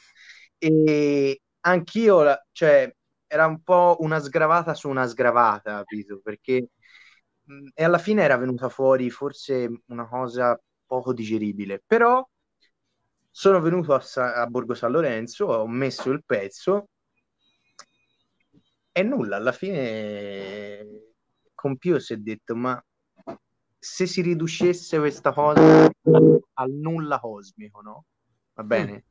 E 0.58 1.42
anch'io, 1.62 2.26
cioè, 2.52 2.94
era 3.28 3.46
un 3.48 3.62
po' 3.64 3.98
una 4.00 4.20
sgravata 4.20 4.74
su 4.74 4.90
una 4.90 5.06
sgravata, 5.08 5.78
capito? 5.78 6.20
Perché 6.22 6.70
mh, 7.44 7.68
e 7.74 7.84
alla 7.84 7.98
fine 7.98 8.24
era 8.24 8.38
venuta 8.38 8.70
fuori 8.70 9.10
forse 9.10 9.70
una 9.88 10.08
cosa 10.08 10.60
poco 10.86 11.14
digeribile, 11.14 11.82
però 11.86 12.26
sono 13.30 13.60
venuto 13.60 13.94
a, 13.94 14.00
Sa- 14.00 14.34
a 14.36 14.46
Borgo 14.48 14.74
San 14.74 14.92
Lorenzo, 14.92 15.46
ho 15.48 15.68
messo 15.68 16.10
il 16.12 16.24
pezzo 16.26 16.88
e 18.92 19.04
nulla, 19.04 19.38
alla 19.38 19.52
fine 19.52 21.13
con 21.64 21.78
Pio 21.78 21.98
si 21.98 22.12
è 22.12 22.18
detto, 22.18 22.58
ma 22.58 22.86
se 23.80 24.06
si 24.06 24.22
riducesse 24.22 25.00
questa 25.00 25.32
cosa 25.32 25.90
al 26.56 26.72
nulla 26.72 27.22
cosmico, 27.22 27.80
no? 27.80 28.06
Va 28.56 28.64
bene? 28.66 29.06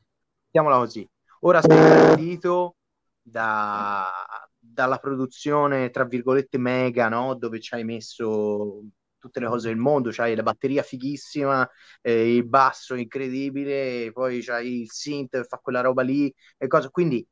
Mettiamola 0.45 0.77
così. 0.77 1.09
Ora 1.41 1.63
sei 1.63 1.79
partito 1.79 2.77
da, 3.23 4.11
dalla 4.59 4.99
produzione, 4.99 5.89
tra 5.89 6.05
virgolette, 6.05 6.59
mega, 6.59 7.09
no? 7.09 7.35
Dove 7.37 7.59
ci 7.59 7.73
hai 7.73 7.85
messo 7.85 8.83
tutte 9.17 9.41
le 9.41 9.47
cose 9.47 9.69
del 9.69 9.79
mondo, 9.79 10.11
c'hai 10.13 10.35
la 10.35 10.43
batteria 10.43 10.83
fighissima, 10.83 11.67
eh, 12.03 12.37
il 12.37 12.47
basso 12.47 12.95
incredibile, 12.95 14.13
poi 14.13 14.43
c'hai 14.43 14.83
il 14.83 14.91
synth, 14.91 15.47
fa 15.47 15.57
quella 15.57 15.81
roba 15.81 16.03
lì 16.03 16.31
e 16.59 16.67
cosa. 16.67 16.91
Quindi, 16.91 17.27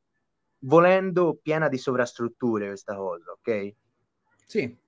volendo, 0.61 1.37
piena 1.39 1.69
di 1.69 1.77
sovrastrutture 1.77 2.69
questa 2.69 2.95
cosa, 2.95 3.33
ok? 3.33 3.73
Sì. 4.47 4.79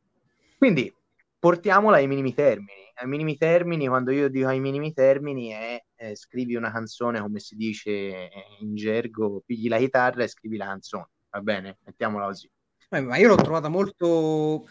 Quindi, 0.63 0.95
portiamola 1.39 1.97
ai 1.97 2.07
minimi 2.07 2.33
termini. 2.33 2.89
Ai 2.95 3.05
minimi 3.05 3.35
termini, 3.35 3.85
quando 3.85 4.11
io 4.11 4.29
dico 4.29 4.47
ai 4.47 4.61
minimi 4.61 4.93
termini, 4.93 5.49
è 5.49 5.83
eh, 5.93 6.15
scrivi 6.15 6.55
una 6.55 6.71
canzone, 6.71 7.19
come 7.19 7.39
si 7.39 7.57
dice 7.57 8.29
in 8.61 8.73
gergo, 8.73 9.43
pigli 9.45 9.67
la 9.67 9.77
chitarra 9.77 10.23
e 10.23 10.29
scrivi 10.29 10.55
la 10.55 10.67
canzone, 10.67 11.09
va 11.31 11.41
bene? 11.41 11.79
Mettiamola 11.83 12.27
così. 12.27 12.49
Eh, 12.91 13.01
ma 13.01 13.17
io 13.17 13.27
l'ho 13.27 13.35
trovata 13.35 13.67
molto 13.67 14.65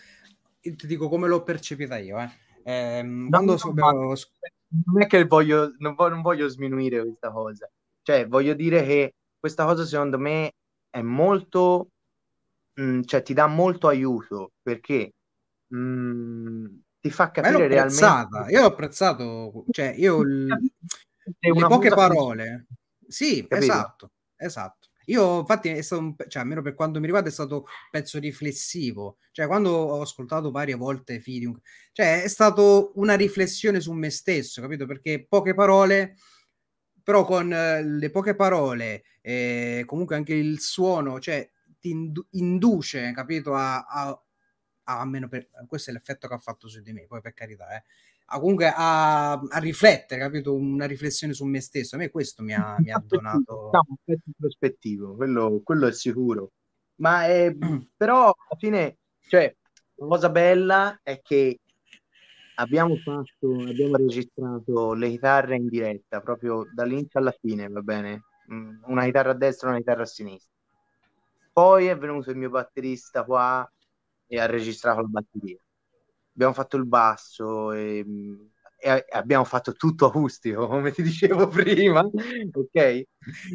ti 0.62 0.86
dico 0.86 1.10
come 1.10 1.28
l'ho 1.28 1.42
percepita 1.42 1.98
io. 1.98 2.18
Eh. 2.20 2.30
Eh, 2.64 3.02
no, 3.02 3.28
quando 3.28 3.58
so, 3.58 3.68
abbiamo... 3.68 4.14
Non 4.86 5.02
è 5.02 5.06
che 5.06 5.26
voglio, 5.26 5.74
non, 5.76 5.94
voglio, 5.94 6.14
non 6.14 6.22
voglio 6.22 6.48
sminuire 6.48 7.02
questa 7.02 7.30
cosa, 7.30 7.70
cioè 8.00 8.26
voglio 8.26 8.54
dire 8.54 8.82
che 8.86 9.14
questa 9.38 9.66
cosa 9.66 9.84
secondo 9.84 10.18
me 10.18 10.54
è 10.88 11.02
molto, 11.02 11.88
mh, 12.76 12.82
mm, 12.82 13.00
cioè 13.02 13.22
ti 13.22 13.34
dà 13.34 13.46
molto 13.46 13.88
aiuto 13.88 14.52
perché 14.62 15.12
mh, 15.72 15.78
mm, 15.78 16.66
ti 17.00 17.10
fa 17.10 17.30
capire 17.30 17.66
realmente. 17.66 18.52
Io 18.52 18.60
l'ho 18.60 18.66
apprezzato, 18.66 19.64
cioè 19.70 19.94
io 19.96 20.22
l... 20.22 20.46
le 20.46 21.66
poche 21.66 21.88
parole. 21.90 22.66
Sì, 23.06 23.46
Capito? 23.46 23.72
esatto, 23.72 24.10
esatto. 24.36 24.88
Io, 25.06 25.40
infatti, 25.40 25.68
è 25.68 25.82
stato 25.82 26.02
un, 26.02 26.14
cioè, 26.28 26.42
almeno 26.42 26.62
per 26.62 26.74
quanto 26.74 27.00
mi 27.00 27.06
riguarda, 27.06 27.28
è 27.28 27.32
stato 27.32 27.56
un 27.56 27.62
pezzo 27.90 28.18
riflessivo. 28.18 29.18
Cioè, 29.32 29.46
quando 29.46 29.70
ho 29.70 30.00
ascoltato 30.00 30.50
varie 30.50 30.74
volte 30.74 31.18
Fidium, 31.18 31.58
cioè, 31.92 32.22
è 32.22 32.28
stato 32.28 32.92
una 32.94 33.14
riflessione 33.14 33.80
su 33.80 33.92
me 33.92 34.10
stesso, 34.10 34.60
capito? 34.60 34.86
Perché 34.86 35.26
poche 35.28 35.54
parole, 35.54 36.16
però 37.02 37.24
con 37.24 37.52
eh, 37.52 37.82
le 37.82 38.10
poche 38.10 38.36
parole, 38.36 39.02
eh, 39.20 39.82
comunque 39.86 40.14
anche 40.14 40.34
il 40.34 40.60
suono, 40.60 41.18
cioè, 41.18 41.50
ti 41.80 41.90
indu- 41.90 42.26
induce, 42.30 43.12
capito? 43.12 43.54
A, 43.54 43.80
a, 43.80 44.22
almeno 44.84 45.28
per, 45.28 45.48
questo 45.66 45.90
è 45.90 45.92
l'effetto 45.92 46.28
che 46.28 46.34
ha 46.34 46.38
fatto 46.38 46.68
su 46.68 46.80
di 46.80 46.92
me, 46.92 47.06
poi 47.06 47.20
per 47.20 47.34
carità, 47.34 47.74
eh 47.76 47.82
a, 48.32 48.38
comunque 48.38 48.72
a, 48.74 49.32
a, 49.32 49.58
riflettere, 49.58 50.20
capito? 50.20 50.54
Una 50.54 50.86
riflessione 50.86 51.34
su 51.34 51.44
me 51.44 51.60
stesso. 51.60 51.96
A 51.96 51.98
me 51.98 52.10
questo 52.10 52.42
mi 52.42 52.54
ha, 52.54 52.76
mi 52.78 52.90
ha 52.90 53.02
donato. 53.04 53.70
un 53.72 53.96
pezzo 54.02 54.30
prospettivo, 54.36 55.14
quello, 55.14 55.60
quello, 55.62 55.86
è 55.86 55.92
sicuro. 55.92 56.52
Ma 56.96 57.26
è, 57.26 57.54
però 57.96 58.24
alla 58.24 58.58
fine, 58.58 58.98
cioè, 59.28 59.54
la 59.96 60.06
cosa 60.06 60.30
bella 60.30 61.00
è 61.02 61.20
che 61.20 61.60
abbiamo 62.56 62.96
fatto, 62.96 63.52
abbiamo 63.68 63.96
registrato 63.96 64.94
le 64.94 65.08
chitarre 65.10 65.56
in 65.56 65.68
diretta 65.68 66.20
proprio 66.20 66.66
dall'inizio 66.72 67.20
alla 67.20 67.34
fine, 67.38 67.68
va 67.68 67.80
bene? 67.80 68.24
Mm, 68.52 68.84
una 68.86 69.04
chitarra 69.04 69.30
a 69.30 69.34
destra 69.34 69.68
e 69.68 69.70
una 69.70 69.78
chitarra 69.80 70.02
a 70.02 70.06
sinistra. 70.06 70.50
Poi 71.52 71.86
è 71.86 71.98
venuto 71.98 72.30
il 72.30 72.36
mio 72.38 72.48
batterista 72.48 73.24
qua 73.24 73.70
e 74.26 74.40
ha 74.40 74.46
registrato 74.46 75.00
la 75.00 75.08
batteria 75.08 75.58
abbiamo 76.34 76.52
fatto 76.52 76.76
il 76.76 76.86
basso 76.86 77.72
e, 77.72 78.04
e, 78.78 79.06
abbiamo 79.10 79.44
fatto 79.44 79.72
tutto 79.72 80.06
acustico, 80.06 80.66
come 80.68 80.90
ti 80.92 81.02
dicevo 81.02 81.46
prima, 81.48 82.00
ok? 82.52 83.02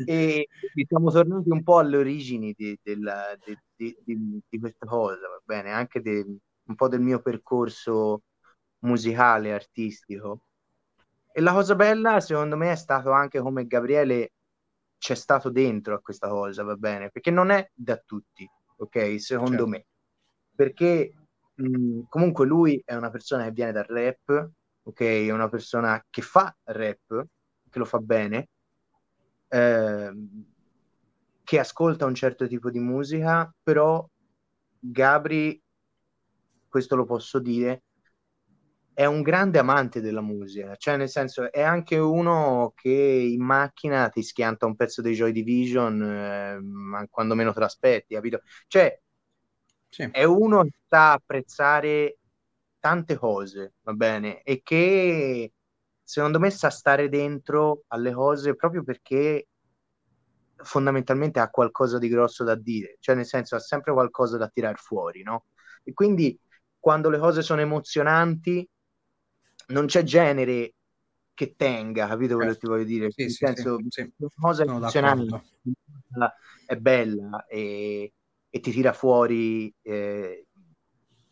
E 0.05 0.47
siamo 0.88 1.11
tornati 1.11 1.49
un 1.49 1.63
po' 1.63 1.80
alle 1.80 1.97
origini 1.97 2.53
di, 2.55 2.78
della, 2.82 3.36
di, 3.43 3.57
di, 4.03 4.41
di 4.47 4.59
questa 4.59 4.86
cosa, 4.86 5.28
va 5.28 5.41
bene? 5.43 5.72
Anche 5.72 6.01
un 6.01 6.76
po' 6.76 6.88
del 6.88 7.01
mio 7.01 7.22
percorso 7.22 8.24
musicale, 8.80 9.53
artistico. 9.53 10.41
E 11.32 11.41
la 11.41 11.53
cosa 11.53 11.76
bella, 11.76 12.20
secondo 12.20 12.57
me, 12.57 12.72
è 12.72 12.76
stato 12.76 13.11
anche 13.11 13.39
come 13.39 13.68
Gabriele 13.68 14.32
c'è 14.97 15.13
stato 15.13 15.51
dentro 15.51 15.93
a 15.93 15.99
questa 15.99 16.28
cosa, 16.28 16.63
va 16.63 16.76
bene? 16.76 17.11
Perché 17.11 17.30
non 17.30 17.51
è 17.51 17.70
da 17.74 17.97
tutti, 17.97 18.47
ok? 18.78 19.20
Secondo 19.20 19.51
certo. 19.51 19.68
me. 19.68 19.86
Perché 20.58 21.14
comunque 22.10 22.47
lui 22.47 22.82
è 22.84 22.95
una 22.95 23.12
persona 23.12 23.43
che 23.43 23.51
viene 23.51 23.72
dal 23.72 23.86
rap, 23.86 24.49
ok? 24.84 24.99
È 25.01 25.32
una 25.32 25.49
persona 25.49 26.03
che 26.10 26.24
fa 26.24 26.55
rap, 26.64 27.26
che 27.70 27.80
lo 27.80 27.86
fa 27.86 27.99
bene, 27.99 28.49
eh, 29.49 30.12
che 31.43 31.60
ascolta 31.60 32.05
un 32.05 32.16
certo 32.16 32.47
tipo 32.47 32.72
di 32.72 32.80
musica, 32.80 33.53
però 33.62 34.03
Gabri, 34.80 35.62
questo 36.68 36.95
lo 36.95 37.05
posso 37.05 37.38
dire, 37.39 37.84
è 38.93 39.05
un 39.05 39.22
grande 39.22 39.60
amante 39.60 40.01
della 40.01 40.22
musica, 40.22 40.76
cioè 40.76 40.97
nel 40.97 41.10
senso 41.10 41.51
è 41.51 41.62
anche 41.62 41.99
uno 41.99 42.74
che 42.76 42.89
in 42.89 43.43
macchina 43.43 44.10
ti 44.10 44.24
schianta 44.24 44.66
un 44.66 44.76
pezzo 44.76 45.03
dei 45.03 45.14
Joy 45.14 45.32
Division 45.32 46.01
eh, 46.01 47.08
quando 47.12 47.36
meno 47.36 47.53
te 47.53 47.60
l'aspetti, 47.60 48.16
capito? 48.16 48.41
Cioè 48.66 48.99
sì. 49.97 50.09
è 50.11 50.23
uno 50.23 50.63
che 50.63 50.73
sa 50.87 51.13
apprezzare 51.13 52.19
tante 52.79 53.15
cose, 53.15 53.73
va 53.81 53.93
bene, 53.93 54.43
e 54.43 54.61
che 54.63 55.51
secondo 56.03 56.39
me 56.39 56.51
sa 56.51 56.69
stare 56.69 57.09
dentro 57.09 57.83
alle 57.87 58.13
cose 58.13 58.55
proprio 58.55 58.83
perché 58.83 59.47
fondamentalmente 60.57 61.39
ha 61.39 61.49
qualcosa 61.49 61.97
di 61.97 62.07
grosso 62.07 62.43
da 62.43 62.55
dire, 62.55 62.97
cioè 62.99 63.15
nel 63.15 63.25
senso 63.25 63.55
ha 63.55 63.59
sempre 63.59 63.91
qualcosa 63.91 64.37
da 64.37 64.47
tirar 64.47 64.77
fuori, 64.77 65.23
no? 65.23 65.45
E 65.83 65.93
quindi 65.93 66.39
quando 66.79 67.09
le 67.09 67.17
cose 67.17 67.41
sono 67.41 67.61
emozionanti 67.61 68.67
non 69.67 69.87
c'è 69.87 70.03
genere 70.03 70.73
che 71.33 71.55
tenga, 71.55 72.07
capito 72.07 72.35
quello 72.35 72.53
che 72.53 72.59
ti 72.59 72.67
voglio 72.67 72.83
dire? 72.83 73.11
Sì, 73.11 73.23
nel 73.23 73.31
sì, 73.31 73.45
senso, 73.45 73.77
sì, 73.77 73.87
sì. 73.89 74.13
una 74.17 74.31
cosa 74.39 74.63
emozionante 74.63 75.43
è 76.65 76.75
bella 76.75 77.45
e, 77.47 78.13
e, 78.58 78.60
ti 78.60 78.72
tira 78.72 78.93
fuori 78.93 79.74
eh, 79.82 80.47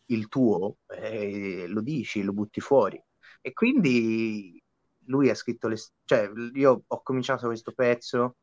il 0.06 0.28
tuo, 0.28 0.78
eh, 0.88 1.66
lo 1.68 1.80
dici, 1.80 2.22
lo 2.22 2.32
butti 2.32 2.60
fuori. 2.60 3.02
E 3.40 3.52
quindi 3.52 4.60
lui 5.06 5.30
ha 5.30 5.34
scritto 5.34 5.68
le... 5.68 5.76
cioè 6.04 6.30
io 6.54 6.84
ho 6.86 7.02
cominciato 7.02 7.46
questo 7.46 7.72
pezzo 7.72 8.36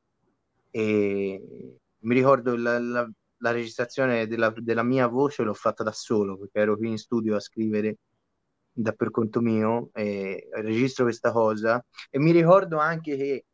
e 0.72 1.78
mi 2.00 2.16
ricordo 2.16 2.56
la, 2.56 2.80
la, 2.80 3.10
la 3.38 3.52
registrazione 3.52 4.28
della, 4.28 4.54
della, 4.56 4.84
mia 4.84 5.08
voce 5.08 5.44
l'ho 5.44 5.54
fatta 5.54 5.84
da 5.84 5.92
solo 5.92 6.38
perché 6.38 6.60
ero 6.60 6.78
qui 6.78 6.90
in 6.90 6.98
studio 6.98 7.36
a 7.36 7.40
scrivere 7.40 7.98
da 8.72 8.92
per 8.94 9.12
conto 9.12 9.42
mio 9.42 9.90
e 9.94 10.48
registro 10.54 11.04
questa 11.04 11.32
cosa 11.32 11.86
e 12.10 12.18
mi 12.20 12.32
ricordo 12.32 12.80
anche 12.80 13.18
che 13.18 13.46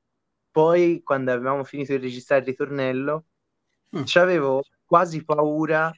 poi 0.51 1.01
quando 1.03 1.31
avevamo 1.31 1.63
finito 1.63 1.91
di 1.93 1.99
registrare 1.99 2.41
il 2.41 2.47
ritornello 2.47 3.25
mm. 3.97 4.03
avevo 4.13 4.61
quasi 4.89 5.23
paura 5.23 5.93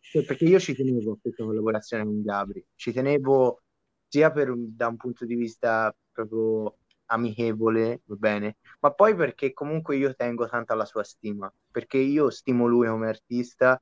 cioè, 0.00 0.24
perché 0.24 0.44
io 0.44 0.58
ci 0.58 0.74
tenevo 0.74 1.12
a 1.12 1.18
questa 1.20 1.44
collaborazione 1.44 2.04
con 2.04 2.22
Gabri 2.22 2.64
ci 2.74 2.92
tenevo 2.92 3.60
sia 4.08 4.32
per, 4.32 4.52
da 4.56 4.88
un 4.88 4.96
punto 4.96 5.24
di 5.24 5.36
vista 5.36 5.94
proprio 6.10 6.78
amichevole, 7.06 8.02
va 8.06 8.14
bene, 8.16 8.56
ma 8.80 8.92
poi 8.92 9.14
perché 9.14 9.52
comunque 9.52 9.96
io 9.96 10.14
tengo 10.14 10.48
tanto 10.48 10.72
alla 10.72 10.84
sua 10.84 11.04
stima, 11.04 11.52
perché 11.70 11.98
io 11.98 12.30
stimo 12.30 12.66
lui 12.66 12.88
come 12.88 13.08
artista 13.08 13.80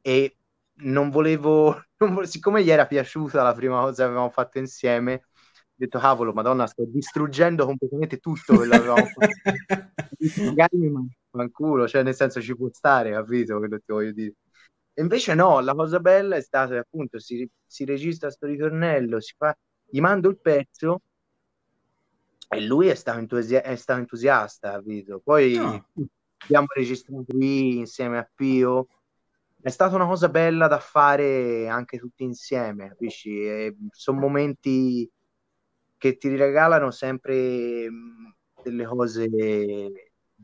e 0.00 0.36
non 0.78 1.10
volevo, 1.10 1.72
non 1.98 2.10
volevo 2.14 2.26
siccome 2.26 2.64
gli 2.64 2.70
era 2.70 2.86
piaciuta 2.86 3.42
la 3.42 3.54
prima 3.54 3.80
cosa 3.80 4.02
che 4.02 4.08
avevamo 4.08 4.30
fatto 4.30 4.58
insieme, 4.58 5.14
ho 5.14 5.76
detto 5.76 5.98
cavolo, 5.98 6.32
madonna, 6.32 6.66
sto 6.66 6.84
distruggendo 6.86 7.64
completamente 7.64 8.18
tutto 8.18 8.56
quello 8.56 8.72
che 8.72 8.78
avevamo 8.78 9.06
fatto. 9.06 10.42
Magari 10.44 10.76
mi 10.78 10.90
manculo, 11.36 11.86
cioè 11.88 12.02
nel 12.02 12.14
senso 12.14 12.40
ci 12.40 12.56
può 12.56 12.68
stare, 12.72 13.12
capito 13.12 13.58
quello 13.58 13.76
che 13.76 13.84
voglio 13.86 14.12
dire. 14.12 14.34
E 14.94 15.02
invece 15.02 15.34
no, 15.34 15.60
la 15.60 15.74
cosa 15.74 15.98
bella 16.00 16.36
è 16.36 16.40
stata 16.40 16.72
che 16.74 16.78
appunto 16.78 17.18
si, 17.18 17.48
si 17.66 17.84
registra 17.84 18.30
sto 18.30 18.46
ritornello, 18.46 19.20
si 19.20 19.34
fa, 19.36 19.56
gli 19.84 20.00
mando 20.00 20.28
il 20.28 20.38
pezzo 20.38 21.02
e 22.48 22.60
lui 22.60 22.88
è 22.88 22.94
stato, 22.94 23.18
entusi- 23.18 23.54
è 23.54 23.74
stato 23.76 24.00
entusiasta, 24.00 24.72
capito? 24.72 25.20
Poi 25.22 25.54
no. 25.54 25.88
abbiamo 26.38 26.66
registrato 26.74 27.24
qui 27.26 27.78
insieme 27.78 28.18
a 28.18 28.30
Pio. 28.32 28.86
È 29.60 29.70
stata 29.70 29.94
una 29.96 30.06
cosa 30.06 30.28
bella 30.28 30.68
da 30.68 30.78
fare 30.78 31.68
anche 31.68 31.98
tutti 31.98 32.22
insieme, 32.22 32.88
capisci? 32.88 33.74
Sono 33.90 34.20
momenti 34.20 35.10
che 35.96 36.16
ti 36.16 36.36
regalano 36.36 36.90
sempre 36.90 37.88
delle 38.62 38.84
cose 38.84 39.28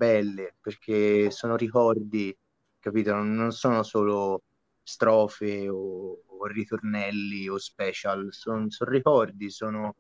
belle, 0.01 0.55
perché 0.59 1.31
sono 1.31 1.57
ricordi, 1.57 2.35
capito? 2.79 3.15
Non 3.15 3.53
sono 3.53 3.83
solo 3.83 4.43
strofe 4.83 5.69
o, 5.69 6.23
o 6.25 6.47
ritornelli 6.47 7.49
o 7.49 7.59
special, 7.59 8.29
sono 8.33 8.71
son 8.71 8.89
ricordi, 8.89 9.51
sono 9.51 9.95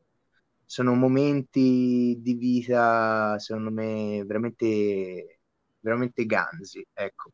sono 0.64 0.94
momenti 0.94 2.16
di 2.20 2.34
vita, 2.34 3.36
secondo 3.40 3.70
me, 3.72 4.22
veramente, 4.24 5.40
veramente 5.80 6.24
ganzi, 6.24 6.86
ecco, 6.92 7.32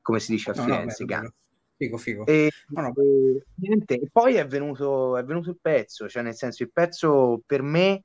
come 0.00 0.18
si 0.18 0.32
dice 0.32 0.50
a 0.50 0.54
no, 0.54 0.62
Firenze, 0.62 1.02
no, 1.02 1.06
ganzi. 1.06 1.34
Figo, 1.76 1.98
figo. 1.98 2.26
E, 2.26 2.50
no, 2.68 2.94
e, 2.96 3.44
niente, 3.56 4.00
e 4.00 4.08
poi 4.10 4.36
è 4.36 4.46
venuto, 4.46 5.18
è 5.18 5.22
venuto 5.22 5.50
il 5.50 5.58
pezzo, 5.60 6.08
cioè 6.08 6.22
nel 6.22 6.34
senso 6.34 6.62
il 6.62 6.72
pezzo 6.72 7.42
per 7.44 7.60
me, 7.60 8.04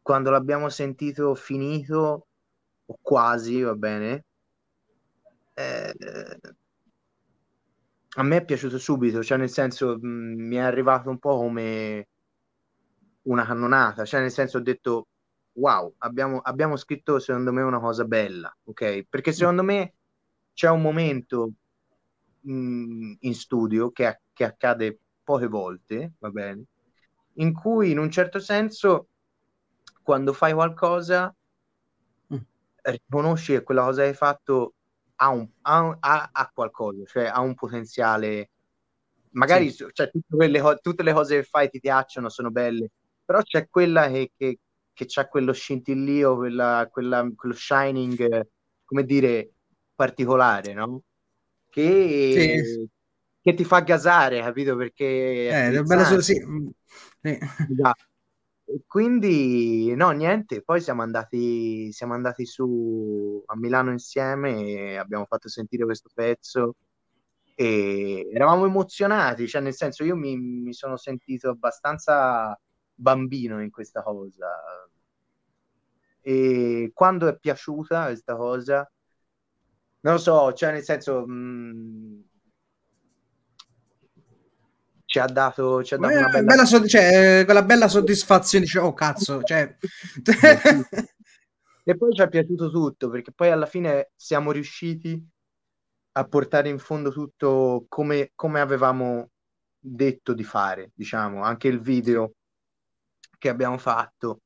quando 0.00 0.30
l'abbiamo 0.30 0.70
sentito 0.70 1.34
finito, 1.34 2.28
o 2.86 2.98
quasi, 3.00 3.62
va 3.62 3.74
bene, 3.74 4.24
eh, 5.54 5.94
a 8.16 8.22
me 8.22 8.36
è 8.36 8.44
piaciuto 8.44 8.78
subito, 8.78 9.22
cioè 9.22 9.38
nel 9.38 9.50
senso 9.50 9.98
mh, 10.00 10.06
mi 10.06 10.56
è 10.56 10.60
arrivato 10.60 11.08
un 11.08 11.18
po' 11.18 11.36
come 11.38 12.08
una 13.22 13.44
cannonata, 13.44 14.04
cioè 14.04 14.20
nel 14.20 14.30
senso 14.30 14.58
ho 14.58 14.60
detto 14.60 15.06
wow, 15.54 15.94
abbiamo, 15.98 16.38
abbiamo 16.40 16.76
scritto 16.76 17.18
secondo 17.18 17.52
me 17.52 17.62
una 17.62 17.80
cosa 17.80 18.04
bella, 18.04 18.54
ok? 18.64 19.04
Perché 19.08 19.32
secondo 19.32 19.62
me 19.62 19.94
c'è 20.54 20.68
un 20.68 20.80
momento 20.82 21.52
mh, 22.40 22.52
mm, 22.52 23.12
in 23.20 23.34
studio 23.34 23.90
che, 23.90 24.20
che 24.32 24.44
accade 24.44 24.98
poche 25.22 25.46
volte, 25.46 26.12
va 26.18 26.30
bene, 26.30 26.64
in 27.34 27.52
cui 27.52 27.90
in 27.90 27.98
un 27.98 28.10
certo 28.10 28.38
senso 28.40 29.08
quando 30.02 30.32
fai 30.32 30.52
qualcosa 30.52 31.28
mm. 31.28 31.41
Riconosci 32.82 33.52
che 33.52 33.62
quella 33.62 33.84
cosa 33.84 34.02
che 34.02 34.08
hai 34.08 34.14
fatto 34.14 34.74
ha, 35.16 35.28
un, 35.28 35.48
ha, 35.62 35.96
ha, 36.00 36.30
ha 36.32 36.50
qualcosa, 36.52 37.04
cioè 37.06 37.24
ha 37.24 37.40
un 37.40 37.54
potenziale 37.54 38.50
magari 39.32 39.70
sì. 39.70 39.86
cioè, 39.92 40.10
tutte, 40.10 40.36
quelle, 40.36 40.78
tutte 40.80 41.02
le 41.02 41.12
cose 41.12 41.36
che 41.36 41.42
fai 41.44 41.68
ti 41.68 41.80
piacciono, 41.80 42.28
sono 42.28 42.50
belle, 42.50 42.90
però 43.24 43.42
c'è 43.42 43.68
quella 43.68 44.08
che, 44.08 44.32
che, 44.36 44.58
che 44.92 45.06
ha 45.14 45.28
quello 45.28 45.52
scintillio, 45.52 46.36
quella, 46.36 46.88
quella, 46.90 47.28
quello 47.34 47.54
shining, 47.54 48.48
come 48.84 49.04
dire, 49.04 49.52
particolare, 49.94 50.72
no? 50.72 51.02
Che, 51.68 52.62
sì. 52.64 52.88
che 53.40 53.54
ti 53.54 53.64
fa 53.64 53.80
gasare, 53.80 54.40
capito? 54.40 54.76
Perché... 54.76 55.48
È 55.48 55.76
eh, 55.76 55.82
bello 55.82 56.04
so, 56.04 56.20
sì. 56.20 56.34
Eh. 57.22 57.38
Quindi, 58.86 59.94
no, 59.94 60.10
niente, 60.10 60.62
poi 60.62 60.80
siamo 60.80 61.02
andati, 61.02 61.92
siamo 61.92 62.14
andati 62.14 62.46
su 62.46 63.42
a 63.46 63.56
Milano 63.56 63.90
insieme 63.90 64.64
e 64.64 64.96
abbiamo 64.96 65.26
fatto 65.26 65.48
sentire 65.48 65.84
questo 65.84 66.10
pezzo 66.14 66.76
e 67.54 68.28
eravamo 68.32 68.66
emozionati, 68.66 69.46
cioè 69.46 69.60
nel 69.60 69.74
senso 69.74 70.04
io 70.04 70.16
mi, 70.16 70.36
mi 70.36 70.72
sono 70.72 70.96
sentito 70.96 71.50
abbastanza 71.50 72.58
bambino 72.94 73.62
in 73.62 73.70
questa 73.70 74.02
cosa. 74.02 74.48
E 76.20 76.90
quando 76.94 77.28
è 77.28 77.38
piaciuta 77.38 78.06
questa 78.06 78.36
cosa, 78.36 78.90
non 80.00 80.14
lo 80.14 80.18
so, 80.18 80.52
cioè 80.52 80.72
nel 80.72 80.82
senso... 80.82 81.26
Mh, 81.26 81.32
mm, 81.32 82.20
ci 85.12 85.18
ha 85.18 85.26
dato, 85.26 85.84
ci 85.84 85.92
ha 85.92 85.98
dato 85.98 86.16
una 86.16 86.28
bella... 86.28 86.42
bella 86.42 86.64
so- 86.64 86.86
cioè, 86.86 87.42
quella 87.44 87.62
bella 87.62 87.86
soddisfazione, 87.86 88.64
dice, 88.64 88.78
oh 88.78 88.94
cazzo, 88.94 89.42
cioè... 89.42 89.76
e 91.84 91.96
poi 91.98 92.14
ci 92.14 92.22
è 92.22 92.28
piaciuto 92.30 92.70
tutto, 92.70 93.10
perché 93.10 93.30
poi 93.30 93.50
alla 93.50 93.66
fine 93.66 94.12
siamo 94.16 94.52
riusciti 94.52 95.22
a 96.12 96.24
portare 96.24 96.70
in 96.70 96.78
fondo 96.78 97.12
tutto 97.12 97.84
come, 97.88 98.32
come 98.34 98.60
avevamo 98.60 99.28
detto 99.78 100.32
di 100.32 100.44
fare, 100.44 100.92
diciamo, 100.94 101.42
anche 101.42 101.68
il 101.68 101.82
video 101.82 102.32
che 103.36 103.50
abbiamo 103.50 103.76
fatto 103.76 104.41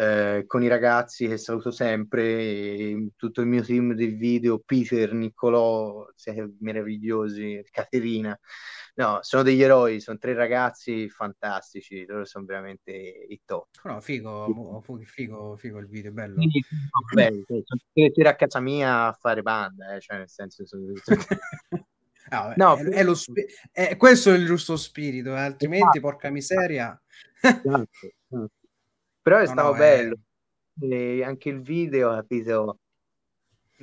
eh, 0.00 0.44
con 0.46 0.62
i 0.62 0.68
ragazzi 0.68 1.28
che 1.28 1.36
saluto 1.36 1.70
sempre, 1.70 3.10
tutto 3.16 3.42
il 3.42 3.46
mio 3.46 3.62
team 3.62 3.92
di 3.92 4.06
video, 4.06 4.58
Peter, 4.58 5.12
Niccolò, 5.12 6.08
siete 6.14 6.54
meravigliosi, 6.60 7.62
Caterina. 7.70 8.38
No, 8.94 9.18
sono 9.20 9.42
degli 9.42 9.60
eroi, 9.60 10.00
sono 10.00 10.16
tre 10.16 10.32
ragazzi 10.32 11.10
fantastici, 11.10 12.06
loro 12.06 12.24
sono 12.24 12.46
veramente 12.46 12.92
i 12.92 13.42
top. 13.44 13.68
No, 13.84 14.00
figo, 14.00 14.82
figo, 15.04 15.56
figo 15.56 15.78
il 15.78 15.86
video, 15.86 16.12
bello. 16.12 16.40
Sì, 16.40 16.64
bello 17.14 17.44
sono 17.46 17.80
tutti 17.92 18.22
a 18.22 18.36
casa 18.36 18.60
mia 18.60 19.08
a 19.08 19.12
fare 19.12 19.42
banda, 19.42 19.96
eh, 19.96 20.00
cioè 20.00 20.16
nel 20.16 20.30
senso... 20.30 20.64
Sono... 20.64 20.86
no, 22.30 22.52
no, 22.56 22.76
è, 22.76 22.84
è, 22.84 23.04
lo 23.04 23.14
spi- 23.14 23.44
è, 23.70 23.98
questo 23.98 24.32
è 24.32 24.36
il 24.38 24.46
giusto 24.46 24.78
spirito, 24.78 25.36
eh, 25.36 25.40
altrimenti, 25.40 25.98
esatto. 25.98 26.00
porca 26.00 26.30
miseria 26.30 26.98
esatto. 27.42 27.88
Però 29.22 29.38
è 29.38 29.46
no, 29.46 29.52
stato 29.52 29.72
no, 29.72 29.78
bello. 29.78 30.18
È... 30.78 31.22
Anche 31.22 31.48
il 31.48 31.60
video, 31.60 32.10
capito? 32.10 32.78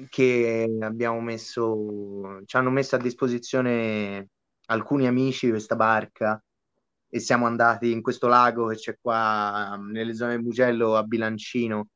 Che 0.09 0.77
abbiamo 0.81 1.19
messo, 1.21 2.41
ci 2.45 2.55
hanno 2.55 2.69
messo 2.69 2.95
a 2.95 2.99
disposizione 2.99 4.29
alcuni 4.67 5.07
amici 5.07 5.49
questa 5.49 5.75
barca 5.75 6.41
e 7.09 7.19
siamo 7.19 7.45
andati 7.45 7.91
in 7.91 8.01
questo 8.01 8.27
lago 8.27 8.67
che 8.67 8.75
c'è 8.75 8.97
qua 8.99 9.77
nelle 9.79 10.13
zone 10.13 10.33
del 10.33 10.43
Mugello 10.43 10.95
a 10.95 11.03
Bilancino 11.03 11.89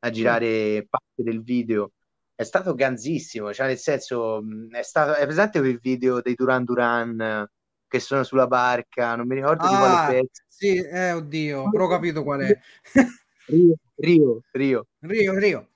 a 0.00 0.10
girare 0.10 0.86
parte 0.88 1.22
del 1.22 1.42
video. 1.42 1.92
È 2.34 2.42
stato 2.44 2.74
ganzissimo, 2.74 3.52
cioè 3.52 3.66
nel 3.66 3.78
senso, 3.78 4.42
è 4.70 4.82
stato, 4.82 5.14
è 5.14 5.24
presente 5.24 5.60
quel 5.60 5.78
video 5.78 6.20
dei 6.20 6.34
Duran 6.34 6.64
Duran 6.64 7.48
che 7.92 8.00
sono 8.00 8.22
sulla 8.22 8.46
barca, 8.46 9.14
non 9.16 9.26
mi 9.26 9.34
ricordo 9.34 9.64
ah, 9.64 9.68
di 9.68 9.74
quale 9.76 9.94
ah, 9.94 10.06
pezzo. 10.06 10.42
Sì, 10.48 10.76
eh, 10.76 11.12
oddio, 11.12 11.68
però 11.68 11.84
ho 11.84 11.88
capito 11.88 12.22
qual 12.22 12.40
è. 12.40 12.58
Rio, 13.48 13.74
Rio, 13.96 14.40
Rio. 14.50 14.86
Rio, 15.00 15.38
Rio. 15.38 15.68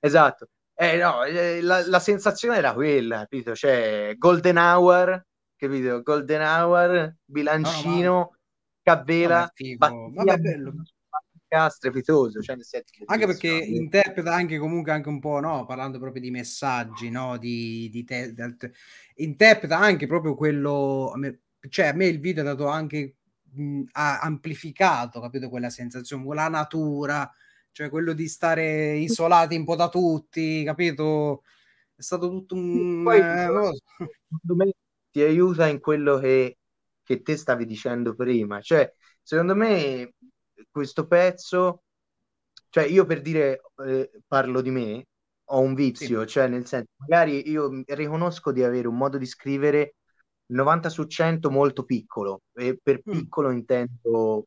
Esatto. 0.00 0.48
Eh, 0.74 0.96
no, 0.96 1.22
eh, 1.24 1.60
la, 1.60 1.86
la, 1.86 1.98
sensazione 1.98 2.56
era 2.56 2.72
quella, 2.72 3.18
capito? 3.18 3.54
Cioè, 3.54 4.14
Golden 4.16 4.56
Hour, 4.56 5.22
capito? 5.54 6.00
Golden 6.00 6.40
Hour, 6.40 7.14
bilancino, 7.26 8.10
no, 8.10 8.18
no, 8.18 8.36
Cabela, 8.82 9.52
Vabbè, 9.76 10.36
bello. 10.38 10.72
Strepitoso. 11.68 12.40
Cioè 12.40 12.56
anche 13.06 13.26
perché 13.26 13.48
interpreta 13.48 14.32
anche 14.32 14.58
comunque 14.58 14.92
anche 14.92 15.08
un 15.08 15.20
po', 15.20 15.40
no? 15.40 15.64
Parlando 15.66 15.98
proprio 15.98 16.22
di 16.22 16.30
messaggi, 16.30 17.10
no? 17.10 17.36
Di, 17.36 17.88
di 17.90 18.04
te, 18.04 18.32
di 18.32 18.42
interpreta 19.16 19.78
anche 19.78 20.06
proprio 20.06 20.34
quello. 20.34 21.10
A 21.12 21.18
me, 21.18 21.40
cioè, 21.68 21.86
a 21.86 21.92
me 21.92 22.06
il 22.06 22.20
video 22.20 22.42
ha 22.42 22.46
dato 22.46 22.66
anche 22.66 23.16
mh, 23.54 23.82
ha 23.92 24.20
amplificato, 24.20 25.20
capito? 25.20 25.48
Quella 25.48 25.70
sensazione, 25.70 26.24
quella 26.24 26.48
natura, 26.48 27.30
cioè 27.72 27.88
quello 27.88 28.12
di 28.12 28.28
stare 28.28 28.96
isolati 28.96 29.56
un 29.56 29.64
po' 29.64 29.76
da 29.76 29.88
tutti, 29.88 30.62
capito? 30.64 31.42
È 31.94 32.02
stato 32.02 32.28
tutto 32.28 32.54
un. 32.54 33.02
Poi, 33.02 33.18
eh, 33.18 33.46
secondo 34.28 34.64
me 34.64 34.72
ti 35.10 35.22
aiuta 35.22 35.66
in 35.68 35.80
quello 35.80 36.18
che, 36.18 36.58
che 37.02 37.22
te 37.22 37.36
stavi 37.36 37.64
dicendo 37.66 38.14
prima. 38.14 38.60
Cioè, 38.60 38.92
secondo 39.22 39.54
me 39.54 40.14
questo 40.70 41.06
pezzo, 41.06 41.82
cioè 42.68 42.84
io 42.84 43.04
per 43.06 43.20
dire, 43.20 43.60
eh, 43.86 44.10
parlo 44.26 44.60
di 44.60 44.70
me, 44.70 45.06
ho 45.46 45.60
un 45.60 45.74
vizio, 45.74 46.22
sì. 46.22 46.28
cioè 46.28 46.48
nel 46.48 46.66
senso, 46.66 46.90
magari 46.96 47.48
io 47.50 47.82
riconosco 47.86 48.52
di 48.52 48.62
avere 48.62 48.88
un 48.88 48.96
modo 48.96 49.18
di 49.18 49.26
scrivere 49.26 49.96
90 50.46 50.88
su 50.88 51.04
100 51.04 51.50
molto 51.50 51.84
piccolo 51.84 52.42
e 52.52 52.78
per 52.82 52.98
mm. 52.98 53.10
piccolo 53.10 53.48
mm. 53.50 53.52
intendo 53.52 54.46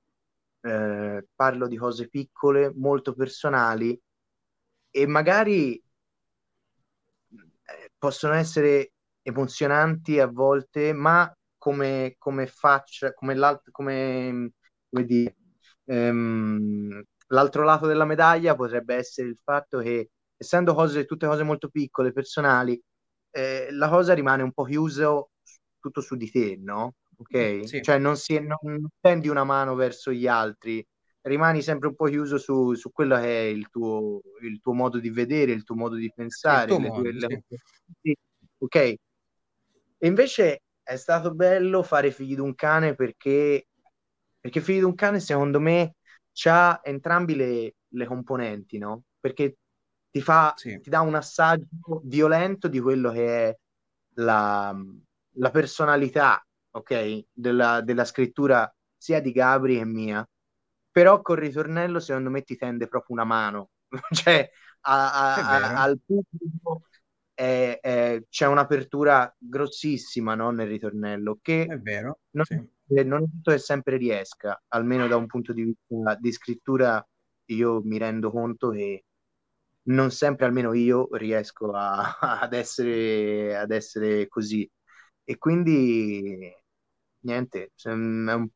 eh, 0.62 1.26
parlo 1.36 1.68
di 1.68 1.78
cose 1.78 2.08
piccole, 2.10 2.72
molto 2.76 3.14
personali 3.14 4.00
e 4.90 5.06
magari 5.08 5.76
eh, 5.76 5.84
possono 7.98 8.34
essere 8.34 8.92
emozionanti 9.22 10.20
a 10.20 10.28
volte, 10.28 10.94
ma 10.94 11.32
come, 11.58 12.16
come 12.18 12.48
faccia, 12.48 13.14
come, 13.14 13.36
l'altro, 13.36 13.72
come, 13.72 14.52
come 14.90 15.06
dire, 15.06 15.36
ehm, 15.88 17.02
l'altro 17.28 17.64
lato 17.64 17.88
della 17.88 18.06
medaglia 18.06 18.56
potrebbe 18.56 18.96
essere 18.96 19.30
il 19.30 19.38
fatto 19.44 19.80
che, 19.80 20.12
essendo 20.36 20.74
cose, 20.74 21.06
tutte 21.06 21.28
cose 21.28 21.44
molto 21.44 21.70
piccole, 21.70 22.12
personali, 22.12 22.80
eh, 23.32 23.68
la 23.72 23.90
cosa 23.90 24.14
rimane 24.14 24.44
un 24.44 24.52
po' 24.52 24.64
chiusa 24.64 25.12
tutto 25.80 26.02
su 26.02 26.16
di 26.16 26.30
te, 26.30 26.58
no? 26.60 26.96
Ok? 27.18 27.68
Sì. 27.68 27.82
Cioè 27.82 27.98
non, 27.98 28.16
si, 28.18 28.40
non, 28.40 28.58
non 28.62 28.88
tendi 29.00 29.28
una 29.28 29.44
mano 29.44 29.76
verso 29.76 30.12
gli 30.12 30.28
altri, 30.28 30.86
rimani 31.22 31.62
sempre 31.62 31.88
un 31.88 31.96
po' 31.96 32.06
chiuso 32.06 32.38
su, 32.38 32.74
su 32.74 32.92
quello 32.92 33.16
che 33.16 33.42
è 33.42 33.46
il 33.46 33.70
tuo, 33.70 34.22
il 34.42 34.60
tuo, 34.62 34.74
modo 34.74 35.00
di 35.00 35.10
vedere, 35.10 35.52
il 35.52 35.64
tuo 35.64 35.76
modo 35.76 35.96
di 35.96 36.12
pensare. 36.14 36.78
Le 36.78 36.90
tue, 36.90 37.12
le... 37.12 37.44
Sì. 38.02 38.16
Ok, 38.60 38.96
e 40.00 40.08
invece 40.08 40.62
è 40.84 40.96
stato 40.96 41.34
bello 41.34 41.82
fare 41.84 42.12
Figli 42.12 42.36
d'un 42.36 42.56
cane 42.56 42.96
perché, 42.96 43.67
perché 44.48 44.62
Figli 44.62 44.80
d'un 44.80 44.96
cane, 44.96 45.20
secondo 45.20 45.60
me, 45.60 45.96
ha 46.46 46.80
entrambi 46.82 47.36
le, 47.36 47.76
le 47.86 48.06
componenti, 48.06 48.78
no? 48.78 49.04
Perché 49.20 49.58
ti, 50.10 50.22
fa, 50.22 50.54
sì. 50.56 50.80
ti 50.80 50.90
dà 50.90 51.02
un 51.02 51.16
assaggio 51.16 52.02
violento 52.06 52.70
di 52.70 52.80
quello 52.80 53.12
che 53.12 53.50
è 53.50 53.58
la, 54.16 54.74
la 55.34 55.52
personalità, 55.52 56.42
ok, 56.72 57.26
della, 57.30 57.82
della 57.82 58.06
scrittura 58.06 58.74
sia 58.96 59.20
di 59.20 59.34
Gabri 59.34 59.80
che 59.80 59.86
mia, 59.86 60.26
però 60.90 61.22
col 61.22 61.40
ritornello 61.40 62.00
secondo 62.00 62.30
me 62.30 62.44
ti 62.44 62.56
tende 62.56 62.88
proprio 62.88 63.18
una 63.18 63.26
mano, 63.26 63.72
cioè 64.16 64.50
a, 64.82 65.42
a, 65.42 65.82
al 65.82 66.00
pubblico 66.06 66.84
è, 67.34 67.80
è, 67.82 68.24
c'è 68.30 68.48
un'apertura 68.48 69.36
grossissima 69.38 70.36
no, 70.36 70.52
nel 70.52 70.70
ritornello 70.70 71.38
che 71.42 71.66
è 71.66 71.78
vero, 71.80 72.20
non, 72.30 72.46
sì. 72.46 72.76
Non 73.04 73.24
è 73.24 73.26
tutto 73.30 73.52
che 73.52 73.58
sempre 73.58 73.98
riesca, 73.98 74.62
almeno 74.70 75.08
da 75.08 75.16
un 75.18 75.26
punto 75.28 75.54
di 75.54 75.64
vista 75.64 76.16
di 76.16 76.32
scrittura 76.32 77.06
io 77.46 77.82
mi 77.84 77.98
rendo 77.98 78.32
conto 78.32 78.70
che 78.70 79.06
non 79.84 80.12
sempre, 80.12 80.46
almeno 80.46 80.74
io, 80.74 81.08
riesco 81.16 81.72
a, 81.72 82.18
ad, 82.42 82.54
essere, 82.54 83.56
ad 83.58 83.72
essere 83.72 84.28
così. 84.28 84.70
E 85.24 85.38
quindi 85.38 86.52
niente, 87.20 87.72
è 87.82 87.90
un, 87.90 88.48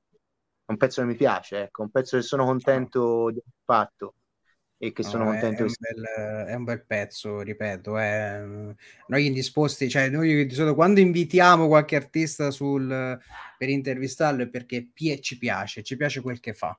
un 0.66 0.78
pezzo 0.78 1.02
che 1.02 1.08
mi 1.08 1.16
piace, 1.16 1.64
ecco, 1.64 1.84
un 1.84 1.92
pezzo 1.92 2.18
che 2.18 2.24
sono 2.24 2.46
contento 2.46 3.30
di 3.32 3.40
aver 3.40 3.54
fatto 3.66 4.16
e 4.84 4.94
che 4.94 5.04
sono 5.04 5.26
no, 5.26 5.30
contento. 5.30 5.64
È, 5.64 5.68
un 5.68 5.74
bel, 5.78 6.46
è 6.48 6.54
un 6.56 6.64
bel 6.64 6.84
pezzo, 6.84 7.42
ripeto. 7.42 8.00
È... 8.00 8.42
Noi 9.06 9.26
indisposti, 9.28 9.88
cioè 9.88 10.10
noi 10.10 10.48
di 10.48 10.54
solito 10.56 10.74
quando 10.74 11.00
invitiamo 11.00 11.68
qualche 11.68 11.96
artista 11.96 12.50
sul, 12.50 12.88
per 13.60 13.70
intervistarlo 13.70 14.42
è 14.42 14.48
perché 14.48 14.90
ci 15.22 15.38
piace, 15.38 15.84
ci 15.84 15.96
piace 15.98 16.22
quel 16.22 16.40
che 16.40 16.54
fa. 16.54 16.76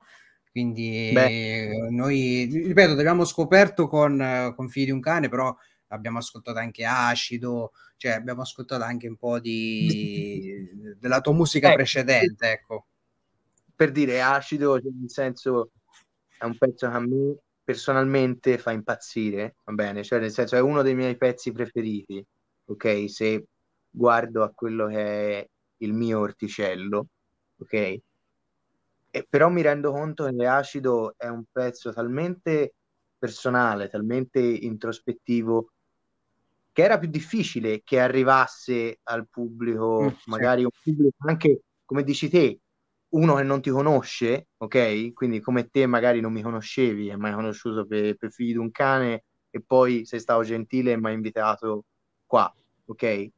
Quindi 0.51 1.11
Beh. 1.13 1.87
noi, 1.91 2.43
ripeto, 2.51 2.91
abbiamo 2.91 3.23
scoperto 3.23 3.87
con, 3.87 4.51
con 4.53 4.67
Figli 4.67 4.85
di 4.85 4.91
un 4.91 4.99
cane, 4.99 5.29
però 5.29 5.55
abbiamo 5.87 6.17
ascoltato 6.17 6.59
anche 6.59 6.83
Acido, 6.83 7.71
cioè 7.95 8.11
abbiamo 8.11 8.41
ascoltato 8.41 8.83
anche 8.83 9.07
un 9.07 9.15
po' 9.15 9.39
di, 9.39 10.67
della 10.99 11.21
tua 11.21 11.31
musica 11.31 11.71
eh, 11.71 11.75
precedente, 11.75 12.51
ecco. 12.51 12.87
Per 13.73 13.91
dire 13.93 14.21
Acido, 14.21 14.77
cioè, 14.81 14.91
nel 14.91 15.09
senso, 15.09 15.71
è 16.37 16.43
un 16.43 16.57
pezzo 16.57 16.89
che 16.89 16.95
a 16.95 16.99
me 16.99 17.37
personalmente 17.63 18.57
fa 18.57 18.71
impazzire, 18.71 19.55
va 19.63 19.73
bene? 19.73 20.03
Cioè, 20.03 20.19
nel 20.19 20.31
senso, 20.31 20.55
è 20.55 20.59
uno 20.59 20.81
dei 20.81 20.95
miei 20.95 21.17
pezzi 21.17 21.51
preferiti, 21.51 22.23
ok? 22.65 23.09
Se 23.09 23.45
guardo 23.89 24.43
a 24.43 24.51
quello 24.51 24.87
che 24.87 25.39
è 25.39 25.49
il 25.77 25.93
mio 25.93 26.19
orticello, 26.19 27.07
ok? 27.57 27.73
E 29.15 29.27
però 29.29 29.49
mi 29.49 29.61
rendo 29.61 29.91
conto 29.91 30.25
che 30.25 30.47
Acido 30.47 31.13
è 31.17 31.27
un 31.27 31.43
pezzo 31.51 31.93
talmente 31.93 32.73
personale, 33.17 33.87
talmente 33.87 34.39
introspettivo, 34.39 35.71
che 36.73 36.81
era 36.81 36.97
più 36.97 37.07
difficile 37.07 37.81
che 37.83 37.99
arrivasse 37.99 38.99
al 39.03 39.27
pubblico, 39.29 40.01
mm, 40.01 40.07
magari 40.25 40.63
un 40.63 40.71
pubblico 40.83 41.15
anche, 41.19 41.61
come 41.85 42.03
dici 42.03 42.27
te, 42.27 42.59
uno 43.13 43.35
che 43.35 43.43
non 43.43 43.61
ti 43.61 43.69
conosce, 43.69 44.47
ok? 44.57 45.13
Quindi 45.13 45.39
come 45.39 45.69
te 45.69 45.85
magari 45.85 46.19
non 46.19 46.31
mi 46.31 46.41
conoscevi, 46.41 47.09
e 47.09 47.17
mi 47.17 47.27
hai 47.27 47.33
conosciuto 47.33 47.85
per, 47.85 48.15
per 48.15 48.31
figli 48.31 48.51
di 48.51 48.57
un 48.57 48.71
cane 48.71 49.25
e 49.49 49.61
poi 49.61 50.05
sei 50.05 50.19
stato 50.19 50.43
gentile 50.43 50.93
e 50.93 50.97
mi 50.97 51.07
hai 51.07 51.13
invitato 51.13 51.85
qua, 52.25 52.53
ok? 52.85 53.29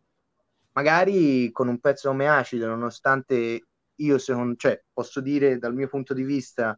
Magari 0.74 1.52
con 1.52 1.68
un 1.68 1.80
pezzo 1.80 2.10
come 2.10 2.28
acido, 2.28 2.68
nonostante 2.68 3.68
io 3.96 4.18
secondo, 4.18 4.56
cioè, 4.56 4.82
posso 4.94 5.22
dire 5.22 5.58
dal 5.58 5.74
mio 5.74 5.88
punto 5.88 6.14
di 6.14 6.24
vista 6.24 6.78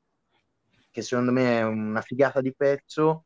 che 0.89 1.01
secondo 1.01 1.31
me 1.31 1.59
è 1.59 1.63
una 1.63 2.01
figata 2.01 2.41
di 2.41 2.53
pezzo, 2.55 3.25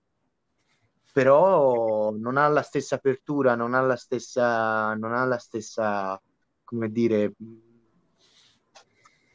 però 1.13 2.11
non 2.11 2.38
ha 2.38 2.47
la 2.47 2.61
stessa 2.61 2.95
apertura, 2.95 3.55
non 3.55 3.74
ha 3.74 3.82
la 3.82 3.95
stessa, 3.95 4.93
non 4.95 5.13
ha 5.13 5.24
la 5.26 5.38
stessa, 5.38 6.22
come 6.63 6.89
dire, 6.91 7.34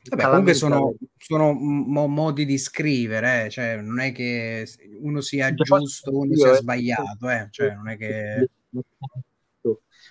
Vabbè, 0.08 0.24
comunque 0.24 0.54
sono, 0.54 0.94
sono 1.18 1.52
mo- 1.52 2.06
modi 2.06 2.44
di 2.44 2.58
scrivere, 2.58 3.46
eh? 3.46 3.50
cioè 3.50 3.76
non 3.76 4.00
è 4.00 4.12
che 4.12 4.66
uno 5.00 5.20
sia 5.20 5.52
giusto, 5.54 6.16
uno 6.16 6.34
sia 6.34 6.52
eh. 6.52 6.56
sbagliato, 6.56 7.28
eh? 7.28 7.48
cioè 7.50 7.74
non 7.74 7.88
è 7.88 7.96
che... 7.96 8.48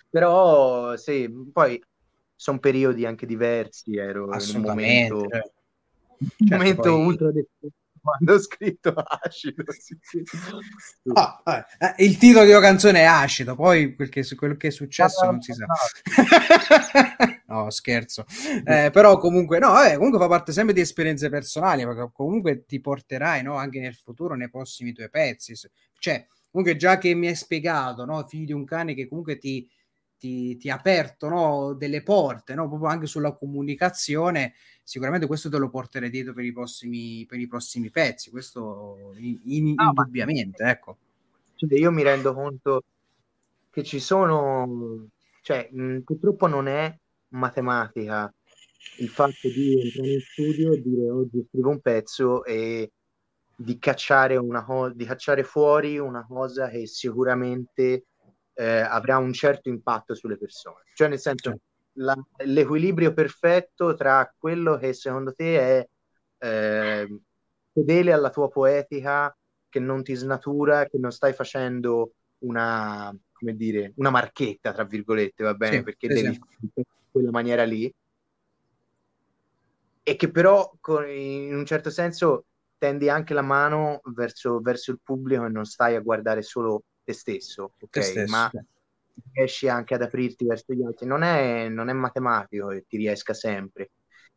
Però 0.10 0.96
sì, 0.96 1.30
poi 1.52 1.82
sono 2.36 2.60
periodi 2.60 3.06
anche 3.06 3.26
diversi, 3.26 3.96
ero 3.96 4.26
in 4.26 4.56
un 4.56 4.62
momento, 4.62 5.28
cioè. 5.28 5.42
un 6.18 6.28
certo, 6.48 6.56
momento 6.56 6.82
poi... 6.82 7.06
ultra 7.06 7.32
quando 8.06 8.34
ho 8.36 8.40
scritto 8.40 8.94
acido. 8.94 9.64
Sì, 9.72 9.98
sì. 10.00 10.24
Ah, 11.14 11.66
eh, 11.80 12.04
il 12.06 12.18
titolo 12.18 12.46
di 12.46 12.52
una 12.52 12.60
canzone 12.60 13.00
è 13.00 13.06
acido, 13.06 13.56
poi 13.56 13.96
quel 13.96 14.10
che, 14.10 14.24
quello 14.36 14.56
che 14.56 14.68
è 14.68 14.72
successo 14.72 15.26
ah, 15.26 15.32
non 15.32 15.42
si 15.42 15.54
sa. 15.54 15.66
no, 15.66 15.74
scherzo. 17.70 18.26
Eh, 18.66 18.90
però 18.92 19.18
comunque, 19.18 19.60
no, 19.60 19.82
eh, 19.84 19.96
comunque 19.96 20.20
fa 20.20 20.28
parte 20.28 20.52
sempre 20.52 20.74
di 20.74 20.82
esperienze 20.82 21.30
personali, 21.30 21.84
perché 21.84 22.10
comunque 22.14 22.66
ti 22.66 22.80
porterai, 22.80 23.44
no, 23.44 23.56
anche 23.56 23.80
nel 23.80 23.96
futuro, 23.96 24.36
nei 24.36 24.50
prossimi 24.50 24.94
tuoi 24.94 25.10
pezzi. 25.10 25.54
Cioè, 25.98 26.28
comunque 26.52 26.78
già 26.78 26.98
che 26.98 27.14
mi 27.14 27.28
hai 27.28 27.36
spiegato, 27.36 28.06
no, 28.06 28.26
figli 28.28 28.46
di 28.46 28.54
un 28.54 28.66
cane 28.66 28.94
che 28.94 29.08
comunque 29.08 29.38
ti, 29.38 29.70
ti, 30.18 30.58
ti 30.58 30.70
ha 30.70 30.76
aperto 30.76 31.28
no, 31.28 31.74
delle 31.74 32.02
porte, 32.02 32.56
no, 32.56 32.68
proprio 32.68 32.90
anche 32.90 33.06
sulla 33.06 33.34
comunicazione, 33.34 34.54
sicuramente 34.82 35.28
questo 35.28 35.50
te 35.50 35.58
lo 35.58 35.70
porterei 35.70 36.10
dietro 36.10 36.34
per 36.34 36.46
i 36.46 36.54
prossimi, 36.54 37.26
per 37.28 37.40
i 37.40 37.48
prossimi 37.48 37.90
pezzi, 37.90 38.30
questo 38.30 39.14
in, 39.18 39.40
in, 39.44 39.74
no, 39.76 39.90
indubbiamente, 39.90 40.64
ecco. 40.64 40.98
Cioè, 41.56 41.78
io 41.78 41.92
mi 41.92 42.04
rendo 42.04 42.34
conto 42.34 42.84
che 43.70 43.84
ci 43.84 44.00
sono, 44.00 45.10
cioè, 45.42 45.70
mh, 45.72 46.00
purtroppo 46.00 46.48
non 46.48 46.68
è 46.68 46.98
matematica 47.36 48.34
il 48.98 49.10
fatto 49.10 49.48
di 49.50 49.82
entrare 49.82 50.14
in 50.14 50.20
studio 50.22 50.74
e 50.74 50.82
dire 50.82 51.10
oggi 51.10 51.46
scrivo 51.50 51.70
un 51.70 51.80
pezzo 51.82 52.44
e 52.46 52.92
di 53.58 53.78
cacciare, 53.78 54.36
una 54.36 54.64
co- 54.64 54.90
di 54.90 55.06
cacciare 55.06 55.44
fuori 55.44 55.98
una 55.98 56.26
cosa 56.26 56.70
che 56.70 56.86
sicuramente 56.88 58.06
eh, 58.54 58.80
avrà 58.80 59.18
un 59.18 59.34
certo 59.34 59.70
impatto 59.70 60.14
sulle 60.14 60.38
persone. 60.38 60.84
Cioè, 60.94 61.08
nel 61.08 61.20
senso, 61.20 61.50
certo. 61.50 61.64
la, 61.94 62.16
l'equilibrio 62.46 63.14
perfetto 63.14 63.96
tra 63.96 64.34
quello 64.38 64.78
che 64.78 64.94
secondo 64.94 65.34
te 65.34 65.60
è 65.60 65.88
eh, 66.38 67.20
fedele 67.74 68.12
alla 68.12 68.30
tua 68.30 68.50
poetica, 68.50 69.36
che 69.70 69.80
non 69.80 70.04
ti 70.04 70.14
snatura, 70.14 70.86
che 70.86 70.98
non 70.98 71.12
stai 71.12 71.34
facendo 71.34 72.14
una, 72.40 73.14
come 73.34 73.56
dire, 73.56 73.94
una 73.96 74.10
marchetta, 74.10 74.74
tra 74.74 74.84
virgolette, 74.84 75.44
va 75.44 75.54
bene, 75.54 75.78
sì, 75.78 75.84
perché 75.84 76.08
esatto. 76.08 76.48
devi 76.72 76.86
quella 77.16 77.32
maniera 77.32 77.64
lì, 77.64 77.90
e 80.04 80.16
che 80.18 80.30
però 80.30 80.72
con, 80.82 81.08
in 81.10 81.56
un 81.56 81.66
certo 81.66 81.90
senso 81.90 82.48
tendi 82.78 83.10
anche 83.10 83.34
la 83.34 83.42
mano 83.42 84.02
verso, 84.14 84.60
verso, 84.60 84.92
il 84.92 85.00
pubblico 85.02 85.46
e 85.46 85.50
non 85.50 85.64
stai 85.64 85.96
a 85.96 86.02
guardare 86.02 86.42
solo 86.42 86.84
te 87.06 87.14
stesso, 87.14 87.74
ok? 87.80 87.90
Te 87.90 88.02
stesso, 88.02 88.32
Ma 88.32 88.52
riesci 89.32 89.70
anche 89.70 89.94
ad 89.96 90.02
aprirti 90.02 90.46
verso 90.46 90.74
gli 90.74 90.84
altri. 90.84 91.08
Non 91.08 91.24
è, 91.24 91.70
non 91.70 91.88
è 91.88 91.94
matematico 91.94 92.68
che 92.68 92.84
ti 92.86 92.98
riesca 92.98 93.34
sempre. 93.34 93.92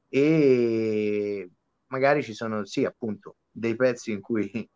E 0.09 1.51
magari 1.89 2.23
ci 2.23 2.33
sono, 2.33 2.65
sì, 2.65 2.85
appunto, 2.85 3.37
dei 3.51 3.75
pezzi 3.75 4.13
in 4.13 4.21
cui 4.21 4.49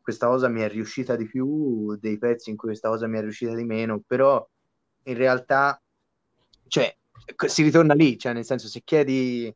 questa 0.00 0.28
cosa 0.28 0.48
mi 0.48 0.60
è 0.60 0.68
riuscita 0.68 1.16
di 1.16 1.26
più, 1.26 1.96
dei 1.96 2.18
pezzi 2.18 2.50
in 2.50 2.56
cui 2.56 2.68
questa 2.68 2.88
cosa 2.88 3.08
mi 3.08 3.18
è 3.18 3.20
riuscita 3.20 3.54
di 3.54 3.64
meno, 3.64 4.00
però 4.06 4.48
in 5.02 5.16
realtà, 5.16 5.82
cioè, 6.68 6.96
si 7.46 7.62
ritorna 7.62 7.94
lì, 7.94 8.18
cioè 8.18 8.32
nel 8.32 8.44
senso 8.44 8.68
se 8.68 8.82
chiedi, 8.84 9.52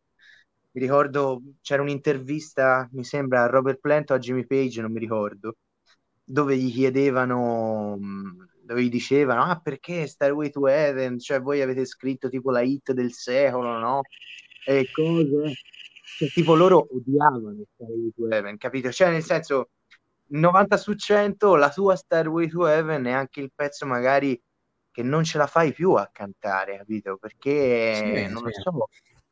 mi 0.73 0.81
ricordo, 0.81 1.43
c'era 1.61 1.83
un'intervista, 1.83 2.89
mi 2.93 3.05
sembra, 3.05 3.43
a 3.43 3.47
Robert 3.47 3.81
Plant 3.81 4.11
o 4.11 4.15
a 4.15 4.19
Jimmy 4.19 4.47
Page, 4.47 4.81
non 4.81 4.93
mi 4.93 4.99
ricordo, 4.99 5.57
dove 6.25 6.57
gli 6.57 6.73
chiedevano, 6.73 7.99
dove 8.63 8.83
gli 8.83 8.89
dicevano, 8.89 9.43
ah 9.45 9.61
perché 9.61 10.07
Starway 10.07 10.51
to 10.51 10.67
Heaven, 10.67 11.19
cioè 11.19 11.41
voi 11.41 11.61
avete 11.61 11.85
scritto 11.85 12.29
tipo 12.29 12.51
la 12.51 12.63
hit 12.63 12.93
del 12.93 13.13
secolo, 13.13 13.79
no? 13.79 14.01
E 14.67 14.89
cose, 14.91 15.53
cioè 16.19 16.29
tipo 16.31 16.55
loro 16.55 16.87
odiavano 16.91 17.65
Starway 17.75 18.13
to 18.17 18.29
Heaven, 18.29 18.57
capito? 18.57 18.91
Cioè 18.91 19.11
nel 19.11 19.23
senso 19.23 19.71
90 20.27 20.77
su 20.77 20.95
100 20.95 21.55
la 21.57 21.71
tua 21.71 21.97
Starway 21.97 22.49
to 22.49 22.67
Heaven 22.67 23.05
è 23.05 23.13
anche 23.13 23.41
il 23.41 23.53
pezzo 23.55 23.87
magari 23.87 24.41
che 24.95 25.03
non 25.03 25.25
ce 25.25 25.39
la 25.39 25.49
fai 25.49 25.73
più 25.73 25.95
a 25.95 26.09
cantare, 26.13 26.77
capito? 26.77 27.17
Perché 27.17 28.27
sì, 28.27 28.33
non 28.33 28.45
sì. 28.45 28.45
lo 28.45 28.51
so, 28.53 28.89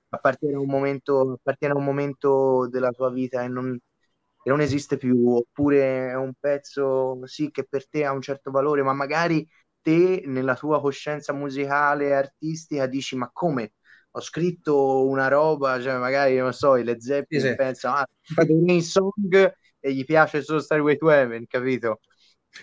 appartiene 0.09 0.57
a 0.57 0.59
un 0.59 0.67
momento, 0.67 1.35
appartiene 1.35 1.75
a 1.75 1.77
un 1.77 1.85
momento 1.85 2.67
della 2.69 2.91
tua 2.91 3.11
vita 3.11 3.45
e 3.45 3.49
non, 3.49 3.73
e 3.73 4.51
non 4.51 4.61
esiste 4.61 4.97
più, 4.97 5.25
oppure 5.37 6.09
è 6.11 6.17
un 6.17 6.33
pezzo 6.39 7.25
sì 7.27 7.53
che 7.53 7.65
per 7.65 7.89
te 7.89 8.05
ha 8.05 8.11
un 8.11 8.21
certo 8.21 8.51
valore, 8.51 8.83
ma 8.83 8.93
magari 8.93 9.49
te 9.81 10.25
nella 10.27 10.57
tua 10.57 10.81
coscienza 10.81 11.33
musicale 11.33 12.09
e 12.09 12.13
artistica 12.13 12.87
dici 12.87 13.15
ma 13.15 13.31
come 13.33 13.75
ho 14.11 14.21
scritto 14.21 15.07
una 15.07 15.29
roba, 15.29 15.81
cioè 15.81 15.97
magari 15.97 16.37
non 16.39 16.53
so, 16.53 16.75
i 16.75 16.83
Led 16.83 16.99
Zeppelin 16.99 17.51
sì, 17.51 17.55
pensano 17.55 17.95
ah, 17.99 18.07
un 18.49 18.81
song 18.81 19.55
e 19.79 19.93
gli 19.95 20.05
piace 20.05 20.43
solo 20.43 20.59
Starway 20.59 20.97
to 20.97 21.09
Heaven, 21.09 21.47
capito? 21.47 22.01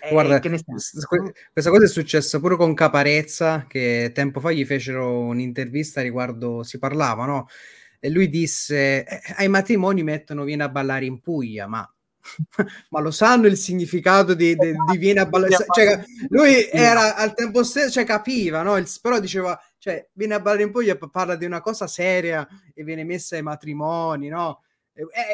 Eh, 0.02 0.12
Guarda, 0.12 0.40
questa 0.40 1.70
cosa 1.72 1.84
è 1.84 1.88
successa 1.88 2.40
pure 2.40 2.56
con 2.56 2.74
Caparezza, 2.74 3.66
che 3.68 4.12
tempo 4.14 4.40
fa 4.40 4.52
gli 4.52 4.66
fecero 4.66 5.20
un'intervista 5.22 6.02
riguardo, 6.02 6.64
si 6.64 6.78
parlava, 6.78 7.26
no? 7.26 7.48
E 8.00 8.10
lui 8.10 8.30
disse, 8.30 9.04
eh, 9.06 9.22
ai 9.38 9.48
matrimoni 9.50 10.04
mettono 10.04 10.44
viene 10.44 10.64
a 10.64 10.70
ballare 10.70 11.06
in 11.06 11.20
Puglia, 11.20 11.68
ma 11.68 11.92
ma 12.90 13.00
lo 13.00 13.12
sanno 13.12 13.48
il 13.48 13.58
significato 13.58 14.34
di, 14.34 14.56
di, 14.56 14.74
di 14.92 14.98
viene 14.98 15.22
a 15.22 15.26
ballare 15.26 15.66
cioè, 15.74 16.04
lui 16.28 16.68
era 16.70 17.16
al 17.16 17.34
tempo 17.34 17.64
stesso 17.64 17.92
cioè 17.92 18.04
capiva 18.04 18.62
no? 18.62 18.76
il, 18.76 18.88
però 19.02 19.20
diceva 19.20 19.60
cioè 19.78 20.06
viene 20.12 20.36
a 20.36 20.40
ballare 20.42 20.64
in 20.64 20.72
Puglia 20.72 20.98
parla 20.98 21.36
di 21.36 21.46
una 21.46 21.62
cosa 21.62 21.88
seria 21.88 22.46
e 22.74 22.84
viene 22.84 23.06
messa 23.06 23.38
ai 23.38 23.42
matrimoni 23.42 24.28
no 24.28 24.62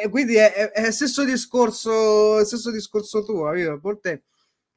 e, 0.02 0.08
quindi 0.10 0.36
è, 0.36 0.70
è, 0.70 0.90
stesso 0.92 1.24
discorso, 1.24 2.44
stesso 2.44 2.70
discorso 2.70 3.24
tuo, 3.24 3.46
capito? 3.46 3.72
A 3.72 3.78
volte 3.78 4.22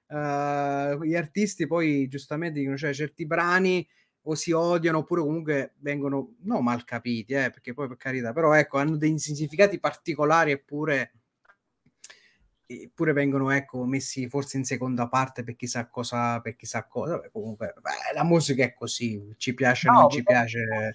uh, 0.09 1.03
gli 1.03 1.15
artisti 1.15 1.67
poi 1.67 2.07
giustamente 2.07 2.59
dicono, 2.59 2.77
cioè 2.77 2.93
certi 2.93 3.25
brani 3.25 3.87
o 4.23 4.35
si 4.35 4.51
odiano 4.51 4.99
oppure 4.99 5.21
comunque 5.21 5.73
vengono 5.77 6.35
no 6.41 6.61
mal 6.61 6.83
capiti, 6.83 7.33
eh, 7.33 7.49
perché 7.49 7.73
poi 7.73 7.87
per 7.87 7.97
carità, 7.97 8.33
però 8.33 8.53
ecco, 8.53 8.77
hanno 8.77 8.97
dei 8.97 9.17
significati 9.17 9.79
particolari 9.79 10.51
eppure 10.51 11.13
eppure 12.71 13.13
vengono 13.13 13.49
ecco 13.49 13.83
messi 13.83 14.29
forse 14.29 14.57
in 14.57 14.63
seconda 14.63 15.07
parte 15.07 15.43
per 15.43 15.55
chissà 15.55 15.89
cosa 15.89 16.39
per 16.39 16.55
chissà 16.55 16.85
cosa 16.85 17.15
Vabbè, 17.15 17.31
comunque 17.31 17.73
beh, 17.81 18.13
la 18.13 18.23
musica 18.23 18.63
è 18.63 18.75
così 18.75 19.33
ci 19.37 19.55
piace 19.55 19.89
o 19.89 19.91
no, 19.91 19.99
non 20.01 20.09
ci 20.11 20.21
piace. 20.21 20.59
no, 20.59 20.75
no, 20.75 20.91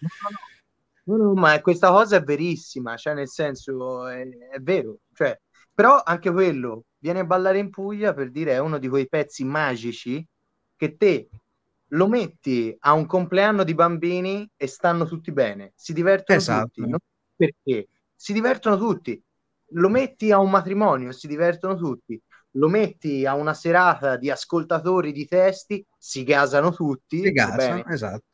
No, 1.06 1.16
no, 1.16 1.34
ma 1.34 1.60
questa 1.60 1.90
cosa 1.90 2.16
è 2.16 2.22
verissima, 2.22 2.96
cioè 2.96 3.12
nel 3.12 3.28
senso 3.28 4.06
è, 4.06 4.26
è, 4.26 4.58
vero, 4.60 5.00
cioè, 5.12 5.38
però 5.74 6.00
anche 6.04 6.30
quello 6.30 6.84
viene 6.98 7.20
a 7.20 7.24
ballare 7.24 7.58
in 7.58 7.70
Puglia 7.70 8.14
per 8.14 8.30
dire 8.30 8.52
è 8.52 8.58
uno 8.58 8.78
di 8.78 8.88
quei 8.88 9.08
pezzi 9.08 9.44
magici 9.44 10.24
che 10.76 10.96
te 10.96 11.28
lo 11.88 12.08
metti 12.08 12.74
a 12.80 12.92
un 12.92 13.06
compleanno 13.06 13.64
di 13.64 13.74
bambini 13.74 14.48
e 14.56 14.66
stanno 14.66 15.04
tutti 15.06 15.32
bene, 15.32 15.72
si 15.74 15.92
divertono 15.92 16.38
esatto. 16.38 16.70
tutti, 16.72 16.88
no? 16.88 16.98
perché? 17.36 17.88
Si 18.14 18.32
divertono 18.32 18.78
tutti, 18.78 19.20
lo 19.70 19.88
metti 19.88 20.32
a 20.32 20.38
un 20.38 20.50
matrimonio, 20.50 21.12
si 21.12 21.26
divertono 21.26 21.76
tutti, 21.76 22.20
lo 22.52 22.68
metti 22.68 23.26
a 23.26 23.34
una 23.34 23.54
serata 23.54 24.16
di 24.16 24.30
ascoltatori 24.30 25.12
di 25.12 25.26
testi, 25.26 25.84
si 25.98 26.24
gasano 26.24 26.72
tutti, 26.72 27.20
si 27.20 27.32
gasano, 27.32 27.84
esatto 27.86 28.24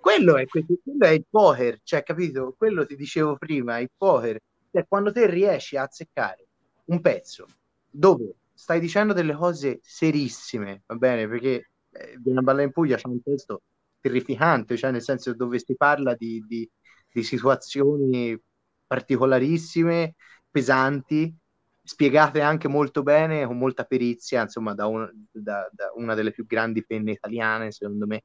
quello 0.00 0.38
è, 0.38 0.46
quello 0.46 0.64
è 1.00 1.08
il 1.08 1.26
poker, 1.28 1.80
cioè, 1.82 2.02
capito? 2.02 2.54
Quello 2.56 2.86
ti 2.86 2.96
dicevo 2.96 3.36
prima, 3.36 3.78
il 3.78 3.90
poker. 3.94 4.38
Cioè, 4.70 4.86
quando 4.88 5.12
te 5.12 5.26
riesci 5.26 5.76
a 5.76 5.82
azzeccare 5.82 6.47
un 6.88 7.00
pezzo 7.00 7.46
dove 7.90 8.34
stai 8.52 8.80
dicendo 8.80 9.12
delle 9.12 9.34
cose 9.34 9.78
serissime, 9.82 10.82
va 10.86 10.96
bene? 10.96 11.28
Perché 11.28 11.70
eh, 11.90 12.18
una 12.24 12.42
balla 12.42 12.62
in 12.62 12.72
Puglia 12.72 12.96
c'è 12.96 13.06
un 13.06 13.22
testo 13.22 13.62
terrificante, 14.00 14.76
cioè 14.76 14.90
nel 14.90 15.02
senso 15.02 15.34
dove 15.34 15.58
si 15.58 15.74
parla 15.76 16.14
di, 16.14 16.44
di, 16.46 16.68
di 17.12 17.22
situazioni 17.22 18.38
particolarissime, 18.86 20.14
pesanti, 20.50 21.34
spiegate 21.82 22.40
anche 22.40 22.68
molto 22.68 23.02
bene, 23.02 23.46
con 23.46 23.58
molta 23.58 23.84
perizia, 23.84 24.42
insomma, 24.42 24.74
da, 24.74 24.86
un, 24.86 25.10
da, 25.30 25.68
da 25.72 25.92
una 25.94 26.14
delle 26.14 26.32
più 26.32 26.46
grandi 26.46 26.84
penne 26.84 27.12
italiane, 27.12 27.70
secondo 27.70 28.06
me. 28.06 28.24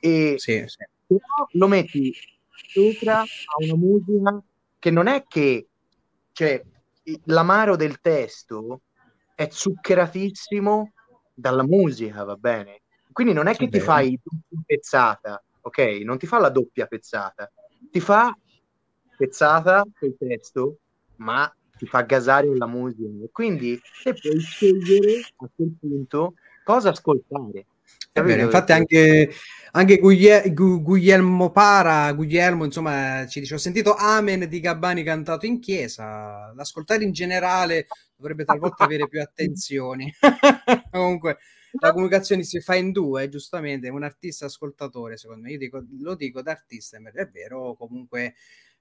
E 0.00 0.34
sì, 0.36 0.64
sì. 0.66 0.84
lo 1.52 1.68
metti 1.68 2.14
sopra 2.50 3.20
a 3.20 3.26
una 3.58 3.76
musica 3.76 4.42
che 4.78 4.90
non 4.90 5.06
è 5.06 5.24
che 5.26 5.68
cioè, 6.32 6.62
l'amaro 7.24 7.76
del 7.76 8.00
testo 8.00 8.82
è 9.34 9.48
zuccheratissimo 9.50 10.92
dalla 11.32 11.64
musica, 11.64 12.24
va 12.24 12.36
bene? 12.36 12.82
Quindi 13.12 13.32
non 13.32 13.46
è 13.46 13.54
che 13.54 13.68
ti 13.68 13.80
fai 13.80 14.18
pezzata, 14.64 15.42
ok? 15.60 15.78
Non 16.04 16.18
ti 16.18 16.26
fa 16.26 16.38
la 16.38 16.50
doppia 16.50 16.86
pezzata, 16.86 17.50
ti 17.90 18.00
fa 18.00 18.36
pezzata 19.16 19.84
col 19.98 20.16
testo, 20.18 20.78
ma 21.16 21.50
ti 21.76 21.86
fa 21.86 22.02
gasare 22.02 22.54
la 22.56 22.66
musica. 22.66 23.08
Quindi 23.30 23.80
te 24.02 24.14
puoi 24.14 24.40
scegliere 24.40 25.20
a 25.36 25.50
quel 25.54 25.76
punto 25.78 26.34
cosa 26.62 26.90
ascoltare. 26.90 27.66
È 28.12 28.22
vero, 28.22 28.42
infatti 28.42 28.72
anche, 28.72 29.30
anche 29.72 29.98
Guglielmo 29.98 31.50
Para, 31.50 32.12
Guglielmo, 32.12 32.64
insomma, 32.64 33.26
ci 33.26 33.40
dice, 33.40 33.54
ho 33.54 33.58
sentito 33.58 33.94
Amen 33.94 34.48
di 34.48 34.60
Gabbani 34.60 35.02
cantato 35.02 35.44
in 35.44 35.60
chiesa, 35.60 36.52
l'ascoltare 36.54 37.04
in 37.04 37.12
generale 37.12 37.86
dovrebbe 38.16 38.44
talvolta 38.44 38.84
avere 38.84 39.06
più 39.06 39.20
attenzioni. 39.20 40.10
Comunque, 40.90 41.38
la 41.78 41.92
comunicazione 41.92 42.42
si 42.42 42.60
fa 42.60 42.74
in 42.74 42.90
due, 42.90 43.28
giustamente, 43.28 43.88
un 43.88 44.02
artista 44.02 44.46
ascoltatore, 44.46 45.16
secondo 45.16 45.42
me, 45.42 45.52
io 45.52 45.58
dico, 45.58 45.84
lo 46.00 46.14
dico 46.14 46.42
da 46.42 46.52
artista, 46.52 46.96
è 46.96 47.28
vero, 47.28 47.74
comunque, 47.74 48.34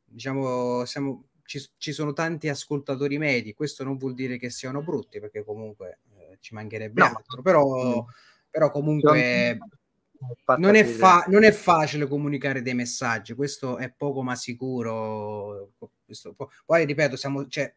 diciamo, 0.06 0.86
siamo, 0.86 1.26
ci, 1.44 1.62
ci, 1.78 1.92
sono 1.92 2.14
tanti 2.14 2.48
ascoltatori 2.48 3.18
medi, 3.18 3.54
questo 3.54 3.84
non 3.84 3.98
vuol 3.98 4.14
dire 4.14 4.38
che 4.38 4.50
siano 4.50 4.82
brutti, 4.82 5.20
perché 5.20 5.44
comunque 5.44 6.00
eh, 6.18 6.38
ci 6.40 6.54
mancherebbe 6.54 7.02
no, 7.02 7.08
altro, 7.08 7.42
però, 7.42 8.02
mm. 8.02 8.08
Però 8.56 8.72
comunque 8.72 9.58
non 10.58 10.76
è, 10.76 10.86
fa- 10.86 11.26
non 11.28 11.44
è, 11.44 11.52
facile 11.52 12.08
comunicare 12.08 12.62
dei 12.62 12.74
messaggi, 12.74 13.34
questo 13.34 13.78
è 13.78 13.92
poco 13.92 14.24
ma 14.24 14.34
sicuro. 14.36 15.74
Questo, 16.06 16.38
poi 16.66 16.86
ripeto, 16.86 17.18
siamo, 17.18 17.48
cioè, 17.48 17.74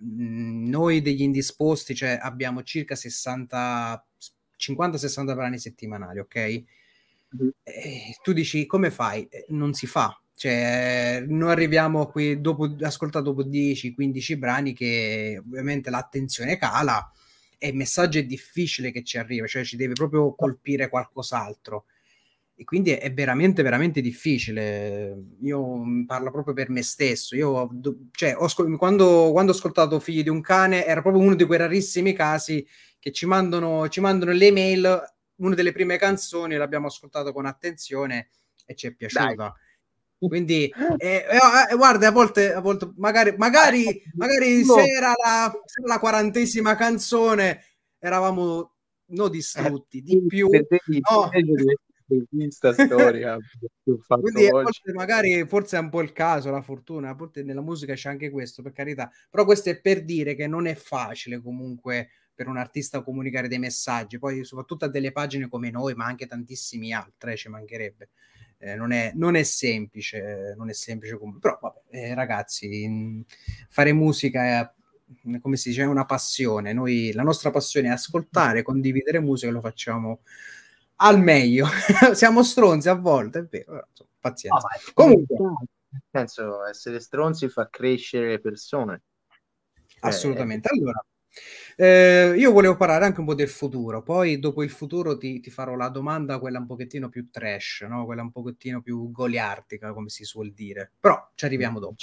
mm, 0.00 0.68
noi 0.68 1.02
degli 1.02 1.22
indisposti 1.22 1.96
cioè, 1.96 2.20
abbiamo 2.22 2.62
circa 2.62 2.94
60, 2.94 4.06
50-60 4.56 5.34
brani 5.34 5.58
settimanali, 5.58 6.20
ok? 6.20 6.36
E 7.64 8.16
tu 8.22 8.32
dici 8.32 8.64
come 8.66 8.92
fai? 8.92 9.26
Eh, 9.28 9.46
non 9.48 9.72
si 9.72 9.88
fa, 9.88 10.16
cioè, 10.36 11.24
noi 11.26 11.50
arriviamo 11.50 12.06
qui 12.06 12.40
dopo 12.40 12.72
ascoltato 12.82 13.32
dopo 13.32 13.42
10-15 13.42 14.38
brani 14.38 14.72
che 14.72 15.42
ovviamente 15.44 15.90
l'attenzione 15.90 16.56
cala 16.58 17.10
e 17.62 17.68
il 17.68 17.76
messaggio 17.76 18.18
è 18.18 18.24
difficile 18.24 18.90
che 18.90 19.04
ci 19.04 19.18
arriva, 19.18 19.46
cioè 19.46 19.62
ci 19.62 19.76
deve 19.76 19.92
proprio 19.92 20.34
colpire 20.34 20.88
qualcos'altro. 20.88 21.84
E 22.56 22.64
quindi 22.64 22.90
è 22.90 23.12
veramente, 23.12 23.62
veramente 23.62 24.00
difficile. 24.00 25.16
Io 25.42 25.82
parlo 26.04 26.32
proprio 26.32 26.54
per 26.54 26.70
me 26.70 26.82
stesso. 26.82 27.36
Io, 27.36 27.70
cioè, 28.10 28.34
ho, 28.36 28.48
quando, 28.76 29.30
quando 29.30 29.52
ho 29.52 29.54
ascoltato 29.54 30.00
Figli 30.00 30.24
di 30.24 30.28
un 30.28 30.40
cane, 30.40 30.84
era 30.84 31.02
proprio 31.02 31.22
uno 31.22 31.36
di 31.36 31.44
quei 31.44 31.58
rarissimi 31.58 32.12
casi 32.14 32.66
che 32.98 33.12
ci 33.12 33.26
mandano, 33.26 33.88
ci 33.88 34.00
mandano 34.00 34.32
le 34.32 34.50
mail. 34.50 35.00
Una 35.36 35.54
delle 35.54 35.70
prime 35.70 35.98
canzoni 35.98 36.56
l'abbiamo 36.56 36.88
ascoltato 36.88 37.32
con 37.32 37.46
attenzione 37.46 38.30
e 38.66 38.74
ci 38.74 38.88
è 38.88 38.92
piaciuta. 38.92 39.34
Dai 39.34 39.52
quindi, 40.28 40.72
eh, 40.98 41.26
eh, 41.28 41.76
guarda, 41.76 42.08
a 42.08 42.12
volte, 42.12 42.52
a 42.52 42.60
volte 42.60 42.92
magari, 42.96 43.34
magari, 43.36 43.86
eh, 43.86 44.02
magari 44.14 44.64
no. 44.64 44.74
se, 44.74 44.82
era 44.82 45.12
la, 45.22 45.52
se 45.64 45.80
era 45.80 45.94
la 45.94 45.98
quarantesima 45.98 46.76
canzone, 46.76 47.62
eravamo 47.98 48.72
no 49.06 49.28
distrutti, 49.28 50.00
di 50.00 50.16
eh, 50.16 50.26
più. 50.26 50.48
No. 50.48 51.30
questa 52.28 52.72
storia 52.74 53.38
quindi 54.20 54.48
volte, 54.50 54.92
magari 54.92 55.46
forse 55.46 55.78
è 55.78 55.80
un 55.80 55.88
po' 55.88 56.02
il 56.02 56.12
caso 56.12 56.50
la 56.50 56.60
fortuna 56.60 57.08
a 57.08 57.14
volte 57.14 57.42
nella 57.42 57.62
musica 57.62 57.94
c'è 57.94 58.10
anche 58.10 58.30
questo 58.30 58.62
per 58.62 58.72
carità 58.72 59.10
però 59.30 59.44
questo 59.44 59.70
è 59.70 59.80
per 59.80 60.04
dire 60.04 60.34
che 60.34 60.46
non 60.46 60.66
è 60.66 60.74
facile 60.74 61.40
comunque 61.40 62.08
per 62.34 62.48
un 62.48 62.58
artista 62.58 63.02
comunicare 63.02 63.48
dei 63.48 63.58
messaggi 63.58 64.18
poi 64.18 64.44
soprattutto 64.44 64.84
a 64.84 64.88
delle 64.88 65.12
pagine 65.12 65.48
come 65.48 65.70
noi 65.70 65.94
ma 65.94 66.04
anche 66.04 66.26
tantissimi 66.26 66.92
altre 66.92 67.36
ci 67.36 67.48
mancherebbe 67.48 68.10
eh, 68.62 68.76
non, 68.76 68.92
è, 68.92 69.10
non, 69.16 69.34
è, 69.34 69.42
semplice, 69.42 70.54
non 70.56 70.70
è 70.70 70.72
semplice 70.72 71.18
comunque. 71.18 71.40
Però, 71.40 71.58
vabbè, 71.60 71.80
eh, 71.90 72.14
ragazzi, 72.14 72.84
in, 72.84 73.24
fare 73.68 73.92
musica 73.92 74.44
è, 74.44 74.70
come 75.40 75.56
si 75.56 75.70
dice, 75.70 75.82
è 75.82 75.86
una 75.86 76.06
passione. 76.06 76.72
Noi, 76.72 77.12
la 77.12 77.24
nostra 77.24 77.50
passione 77.50 77.88
è 77.88 77.90
ascoltare, 77.90 78.62
condividere 78.62 79.18
musica, 79.18 79.50
lo 79.50 79.60
facciamo 79.60 80.20
al 80.96 81.20
meglio. 81.20 81.66
Siamo 82.14 82.44
stronzi 82.44 82.88
a 82.88 82.94
volte, 82.94 83.40
è 83.40 83.44
vero, 83.46 83.86
insomma, 83.90 84.10
pazienza. 84.20 84.68
No, 84.68 84.92
comunque, 84.94 85.36
nel 85.88 86.02
senso, 86.08 86.64
essere 86.64 87.00
stronzi 87.00 87.48
fa 87.48 87.68
crescere 87.68 88.28
le 88.28 88.40
persone. 88.40 89.02
Assolutamente. 90.00 90.68
Allora, 90.68 91.04
eh, 91.76 92.34
io 92.36 92.52
volevo 92.52 92.76
parlare 92.76 93.04
anche 93.04 93.20
un 93.20 93.26
po' 93.26 93.34
del 93.34 93.48
futuro, 93.48 94.02
poi 94.02 94.38
dopo 94.38 94.62
il 94.62 94.70
futuro 94.70 95.16
ti, 95.16 95.40
ti, 95.40 95.50
farò 95.50 95.74
la 95.74 95.88
domanda, 95.88 96.38
quella 96.38 96.58
un 96.58 96.66
pochettino 96.66 97.08
più 97.08 97.30
trash, 97.30 97.86
no? 97.88 98.04
quella 98.04 98.22
un 98.22 98.30
pochettino 98.30 98.82
più 98.82 99.10
goliartica, 99.10 99.92
come 99.92 100.08
si 100.08 100.24
suol 100.24 100.52
dire, 100.52 100.92
però 100.98 101.30
ci 101.34 101.44
arriviamo 101.44 101.78
dopo. 101.78 101.96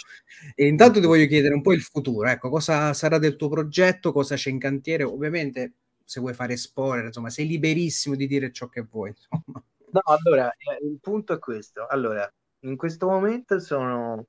E 0.56 0.68
intanto 0.68 1.00
ti 1.00 1.06
voglio 1.06 1.28
chiedere 1.28 1.54
un 1.54 1.62
po' 1.62 1.74
il 1.74 1.82
futuro, 1.82 2.28
ecco, 2.28 2.50
cosa 2.50 2.94
sarà 2.94 3.18
del 3.18 3.36
tuo 3.36 3.50
progetto, 3.50 4.12
cosa 4.12 4.36
c'è 4.36 4.50
in 4.50 4.60
cantiere, 4.60 5.04
ovviamente 5.04 5.74
se 6.04 6.20
vuoi 6.20 6.34
fare 6.34 6.58
spoiler, 6.58 7.06
insomma, 7.06 7.30
sei 7.30 7.48
liberissimo 7.48 8.16
di 8.16 8.26
dire 8.26 8.52
ciò 8.52 8.68
che 8.68 8.82
vuoi. 8.82 9.10
Insomma. 9.10 9.64
No, 9.92 10.02
allora, 10.06 10.52
eh, 10.52 10.86
il 10.86 11.00
punto 11.00 11.34
è 11.34 11.40
questo. 11.40 11.88
Allora, 11.88 12.28
in 12.62 12.76
questo 12.78 13.08
momento 13.08 13.60
sono... 13.60 14.26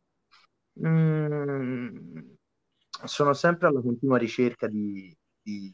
Mm, 0.79 2.21
sono 3.05 3.33
sempre 3.33 3.69
alla 3.69 3.81
continua 3.81 4.19
ricerca 4.19 4.67
di, 4.69 5.17
di, 5.43 5.73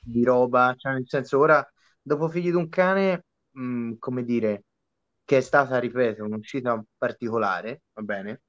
di 0.00 0.24
roba, 0.24 0.74
cioè 0.76 0.92
nel 0.92 1.08
senso 1.08 1.38
ora 1.38 1.66
dopo 2.00 2.28
Figli 2.28 2.50
di 2.50 2.56
un 2.56 2.68
cane, 2.68 3.24
mh, 3.50 3.62
mm, 3.62 3.92
come 3.98 4.24
dire, 4.24 4.64
che 5.24 5.38
è 5.38 5.40
stata, 5.40 5.78
ripeto, 5.78 6.24
un'uscita 6.24 6.82
particolare, 6.96 7.82
va 7.92 8.02
bene, 8.02 8.42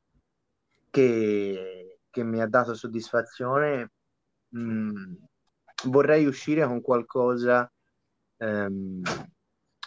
che, 0.89 1.99
che 2.09 2.23
mi 2.23 2.41
ha 2.41 2.47
dato 2.47 2.73
soddisfazione, 2.73 3.91
mh, 4.49 4.61
mm, 4.61 5.13
vorrei 5.85 6.25
uscire 6.25 6.65
con 6.65 6.81
qualcosa, 6.81 7.69
ehm, 8.37 9.01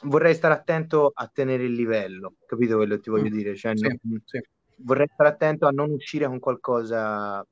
vorrei 0.04 0.34
stare 0.34 0.54
attento 0.54 1.10
a 1.14 1.30
tenere 1.32 1.64
il 1.64 1.72
livello, 1.72 2.34
capito 2.46 2.76
quello 2.76 2.96
che 2.96 3.00
ti 3.00 3.10
voglio 3.10 3.30
mm, 3.30 3.36
dire? 3.36 3.56
Cioè, 3.56 3.76
sì, 3.76 3.98
non, 4.02 4.22
sì. 4.24 4.40
Vorrei 4.84 5.08
stare 5.12 5.30
attento 5.30 5.66
a 5.66 5.70
non 5.70 5.90
uscire 5.90 6.26
con 6.26 6.38
qualcosa 6.40 7.46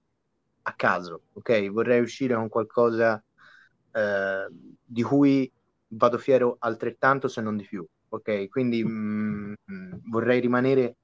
a 0.63 0.73
caso, 0.75 1.23
ok? 1.33 1.71
Vorrei 1.71 2.01
uscire 2.01 2.35
con 2.35 2.49
qualcosa 2.49 3.23
eh, 3.93 4.49
di 4.85 5.03
cui 5.03 5.51
vado 5.89 6.19
fiero 6.19 6.57
altrettanto 6.59 7.29
se 7.29 7.41
non 7.41 7.57
di 7.57 7.65
più, 7.65 7.87
ok? 8.09 8.49
Quindi 8.49 8.85
mh, 8.85 9.55
mm, 9.71 9.93
vorrei 10.09 10.41
rimanere, 10.41 10.97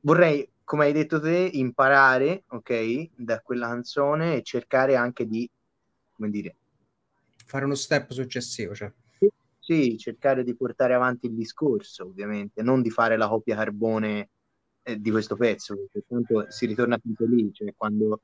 vorrei, 0.00 0.48
come 0.64 0.84
hai 0.84 0.92
detto 0.92 1.20
te, 1.20 1.50
imparare, 1.52 2.44
ok, 2.48 3.10
da 3.14 3.40
quella 3.40 3.68
canzone 3.68 4.36
e 4.36 4.42
cercare 4.42 4.96
anche 4.96 5.26
di, 5.26 5.48
come 6.14 6.30
dire, 6.30 6.56
fare 7.44 7.64
uno 7.64 7.74
step 7.74 8.12
successivo, 8.12 8.74
cioè. 8.74 8.92
Sì, 9.58 9.98
cercare 9.98 10.44
di 10.44 10.54
portare 10.54 10.94
avanti 10.94 11.26
il 11.26 11.34
discorso, 11.34 12.04
ovviamente, 12.04 12.62
non 12.62 12.82
di 12.82 12.90
fare 12.90 13.16
la 13.16 13.28
copia 13.28 13.56
carbone 13.56 14.30
eh, 14.82 15.00
di 15.00 15.10
questo 15.10 15.34
pezzo, 15.34 15.74
perché 15.74 16.06
tanto 16.06 16.46
si 16.50 16.66
ritorna 16.66 16.98
sempre 17.02 17.26
lì, 17.26 17.52
cioè 17.52 17.74
quando 17.76 18.20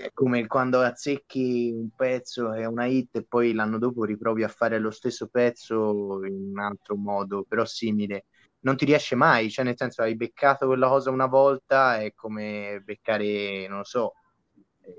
è 0.00 0.10
come 0.12 0.46
quando 0.46 0.80
azzecchi 0.80 1.70
un 1.72 1.90
pezzo 1.94 2.52
e 2.52 2.66
una 2.66 2.86
hit 2.86 3.16
e 3.16 3.24
poi 3.24 3.52
l'anno 3.52 3.78
dopo 3.78 4.04
riprovi 4.04 4.42
a 4.42 4.48
fare 4.48 4.78
lo 4.78 4.90
stesso 4.90 5.28
pezzo 5.28 6.24
in 6.24 6.50
un 6.50 6.58
altro 6.58 6.96
modo, 6.96 7.44
però 7.48 7.64
simile. 7.64 8.26
Non 8.60 8.76
ti 8.76 8.86
riesce 8.86 9.14
mai, 9.14 9.50
cioè 9.50 9.64
nel 9.64 9.76
senso 9.76 10.02
hai 10.02 10.16
beccato 10.16 10.66
quella 10.66 10.88
cosa 10.88 11.10
una 11.10 11.26
volta, 11.26 12.00
è 12.00 12.12
come 12.14 12.82
beccare, 12.84 13.68
non 13.68 13.78
lo 13.78 13.84
so, 13.84 14.14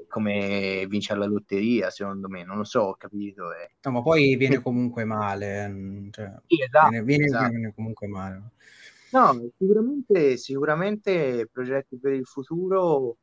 come 0.07 0.85
vincere 0.87 1.19
la 1.19 1.25
lotteria, 1.25 1.89
secondo 1.89 2.29
me, 2.29 2.43
non 2.43 2.57
lo 2.57 2.63
so, 2.63 2.81
ho 2.81 2.95
capito. 2.95 3.51
È... 3.51 3.69
No, 3.81 3.91
ma 3.91 4.01
poi 4.01 4.35
viene 4.35 4.61
comunque 4.61 5.03
male, 5.03 5.67
mm, 5.67 6.09
cioè, 6.11 6.31
sì, 6.45 6.61
esatto, 6.61 6.89
viene, 6.89 7.05
viene, 7.05 7.25
esatto. 7.25 7.49
viene, 7.49 7.73
comunque 7.73 8.07
male. 8.07 8.43
No, 9.11 9.49
sicuramente, 9.57 10.37
sicuramente 10.37 11.49
progetti 11.51 11.97
per 11.97 12.13
il 12.13 12.25
futuro 12.25 13.17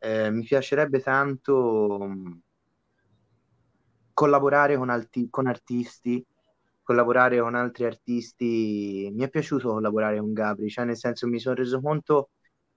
eh, 0.00 0.30
mi 0.30 0.42
piacerebbe 0.44 1.00
tanto 1.00 1.98
mm, 2.08 2.32
collaborare 4.12 4.76
con, 4.76 4.90
alti- 4.90 5.28
con 5.30 5.46
artisti, 5.46 6.24
collaborare 6.82 7.40
con 7.40 7.54
altri 7.54 7.84
artisti. 7.84 9.10
Mi 9.12 9.24
è 9.24 9.28
piaciuto 9.28 9.72
collaborare 9.72 10.18
con 10.18 10.32
Gabri, 10.32 10.68
cioè 10.68 10.84
nel 10.84 10.96
senso 10.96 11.26
mi 11.26 11.38
sono 11.38 11.54
reso 11.54 11.80
conto 11.80 12.30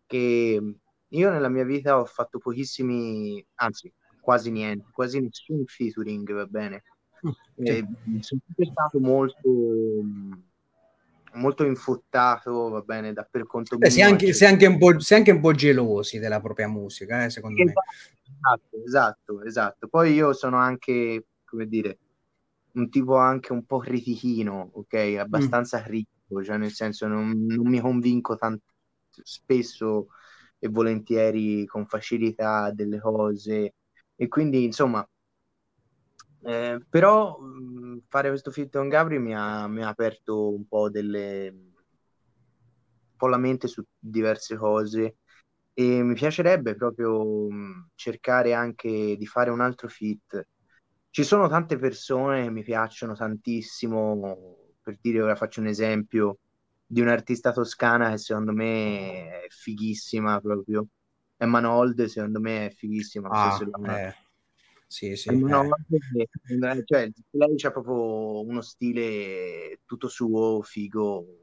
che 0.05 0.75
io 1.07 1.29
nella 1.29 1.49
mia 1.49 1.63
vita 1.63 1.99
ho 1.99 2.05
fatto 2.05 2.39
pochissimi, 2.39 3.45
anzi 3.55 3.91
quasi 4.19 4.51
niente, 4.51 4.89
quasi 4.91 5.19
nessun 5.21 5.65
featuring, 5.65 6.33
va 6.33 6.45
bene. 6.45 6.83
Mm, 7.25 7.31
sì. 7.65 7.85
sono 8.21 8.41
sempre 8.45 8.65
stato 8.65 8.99
molto 8.99 9.49
mm, 9.49 10.33
molto 11.33 11.65
infuttato, 11.65 12.69
va 12.69 12.81
bene, 12.81 13.13
da 13.13 13.27
per 13.29 13.45
conto 13.45 13.77
Beh, 13.77 13.87
mio. 13.87 13.95
Sei 13.95 14.03
anche, 14.03 14.33
sei, 14.33 14.47
anche 14.47 14.63
sei 14.99 15.17
anche, 15.17 15.31
un 15.31 15.39
po', 15.39 15.53
gelosi 15.53 16.19
della 16.19 16.39
propria 16.39 16.67
musica, 16.67 17.23
eh, 17.23 17.29
secondo 17.29 17.61
esatto, 17.61 17.79
me. 17.79 18.23
Esatto, 18.33 18.83
esatto, 18.85 19.43
esatto. 19.43 19.87
Poi 19.87 20.13
io 20.13 20.33
sono 20.33 20.57
anche, 20.57 21.25
come 21.43 21.67
dire, 21.67 21.97
un 22.73 22.89
tipo 22.89 23.17
anche 23.17 23.51
un 23.53 23.65
po' 23.65 23.79
critichino, 23.79 24.71
ok? 24.73 25.15
Abbastanza 25.19 25.79
mm. 25.79 25.83
critico, 25.83 26.43
cioè 26.43 26.57
nel 26.57 26.71
senso 26.71 27.07
non, 27.07 27.45
non 27.45 27.67
mi 27.67 27.79
convinco 27.79 28.35
tanto 28.35 28.63
spesso 29.23 30.07
e 30.57 30.69
volentieri 30.69 31.65
con 31.65 31.85
facilità 31.85 32.71
delle 32.71 32.99
cose 32.99 33.73
e 34.15 34.27
quindi 34.27 34.63
insomma 34.63 35.05
eh, 36.45 36.79
però 36.89 37.39
mh, 37.39 38.03
fare 38.07 38.29
questo 38.29 38.51
fit 38.51 38.75
con 38.75 38.89
Gabri 38.89 39.19
mi 39.19 39.35
ha, 39.35 39.67
mi 39.67 39.83
ha, 39.83 39.87
aperto 39.87 40.53
un 40.53 40.67
po' 40.67 40.89
delle 40.89 41.49
un 41.49 41.71
po' 43.17 43.27
la 43.27 43.37
mente 43.37 43.67
su 43.67 43.83
diverse 43.97 44.57
cose 44.57 45.17
e 45.73 46.03
mi 46.03 46.13
piacerebbe 46.13 46.75
proprio 46.75 47.49
mh, 47.49 47.89
cercare 47.95 48.53
anche 48.53 49.15
di 49.17 49.25
fare 49.25 49.49
un 49.49 49.61
altro 49.61 49.87
fit 49.87 50.47
ci 51.13 51.23
sono 51.23 51.47
tante 51.47 51.77
persone 51.77 52.41
che 52.41 52.49
mi 52.49 52.63
piacciono 52.63 53.13
tantissimo, 53.13 54.57
per 54.81 54.97
dire, 54.99 55.21
ora 55.21 55.35
faccio 55.35 55.59
un 55.59 55.67
esempio 55.67 56.39
di 56.87 57.01
un'artista 57.01 57.51
toscana 57.51 58.09
che 58.09 58.17
secondo 58.17 58.51
me 58.51 59.43
è 59.43 59.45
fighissima 59.47 60.41
proprio. 60.41 60.87
Emma 61.37 61.59
Nold 61.59 62.05
secondo 62.05 62.39
me 62.39 62.65
è 62.65 62.71
fighissima. 62.71 63.29
Ah, 63.29 63.59
eh. 63.91 64.15
Sì, 64.93 65.15
sì. 65.15 65.29
Eh. 65.29 65.33
Nold, 65.33 65.73
cioè, 66.85 67.11
lei 67.31 67.55
c'ha 67.55 67.71
proprio 67.71 68.45
uno 68.45 68.61
stile 68.61 69.79
tutto 69.87 70.07
suo, 70.07 70.61
figo. 70.61 71.41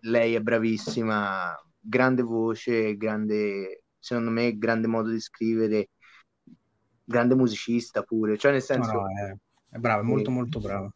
Lei 0.00 0.34
è 0.34 0.40
bravissima, 0.42 1.56
grande 1.80 2.20
voce, 2.20 2.94
grande, 2.98 3.84
secondo 3.98 4.30
me, 4.30 4.58
grande 4.58 4.86
modo 4.86 5.08
di 5.08 5.18
scrivere, 5.18 5.88
grande 7.02 7.34
musicista 7.34 8.02
pure. 8.02 8.36
Cioè, 8.36 8.52
nel 8.52 8.60
senso... 8.60 8.92
No, 8.92 9.00
no, 9.00 9.08
è, 9.08 9.34
è 9.70 9.78
brava, 9.78 10.02
è 10.02 10.04
molto 10.04 10.30
molto 10.30 10.60
brava 10.60 10.92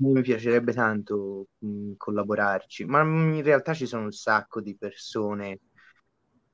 mi 0.00 0.22
piacerebbe 0.22 0.72
tanto 0.72 1.48
mh, 1.58 1.92
collaborarci, 1.98 2.86
ma 2.86 3.02
in 3.02 3.42
realtà 3.42 3.74
ci 3.74 3.84
sono 3.84 4.04
un 4.04 4.12
sacco 4.12 4.62
di 4.62 4.74
persone 4.74 5.58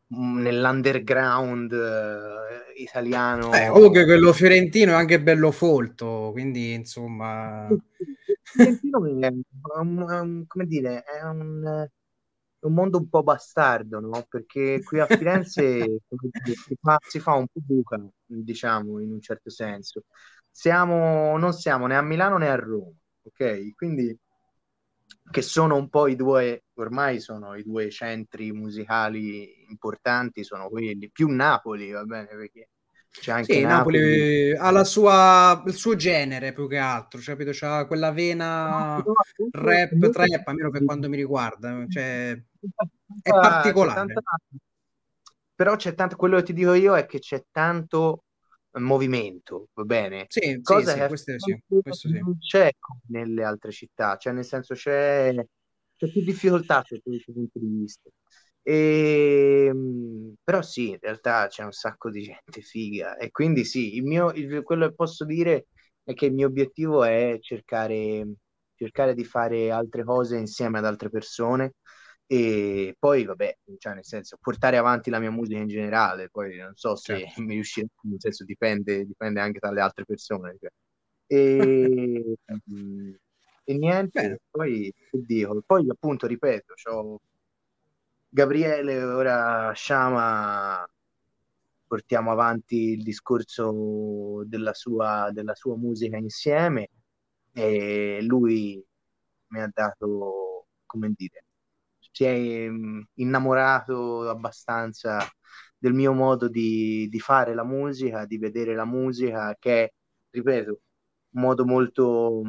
nell'underground 0.09 1.72
uh, 1.72 2.80
italiano. 2.80 3.52
Eh, 3.52 3.68
comunque 3.68 4.04
quello 4.04 4.32
fiorentino 4.32 4.92
è 4.92 4.94
anche 4.94 5.20
bello 5.20 5.50
folto, 5.50 6.30
quindi 6.32 6.72
insomma... 6.72 7.68
Fiorentino 8.42 9.04
è 9.20 9.32
un, 9.78 9.98
un, 9.98 10.44
come 10.46 10.66
dire, 10.66 11.02
è 11.02 11.22
un, 11.24 11.88
un 12.61 12.72
mondo 12.72 12.98
un 12.98 13.09
po' 13.09 13.22
bastardo, 13.22 14.00
no? 14.00 14.24
Perché 14.28 14.82
qui 14.82 15.00
a 15.00 15.07
Firenze 15.07 16.00
si, 16.66 16.76
fa, 16.80 16.98
si 17.07 17.18
fa 17.18 17.34
un 17.34 17.46
po' 17.46 17.61
buca, 17.64 18.00
diciamo, 18.24 19.00
in 19.00 19.12
un 19.12 19.20
certo 19.20 19.50
senso. 19.50 20.04
Siamo, 20.50 21.36
non 21.36 21.52
siamo 21.52 21.86
né 21.86 21.96
a 21.96 22.02
Milano 22.02 22.38
né 22.38 22.48
a 22.48 22.54
Roma 22.54 22.92
ok? 23.26 23.74
Quindi 23.74 24.16
che 25.31 25.43
sono 25.43 25.77
un 25.77 25.89
po' 25.89 26.07
i 26.07 26.16
due, 26.16 26.64
ormai 26.74 27.20
sono 27.20 27.55
i 27.55 27.62
due 27.62 27.91
centri 27.91 28.53
musicali 28.53 29.66
importanti, 29.68 30.45
sono 30.45 30.68
quelli, 30.68 31.11
più 31.11 31.29
Napoli, 31.29 31.91
va 31.91 32.05
bene, 32.05 32.29
perché 32.29 32.68
c'è 33.11 33.33
anche 33.33 33.55
sì, 33.55 33.61
Napoli. 33.62 33.99
Napoli 33.99 34.57
ha 34.57 34.70
la 34.70 34.85
sua, 34.85 35.62
il 35.66 35.74
suo 35.74 35.97
genere 35.97 36.53
più 36.53 36.68
che 36.68 36.79
altro, 36.79 37.20
cioè, 37.20 37.35
capito? 37.37 37.51
C'ha 37.53 37.87
quella 37.87 38.12
vena 38.12 39.03
rap, 39.51 40.11
trap, 40.11 40.47
almeno 40.47 40.70
per 40.70 40.85
quanto 40.85 41.09
mi 41.09 41.16
riguarda, 41.16 41.85
cioè, 41.89 42.31
è 43.22 43.31
particolare. 43.31 44.07
C'è 44.07 44.12
tanta, 44.12 44.22
però 45.55 45.77
c'è 45.77 45.95
tanto, 45.95 46.16
quello 46.16 46.37
che 46.37 46.43
ti 46.45 46.53
dico 46.53 46.74
io 46.74 46.95
è 46.95 47.07
che 47.07 47.18
c'è 47.18 47.47
tanto 47.51 48.26
movimento, 48.83 49.68
va 49.74 49.85
bene? 49.85 50.27
Sì, 50.29 50.61
Cosa 50.62 50.93
sì, 50.93 51.01
sì, 51.01 51.07
questo, 51.07 51.39
sì, 51.39 51.62
questo 51.66 52.09
sì. 52.09 52.18
non 52.18 52.39
c'è 52.39 52.70
nelle 53.09 53.45
altre 53.45 53.72
città, 53.72 54.16
cioè 54.16 54.33
nel 54.33 54.45
senso 54.45 54.74
c'è, 54.74 55.35
c'è 55.97 56.11
più 56.11 56.22
difficoltà 56.22 56.85
da 56.89 56.99
questo 57.03 57.33
punto 57.33 57.59
di 57.59 57.66
vista. 57.66 58.11
E, 58.62 59.66
ehm, 59.68 60.35
però 60.43 60.61
sì, 60.61 60.91
in 60.91 60.99
realtà 61.01 61.47
c'è 61.47 61.62
un 61.62 61.72
sacco 61.72 62.11
di 62.11 62.22
gente 62.22 62.61
figa 62.62 63.16
e 63.16 63.31
quindi 63.31 63.64
sì, 63.64 63.97
il 63.97 64.03
mio, 64.05 64.33
il, 64.33 64.62
quello 64.64 64.89
che 64.89 64.95
posso 64.95 65.24
dire 65.24 65.68
è 66.03 66.14
che 66.14 66.27
il 66.27 66.35
mio 66.35 66.49
obiettivo 66.49 67.05
è 67.05 67.39
cercare, 67.41 68.27
cercare 68.74 69.14
di 69.14 69.24
fare 69.24 69.70
altre 69.70 70.03
cose 70.05 70.37
insieme 70.37 70.79
ad 70.79 70.85
altre 70.85 71.11
persone 71.11 71.74
e 72.29 72.97
poi 72.99 73.24
vabbè, 73.24 73.59
cioè 73.79 73.95
nel 73.95 74.05
senso 74.05 74.37
portare 74.41 74.77
avanti 74.77 75.11
la 75.11 75.20
mia 75.20 75.31
musica 75.31 75.61
in 75.61 75.68
generale, 75.68 76.29
poi 76.29 76.57
non 76.57 76.72
so 76.74 76.97
se 76.97 77.18
certo. 77.18 77.41
mi 77.43 77.55
riuscirò, 77.55 77.87
nel 78.03 78.20
senso 78.20 78.45
dipende, 78.45 79.05
dipende 79.07 79.41
anche 79.41 79.59
dalle 79.61 79.81
altre 79.81 80.05
persone. 80.05 80.57
Cioè. 80.59 80.70
E, 81.27 82.37
e, 83.64 83.74
niente, 83.79 84.41
poi 84.51 84.93
che 85.11 85.22
dico, 85.24 85.62
poi 85.64 85.89
appunto 85.89 86.27
ripeto, 86.27 86.74
c'ho 86.74 87.20
Gabriele, 88.29 89.03
ora 89.03 89.72
Shama, 89.74 90.87
portiamo 91.87 92.33
avanti 92.33 92.91
il 92.91 93.03
discorso 93.03 94.43
della 94.45 94.74
sua, 94.74 95.31
della 95.33 95.55
sua 95.55 95.77
musica 95.77 96.16
insieme 96.16 96.91
e 97.53 98.18
lui 98.22 98.85
mi 99.49 99.61
ha 99.61 99.70
dato, 99.72 100.66
come 100.85 101.12
dire, 101.16 101.45
si 102.17 102.25
è 102.25 102.69
mm, 102.71 103.01
innamorato 103.17 104.27
abbastanza 104.27 105.19
del 105.77 105.93
mio 105.93 106.14
modo 106.14 106.49
di, 106.49 107.09
di, 107.11 107.21
fare 107.21 107.53
la 107.53 107.62
musica, 107.62 108.25
di 108.25 108.39
vedere 108.39 108.75
la 108.75 108.87
musica, 108.87 109.55
che 109.59 109.85
è, 109.85 109.93
ripeto, 110.31 110.81
un 111.33 111.43
modo 111.43 111.67
molto 111.67 112.43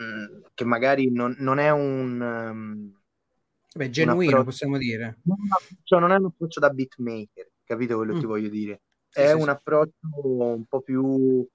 mm, 0.00 0.40
che 0.54 0.64
magari 0.64 1.10
non, 1.12 1.36
non 1.40 1.58
è 1.58 1.70
un 1.70 2.20
um, 2.22 3.02
Beh, 3.74 3.90
genuino, 3.90 4.44
possiamo 4.44 4.78
dire. 4.78 5.18
Non, 5.24 5.36
cioè, 5.82 6.00
non 6.00 6.10
è 6.10 6.16
un 6.16 6.24
approccio 6.24 6.60
da 6.60 6.70
beatmaker, 6.70 7.50
capito 7.64 7.96
quello 7.96 8.14
mm. 8.14 8.20
che 8.20 8.26
voglio 8.26 8.48
dire? 8.48 8.80
Sì, 9.10 9.20
è 9.20 9.28
sì, 9.28 9.34
un 9.34 9.42
sì. 9.42 9.50
approccio 9.50 9.96
un 10.22 10.64
po' 10.64 10.80
più 10.80 11.46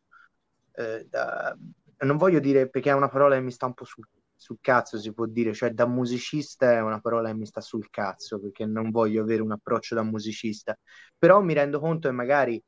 eh, 0.74 1.08
da, 1.10 1.58
non 2.06 2.18
voglio 2.18 2.40
dire 2.40 2.70
perché 2.70 2.92
è 2.92 2.94
una 2.94 3.10
parola 3.10 3.34
che 3.34 3.42
mi 3.42 3.52
sta 3.52 3.66
un 3.66 3.74
po' 3.74 3.86
sul 3.86 4.08
sul 4.40 4.58
cazzo 4.62 4.98
si 4.98 5.14
può 5.14 5.26
dire, 5.26 5.54
cioè 5.54 5.72
da 5.72 5.86
musicista 5.86 6.72
è 6.72 6.82
una 6.82 7.02
parola 7.02 7.30
che 7.30 7.36
mi 7.36 7.46
sta 7.46 7.60
sul 7.60 7.90
cazzo 7.90 8.40
perché 8.40 8.66
non 8.66 8.90
voglio 8.90 9.22
avere 9.22 9.42
un 9.42 9.52
approccio 9.52 9.96
da 9.96 10.02
musicista, 10.04 10.78
però 11.18 11.42
mi 11.42 11.54
rendo 11.54 11.80
conto 11.82 12.08
che 12.08 12.14
magari 12.16 12.64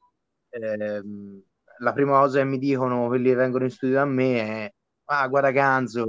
ehm, 0.49 1.41
la 1.79 1.93
prima 1.93 2.19
cosa 2.19 2.39
che 2.39 2.45
mi 2.45 2.57
dicono 2.57 3.07
quelli 3.07 3.29
che 3.29 3.35
vengono 3.35 3.63
in 3.63 3.71
studio 3.71 3.95
da 3.95 4.05
me 4.05 4.39
è 4.41 4.73
ah 5.05 5.27
guarda 5.29 5.51
Ganzo, 5.51 6.05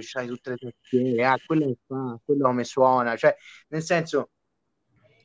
c'hai 0.00 0.26
tutte 0.26 0.50
le 0.50 0.56
tastiere, 0.56 1.24
ah 1.24 1.36
quello 1.46 1.66
che 1.66 1.78
fa, 1.86 2.18
quello 2.24 2.46
come 2.46 2.64
suona, 2.64 3.16
cioè 3.16 3.34
nel 3.68 3.82
senso 3.82 4.30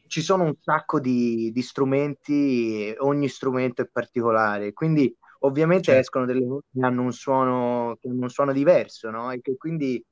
ci 0.08 0.22
sono 0.22 0.44
un 0.44 0.56
sacco 0.60 1.00
di, 1.00 1.52
di 1.52 1.62
strumenti, 1.64 2.94
ogni 3.00 3.28
strumento 3.28 3.82
è 3.82 3.88
particolare, 3.92 4.74
quindi 4.74 5.16
Ovviamente 5.40 5.86
certo. 5.86 6.02
escono 6.02 6.26
delle 6.26 6.46
voci 6.46 6.68
che 6.74 6.86
hanno 6.86 7.04
un 7.04 7.14
suono, 7.14 7.98
hanno 8.04 8.24
un 8.24 8.30
suono 8.30 8.52
diverso, 8.52 9.10
no? 9.10 9.32
E 9.32 9.40
che 9.42 9.56
quindi 9.56 10.04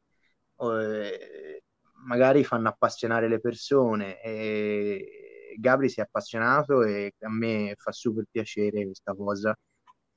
eh, 0.60 1.64
magari 2.06 2.44
fanno 2.44 2.70
appassionare 2.70 3.28
le 3.28 3.40
persone. 3.40 4.22
E 4.22 5.56
Gabri 5.58 5.90
si 5.90 6.00
è 6.00 6.04
appassionato 6.04 6.84
e 6.84 7.14
a 7.20 7.30
me 7.30 7.74
fa 7.78 7.92
super 7.92 8.26
piacere 8.30 8.86
questa 8.86 9.14
cosa. 9.14 9.58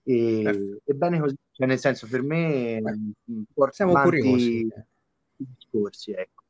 E, 0.02 0.42
certo. 0.44 0.80
è 0.84 0.92
bene 0.92 1.20
così, 1.20 1.36
cioè 1.50 1.66
nel 1.66 1.78
senso 1.78 2.06
per 2.08 2.22
me 2.22 2.80
porta 3.52 3.74
siamo 3.74 4.00
curiosi. 4.00 4.58
i 4.60 5.46
discorsi, 5.56 6.12
ecco. 6.12 6.44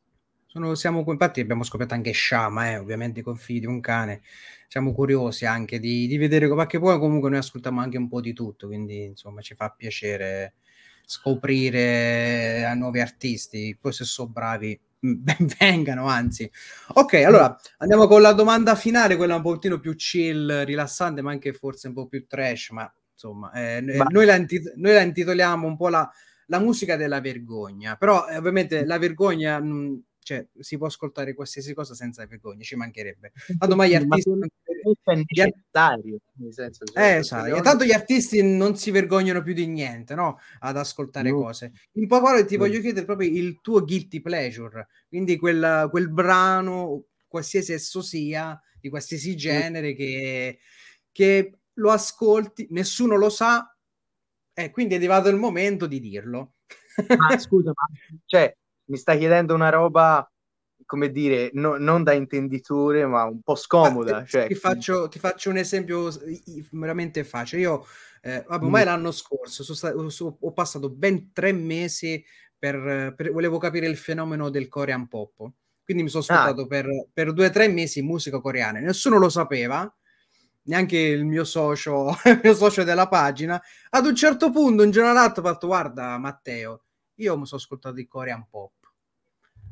Sono, 0.46 0.74
siamo, 0.74 1.04
infatti 1.06 1.40
abbiamo 1.40 1.62
scoperto 1.62 1.94
anche 1.94 2.12
Shama, 2.12 2.70
eh, 2.70 2.78
ovviamente 2.78 3.22
con 3.22 3.36
figli 3.36 3.60
di 3.60 3.66
un 3.66 3.80
cane. 3.80 4.22
Siamo 4.70 4.92
curiosi 4.92 5.46
anche 5.46 5.80
di, 5.80 6.06
di 6.06 6.16
vedere, 6.16 6.46
perché 6.54 6.78
poi 6.78 6.96
comunque 7.00 7.28
noi 7.28 7.40
ascoltiamo 7.40 7.80
anche 7.80 7.98
un 7.98 8.06
po' 8.06 8.20
di 8.20 8.32
tutto, 8.32 8.68
quindi 8.68 9.02
insomma 9.02 9.40
ci 9.40 9.56
fa 9.56 9.74
piacere 9.76 10.54
scoprire 11.04 12.64
a 12.64 12.72
nuovi 12.74 13.00
artisti. 13.00 13.76
Poi 13.80 13.92
se 13.92 14.04
sono 14.04 14.28
bravi, 14.28 14.78
ben 15.00 15.48
vengano, 15.58 16.06
anzi. 16.06 16.48
Ok, 16.94 17.14
allora 17.14 17.58
andiamo 17.78 18.06
con 18.06 18.22
la 18.22 18.32
domanda 18.32 18.76
finale, 18.76 19.16
quella 19.16 19.34
un 19.34 19.42
pochettino 19.42 19.80
più 19.80 19.96
chill, 19.96 20.62
rilassante, 20.62 21.20
ma 21.20 21.32
anche 21.32 21.52
forse 21.52 21.88
un 21.88 21.94
po' 21.94 22.06
più 22.06 22.28
trash, 22.28 22.70
ma 22.70 22.94
insomma, 23.12 23.50
eh, 23.50 23.82
ma... 23.82 24.04
Noi, 24.04 24.24
la 24.24 24.36
intit- 24.36 24.74
noi, 24.76 24.92
la 24.92 25.02
intitoliamo 25.02 25.66
un 25.66 25.76
po' 25.76 25.88
la, 25.88 26.08
la 26.46 26.60
musica 26.60 26.94
della 26.94 27.20
vergogna, 27.20 27.96
però 27.96 28.28
eh, 28.28 28.36
ovviamente 28.36 28.84
la 28.84 28.98
vergogna... 28.98 29.58
Mh, 29.58 30.02
cioè, 30.22 30.46
si 30.58 30.76
può 30.76 30.86
ascoltare 30.86 31.34
qualsiasi 31.34 31.74
cosa 31.74 31.94
senza 31.94 32.24
vergogna, 32.26 32.62
ci 32.62 32.76
mancherebbe. 32.76 33.32
Tanto 33.58 33.76
mai 33.76 33.90
gli 33.90 33.94
artisti... 33.94 34.30
è 34.30 35.14
necessario, 35.14 36.18
nel 36.34 36.52
senso, 36.52 36.84
cioè, 36.84 37.02
eh, 37.02 37.16
esatto. 37.16 37.60
Tanto 37.60 37.84
gli 37.84 37.92
artisti 37.92 38.42
non 38.42 38.76
si 38.76 38.90
vergognano 38.90 39.42
più 39.42 39.54
di 39.54 39.66
niente, 39.66 40.14
no? 40.14 40.38
Ad 40.60 40.76
ascoltare 40.76 41.30
no. 41.30 41.42
cose. 41.42 41.72
In 41.92 42.06
poche 42.06 42.22
parole 42.22 42.44
ti 42.44 42.56
no. 42.56 42.64
voglio 42.64 42.80
chiedere 42.80 43.06
proprio 43.06 43.30
il 43.30 43.60
tuo 43.60 43.82
guilty 43.82 44.20
pleasure, 44.20 44.88
quindi 45.08 45.36
quel, 45.36 45.88
quel 45.90 46.10
brano, 46.10 47.06
qualsiasi 47.26 47.72
esso 47.72 48.02
sia, 48.02 48.60
di 48.80 48.88
qualsiasi 48.88 49.36
genere, 49.36 49.94
che, 49.94 50.58
che 51.10 51.58
lo 51.74 51.90
ascolti, 51.90 52.66
nessuno 52.70 53.16
lo 53.16 53.30
sa, 53.30 53.74
e 54.52 54.70
quindi 54.70 54.94
è 54.94 54.96
arrivato 54.96 55.28
il 55.28 55.36
momento 55.36 55.86
di 55.86 56.00
dirlo. 56.00 56.54
Ma 57.16 57.38
scusa, 57.38 57.72
ma 57.74 57.86
cioè, 58.26 58.54
mi 58.90 58.96
sta 58.96 59.16
chiedendo 59.16 59.54
una 59.54 59.70
roba, 59.70 60.28
come 60.84 61.10
dire, 61.10 61.50
no, 61.54 61.76
non 61.76 62.02
da 62.02 62.12
intenditore, 62.12 63.06
ma 63.06 63.24
un 63.24 63.40
po' 63.40 63.54
scomoda. 63.54 64.18
Ah, 64.18 64.24
cioè... 64.24 64.48
ti, 64.48 64.54
faccio, 64.54 65.08
ti, 65.08 65.18
faccio, 65.18 65.50
un 65.50 65.56
esempio 65.56 66.10
veramente 66.72 67.24
facile. 67.24 67.62
Io, 67.62 67.86
eh, 68.22 68.44
vabbè, 68.46 68.64
ormai 68.64 68.82
mm. 68.82 68.86
l'anno 68.86 69.12
scorso 69.12 69.74
sta- 69.74 69.94
so, 70.08 70.36
ho 70.40 70.52
passato 70.52 70.90
ben 70.90 71.32
tre 71.32 71.52
mesi 71.52 72.22
per, 72.58 73.14
per, 73.16 73.32
volevo 73.32 73.58
capire 73.58 73.86
il 73.86 73.96
fenomeno 73.96 74.50
del 74.50 74.68
Korean 74.68 75.06
pop. 75.06 75.50
Quindi 75.84 76.02
mi 76.02 76.10
sono 76.10 76.22
ascoltato 76.22 76.62
ah. 76.62 76.66
per, 76.66 76.86
per 77.12 77.32
due 77.32 77.46
o 77.46 77.50
tre 77.50 77.68
mesi 77.68 78.02
musica 78.02 78.40
coreana. 78.40 78.80
Nessuno 78.80 79.18
lo 79.18 79.28
sapeva 79.28 79.92
neanche 80.62 80.98
il 80.98 81.24
mio 81.24 81.44
socio, 81.44 82.10
il 82.26 82.40
mio 82.42 82.54
socio 82.54 82.82
della 82.84 83.08
pagina. 83.08 83.60
Ad 83.90 84.06
un 84.06 84.14
certo 84.14 84.50
punto, 84.50 84.82
un 84.82 84.90
giorno 84.90 85.12
l'altro, 85.12 85.42
ho 85.42 85.46
fatto: 85.46 85.66
Guarda, 85.66 86.18
Matteo, 86.18 86.84
io 87.16 87.38
mi 87.38 87.46
sono 87.46 87.60
ascoltato 87.60 87.98
il 87.98 88.08
Korean 88.08 88.46
Pop. 88.48 88.72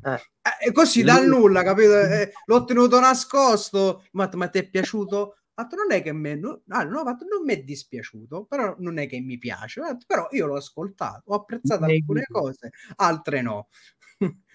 Eh. 0.03 0.13
Eh, 0.13 0.67
e 0.67 0.71
così 0.71 1.03
dal 1.03 1.27
nulla, 1.27 1.63
capito? 1.63 1.99
Eh, 1.99 2.31
l'ho 2.45 2.63
tenuto 2.65 2.99
nascosto. 2.99 4.05
Ma, 4.11 4.29
ma 4.33 4.47
ti 4.47 4.59
è 4.59 4.69
piaciuto? 4.69 5.35
Fatto, 5.53 5.75
non 5.75 5.91
è 5.91 6.01
che 6.01 6.13
me, 6.13 6.35
no, 6.35 6.61
ah, 6.69 6.83
no, 6.83 7.03
fatto, 7.03 7.25
non 7.25 7.43
mi 7.43 7.53
è 7.53 7.61
dispiaciuto, 7.61 8.45
però 8.45 8.75
non 8.79 8.97
è 8.97 9.07
che 9.07 9.19
mi 9.19 9.37
piace. 9.37 9.81
Fatto, 9.81 10.05
però 10.07 10.27
io 10.31 10.45
l'ho 10.45 10.55
ascoltato, 10.55 11.23
ho 11.25 11.35
apprezzato 11.35 11.83
alcune 11.83 12.23
cose, 12.29 12.71
altre 12.95 13.41
no. 13.41 13.67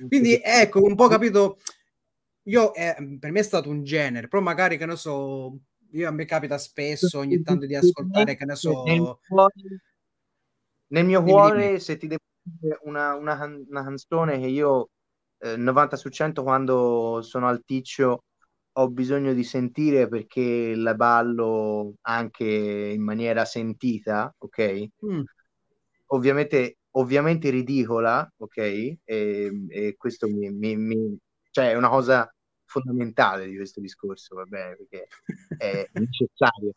Quindi 0.08 0.40
ecco, 0.42 0.82
un 0.82 0.94
po' 0.94 1.08
capito. 1.08 1.58
Io, 2.44 2.74
eh, 2.74 2.94
per 3.18 3.30
me 3.30 3.40
è 3.40 3.42
stato 3.42 3.70
un 3.70 3.84
genere, 3.84 4.28
però 4.28 4.42
magari 4.42 4.76
che 4.76 4.86
ne 4.86 4.96
so, 4.96 5.58
io 5.92 6.08
a 6.08 6.10
me 6.10 6.24
capita 6.26 6.58
spesso 6.58 7.18
ogni 7.18 7.42
tanto 7.42 7.66
di 7.66 7.74
ascoltare, 7.74 8.36
che 8.36 8.44
ne 8.44 8.54
so. 8.54 8.82
Nel 10.88 11.04
mio 11.04 11.22
cuore, 11.22 11.80
se 11.80 11.96
ti 11.96 12.06
devo 12.06 12.22
dire 12.42 12.78
una, 12.82 13.14
una, 13.14 13.44
una 13.44 13.82
canzone 13.82 14.38
che 14.38 14.46
io 14.46 14.90
eh, 15.38 15.56
90 15.56 15.96
su 15.96 16.08
100 16.08 16.42
quando 16.42 17.20
sono 17.22 17.48
al 17.48 17.62
ticcio 17.64 18.24
ho 18.76 18.90
bisogno 18.90 19.32
di 19.34 19.44
sentire 19.44 20.08
perché 20.08 20.74
la 20.74 20.94
ballo 20.94 21.94
anche 22.02 22.44
in 22.44 23.02
maniera 23.02 23.44
sentita, 23.44 24.34
ok? 24.36 24.88
Mm. 25.06 25.22
Ovviamente, 26.06 26.78
ovviamente 26.92 27.50
ridicola, 27.50 28.28
ok? 28.36 28.56
E, 28.56 28.98
e 29.68 29.94
questo 29.96 30.28
mi, 30.28 30.50
mi, 30.50 30.76
mi, 30.76 31.16
cioè 31.50 31.70
è 31.70 31.76
una 31.76 31.88
cosa 31.88 32.28
fondamentale 32.64 33.46
di 33.46 33.54
questo 33.54 33.80
discorso, 33.80 34.34
va 34.34 34.44
bene? 34.44 34.76
Perché 34.76 35.06
è 35.56 35.88
necessaria. 35.94 36.72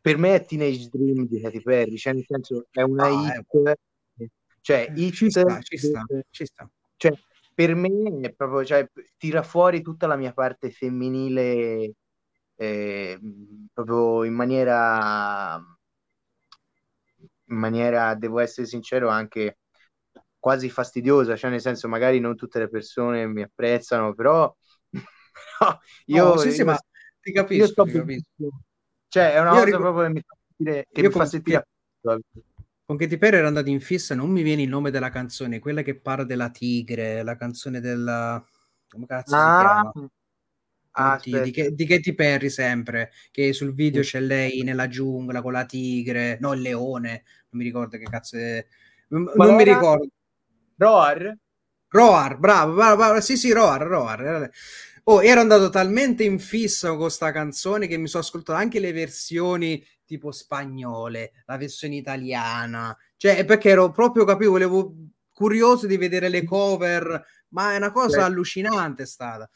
Per 0.00 0.18
me 0.18 0.34
è 0.34 0.44
Teenage 0.44 0.88
Dream 0.90 1.26
di 1.28 1.40
Katy 1.40 1.62
Perry, 1.62 1.96
cioè 1.96 2.14
nel 2.14 2.24
senso 2.26 2.66
è 2.70 2.82
una 2.82 3.04
ah, 3.04 3.36
hit, 3.36 3.78
eh. 4.18 4.30
cioè 4.60 4.88
eh, 4.88 5.00
hit 5.00 5.14
ci 5.14 5.30
sta, 5.30 5.60
ci 5.60 5.76
sta, 5.76 6.04
ci 6.30 6.44
sta. 6.46 6.68
Cioè, 7.02 7.12
per 7.52 7.74
me 7.74 8.20
è 8.20 8.32
proprio, 8.32 8.64
cioè, 8.64 8.88
tira 9.16 9.42
fuori 9.42 9.82
tutta 9.82 10.06
la 10.06 10.14
mia 10.14 10.32
parte 10.32 10.70
femminile 10.70 11.94
eh, 12.54 13.18
proprio 13.72 14.22
in 14.22 14.32
maniera, 14.32 15.56
in 17.46 17.56
maniera, 17.56 18.14
devo 18.14 18.38
essere 18.38 18.68
sincero, 18.68 19.08
anche 19.08 19.58
quasi 20.38 20.70
fastidiosa, 20.70 21.34
cioè 21.34 21.50
nel 21.50 21.60
senso 21.60 21.88
magari 21.88 22.20
non 22.20 22.36
tutte 22.36 22.60
le 22.60 22.68
persone 22.68 23.26
mi 23.26 23.42
apprezzano, 23.42 24.14
però, 24.14 24.54
però 24.90 25.78
io, 26.06 26.24
oh, 26.24 26.36
sì, 26.36 26.48
io, 26.48 26.54
sì, 26.54 26.62
ma 26.62 26.78
ti 27.20 27.32
capisco, 27.32 27.82
ti 27.82 27.92
capisco. 27.92 28.48
Cioè 29.08 29.32
è 29.32 29.40
una 29.40 29.48
io 29.48 29.54
cosa 29.54 29.64
ricordo... 29.64 29.84
proprio 29.86 30.06
che 30.06 30.12
mi 30.12 30.22
fa 30.24 30.36
sentire, 30.46 30.86
che 30.92 31.02
mi 31.02 31.10
fa 31.10 31.24
sentire 31.26 31.66
con 32.92 32.96
Katy 32.98 33.16
Perry 33.16 33.38
era 33.38 33.46
andato 33.46 33.70
in 33.70 33.80
fissa, 33.80 34.14
non 34.14 34.30
mi 34.30 34.42
viene 34.42 34.62
il 34.62 34.68
nome 34.68 34.90
della 34.90 35.08
canzone, 35.08 35.60
quella 35.60 35.82
che 35.82 35.98
parla 35.98 36.24
della 36.24 36.50
tigre, 36.50 37.22
la 37.22 37.36
canzone 37.36 37.80
della... 37.80 38.44
come 38.88 39.06
cazzo 39.06 39.34
ah. 39.34 39.92
si 39.92 40.00
chiama? 40.00 40.10
Ah, 40.94 41.18
di, 41.22 41.50
di, 41.50 41.74
di, 41.74 41.86
Katy 41.86 42.12
Perry 42.12 42.50
sempre, 42.50 43.12
che 43.30 43.54
sul 43.54 43.72
video 43.72 44.02
c'è 44.02 44.20
lei 44.20 44.60
nella 44.62 44.88
giungla 44.88 45.40
con 45.40 45.52
la 45.52 45.64
tigre, 45.64 46.36
no 46.38 46.52
il 46.52 46.60
leone, 46.60 47.24
non 47.48 47.62
mi 47.62 47.64
ricordo 47.64 47.96
che 47.96 48.04
cazzo 48.04 48.36
è... 48.36 48.66
Non, 49.08 49.30
non 49.36 49.54
mi 49.54 49.64
ricordo. 49.64 50.08
Roar? 50.76 51.34
Roar, 51.88 52.38
bravo, 52.38 52.74
bravo, 52.74 52.96
bravo, 52.96 53.20
sì 53.22 53.38
sì, 53.38 53.52
Roar, 53.52 53.80
Roar. 53.86 54.50
Oh, 55.04 55.22
ero 55.22 55.40
andato 55.40 55.70
talmente 55.70 56.24
in 56.24 56.38
fissa 56.38 56.88
con 56.90 56.98
questa 56.98 57.32
canzone 57.32 57.86
che 57.86 57.96
mi 57.96 58.06
sono 58.06 58.22
ascoltato 58.22 58.58
anche 58.58 58.78
le 58.78 58.92
versioni 58.92 59.82
tipo 60.12 60.30
spagnole, 60.30 61.32
la 61.46 61.56
versione 61.56 61.96
italiana, 61.96 62.94
cioè 63.16 63.46
perché 63.46 63.70
ero 63.70 63.90
proprio 63.90 64.26
capivo, 64.26 64.52
volevo 64.52 64.94
curioso 65.32 65.86
di 65.86 65.96
vedere 65.96 66.28
le 66.28 66.44
cover, 66.44 67.24
ma 67.48 67.72
è 67.72 67.76
una 67.76 67.90
cosa 67.90 68.18
sì. 68.18 68.24
allucinante 68.26 69.06
stata. 69.06 69.48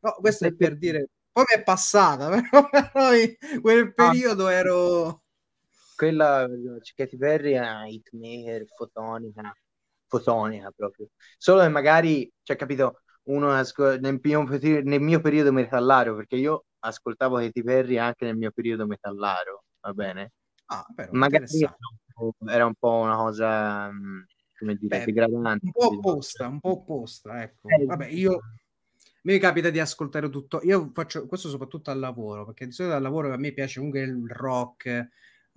No, 0.00 0.12
questo 0.20 0.46
è 0.46 0.54
per 0.54 0.78
dire, 0.78 1.08
poi 1.32 1.44
mi 1.52 1.60
è 1.60 1.64
passata, 1.64 2.28
però, 2.30 2.68
però 2.68 3.14
in 3.14 3.60
quel 3.60 3.92
periodo 3.92 4.46
ah, 4.46 4.52
ero 4.52 5.22
quella 5.96 6.46
Katy 6.94 7.16
Perry 7.16 7.52
è 7.54 7.58
una 7.58 7.88
hitmaker 7.88 8.64
fotonica, 8.76 9.52
fotonica 10.06 10.70
proprio. 10.70 11.08
Solo 11.36 11.62
che 11.62 11.68
magari, 11.68 12.30
cioè 12.44 12.54
capito, 12.54 13.00
uno 13.24 13.52
nel 13.52 14.20
mio, 14.22 14.44
nel 14.84 15.00
mio 15.00 15.20
periodo 15.20 15.52
metallario, 15.52 16.14
perché 16.14 16.36
io 16.36 16.66
ascoltavo 16.78 17.38
Katy 17.38 17.62
Perry 17.62 17.96
anche 17.96 18.24
nel 18.24 18.36
mio 18.36 18.52
periodo 18.52 18.86
metallario 18.86 19.64
va 19.86 19.92
bene? 19.92 20.32
Ah, 20.66 20.84
però, 20.94 21.12
Magari 21.12 21.46
era 22.46 22.66
un 22.66 22.74
po' 22.74 22.98
una 22.98 23.16
cosa, 23.16 23.90
mm, 23.90 24.22
come 24.58 24.74
dire, 24.74 24.98
Beh, 24.98 25.04
degradante. 25.04 25.66
Un 25.66 25.72
po' 25.72 25.86
opposta, 25.86 26.46
un 26.48 26.60
po' 26.60 26.70
opposta, 26.70 27.42
ecco. 27.42 27.68
Eh, 27.68 27.84
Vabbè, 27.84 28.06
io 28.08 28.40
mi 29.22 29.38
capita 29.38 29.70
di 29.70 29.78
ascoltare 29.78 30.28
tutto. 30.28 30.60
Io 30.62 30.90
faccio 30.92 31.26
questo 31.26 31.48
soprattutto 31.48 31.90
al 31.90 31.98
lavoro, 31.98 32.44
perché 32.46 32.66
di 32.66 32.72
solito 32.72 32.94
al 32.94 33.02
lavoro 33.02 33.32
a 33.32 33.36
me 33.36 33.52
piace 33.52 33.76
comunque 33.76 34.02
il 34.02 34.24
rock, 34.28 35.08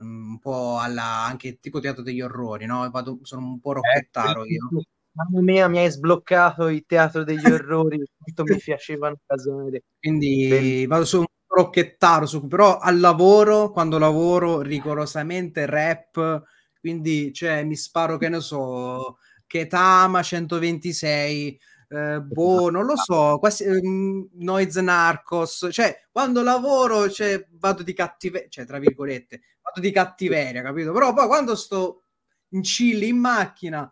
mm, 0.04 0.30
un 0.32 0.40
po' 0.40 0.78
alla, 0.78 1.26
anche 1.26 1.60
tipo 1.60 1.80
teatro 1.80 2.04
degli 2.04 2.22
orrori, 2.22 2.66
no? 2.66 2.88
Vado, 2.92 3.20
sono 3.24 3.46
un 3.46 3.60
po' 3.60 3.74
rocchettaro 3.74 4.44
eh, 4.44 4.50
io. 4.50 4.70
Mamma 5.12 5.42
mia, 5.42 5.68
mi 5.68 5.80
hai 5.80 5.90
sbloccato 5.90 6.68
il 6.68 6.86
teatro 6.86 7.24
degli 7.24 7.46
orrori, 7.46 8.00
quanto 8.18 8.44
mi 8.44 8.60
piacevano 8.60 9.18
casare. 9.26 9.84
Quindi 10.00 10.48
Bellissimo. 10.48 10.88
vado 10.88 11.06
su 11.06 11.24
rocchettaro, 11.50 12.26
su, 12.26 12.48
però 12.48 12.78
al 12.78 13.00
lavoro, 13.00 13.72
quando 13.72 13.98
lavoro 13.98 14.62
rigorosamente 14.62 15.66
rap, 15.66 16.44
quindi 16.80 17.34
cioè, 17.34 17.64
mi 17.64 17.76
sparo 17.76 18.18
che 18.18 18.30
ne 18.30 18.40
so, 18.40 19.18
Ketama 19.48 20.22
126, 20.22 21.60
eh, 21.90 22.22
boh, 22.22 22.70
non 22.70 22.86
lo 22.86 22.96
so, 22.96 23.38
quasi, 23.40 23.66
um, 23.66 24.30
Noise 24.34 24.82
Narcos, 24.82 25.70
cioè 25.72 26.06
quando 26.12 26.44
lavoro 26.44 27.10
cioè, 27.10 27.48
vado 27.54 27.82
di 27.82 27.94
cattiveria, 27.94 28.48
cioè 28.48 28.66
tra 28.66 28.78
virgolette, 28.78 29.42
vado 29.62 29.82
di 29.82 29.92
cattiveria, 29.92 30.62
capito? 30.62 30.92
Però 30.94 31.14
poi 31.14 31.28
quando 31.28 31.56
sto 31.56 32.04
in 32.50 32.62
chill 32.62 33.02
in 33.02 33.18
macchina 33.18 33.92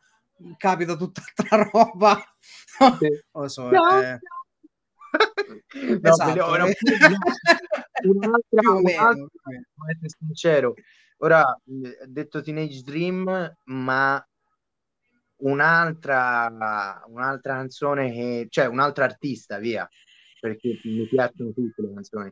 capita 0.57 0.95
tutta 0.95 1.21
altra 1.25 1.69
roba. 1.73 2.21
Non 2.79 2.97
lo 3.31 3.47
so, 3.47 3.69
no, 3.69 4.01
eh 4.01 4.11
no, 4.11 4.36
esatto. 6.01 6.45
ora, 6.45 6.65
un'altra, 8.03 8.71
un'altra, 8.71 9.27
essere 9.89 10.09
sincero, 10.17 10.73
ora 11.17 11.43
detto 12.05 12.41
Teenage 12.41 12.81
Dream, 12.81 13.57
ma 13.65 14.27
un'altra, 15.37 17.03
un'altra 17.07 17.53
canzone 17.53 18.11
che, 18.11 18.47
cioè 18.49 18.67
un'altra 18.67 19.05
artista, 19.05 19.57
via, 19.57 19.87
perché 20.39 20.79
mi 20.83 21.07
piacciono 21.07 21.51
tutte 21.53 21.81
le 21.81 21.93
canzoni, 21.93 22.31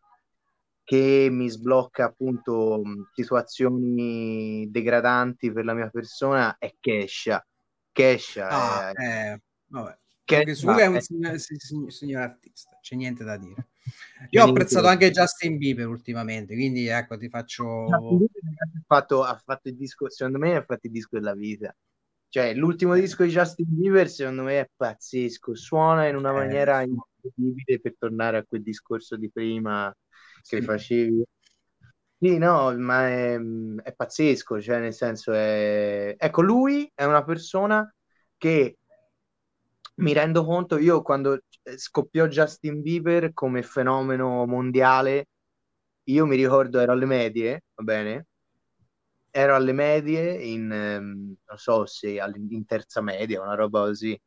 che 0.84 1.28
mi 1.32 1.50
sblocca 1.50 2.06
appunto 2.06 2.82
situazioni 3.14 4.68
degradanti 4.70 5.52
per 5.52 5.66
la 5.66 5.74
mia 5.74 5.90
persona 5.90 6.56
è 6.58 6.74
Kesha. 6.80 7.46
Kesha 7.92 8.48
ah, 8.50 8.92
è, 8.92 9.32
eh, 9.32 9.42
vabbè 9.68 9.98
che 10.26 10.38
anche 10.38 10.56
su 10.56 10.68
lui 10.70 10.82
è 10.82 10.88
un 10.88 11.00
signor, 11.00 11.40
signor, 11.40 11.92
signor, 11.92 12.22
artista, 12.24 12.78
c'è 12.82 12.96
niente 12.96 13.24
da 13.24 13.38
dire. 13.38 13.68
Io 14.32 14.44
ho 14.44 14.50
apprezzato 14.50 14.88
anche 14.88 15.12
Justin 15.12 15.58
Bieber 15.58 15.88
ultimamente, 15.88 16.56
quindi 16.56 16.88
ecco 16.88 17.16
ti 17.18 17.30
faccio... 17.30 17.86
Ha 17.86 18.00
fatto, 18.88 19.24
ha 19.24 19.40
fatto 19.44 19.70
il 19.70 19.76
disco, 19.76 20.10
secondo 20.10 20.40
me 20.40 20.56
ha 20.56 20.64
fatto 20.64 20.88
il 20.88 20.92
disco 20.92 21.18
della 21.18 21.36
vita. 21.36 21.74
Cioè, 22.28 22.54
l'ultimo 22.56 22.96
disco 22.96 23.24
di 23.24 23.30
Justin 23.30 23.66
Bieber 23.70 24.10
secondo 24.10 24.42
me 24.42 24.62
è 24.62 24.70
pazzesco, 24.76 25.56
suona 25.56 26.08
in 26.08 26.16
una 26.16 26.32
eh, 26.32 26.34
maniera 26.34 26.82
incredibile 26.82 27.80
per 27.80 27.96
tornare 27.98 28.38
a 28.38 28.44
quel 28.44 28.64
discorso 28.64 29.16
di 29.16 29.30
prima 29.32 29.96
che 30.42 30.60
sì. 30.60 30.62
facevi. 30.62 31.24
Sì, 32.18 32.38
no, 32.40 32.76
ma 32.78 33.08
è, 33.08 33.40
è 33.84 33.94
pazzesco, 33.94 34.60
cioè 34.60 34.80
nel 34.80 34.94
senso 34.94 35.32
è... 35.34 36.16
Ecco, 36.18 36.42
lui 36.42 36.92
è 36.96 37.04
una 37.04 37.24
persona 37.24 37.88
che 38.38 38.80
mi 39.96 40.14
rendo 40.14 40.44
conto, 40.44 40.78
io 40.78 41.02
quando 41.02 41.42
eh, 41.64 41.78
scoppiò 41.78 42.28
Justin 42.28 42.82
Bieber 42.82 43.34
come 43.34 43.64
fenomeno 43.64 44.46
mondiale, 44.46 45.28
io 46.06 46.26
mi 46.26 46.36
ricordo 46.36 46.80
ero 46.80 46.92
alle 46.92 47.06
medie, 47.06 47.64
va 47.76 47.84
bene? 47.84 48.28
Ero 49.32 49.56
alle 49.56 49.74
medie 49.74 50.34
in, 50.34 50.64
um, 50.72 51.36
non 51.46 51.58
so 51.58 51.86
se 51.86 52.20
in 52.34 52.66
terza 52.66 53.02
media, 53.02 53.42
una 53.42 53.56
roba 53.56 53.82
così. 53.82 54.20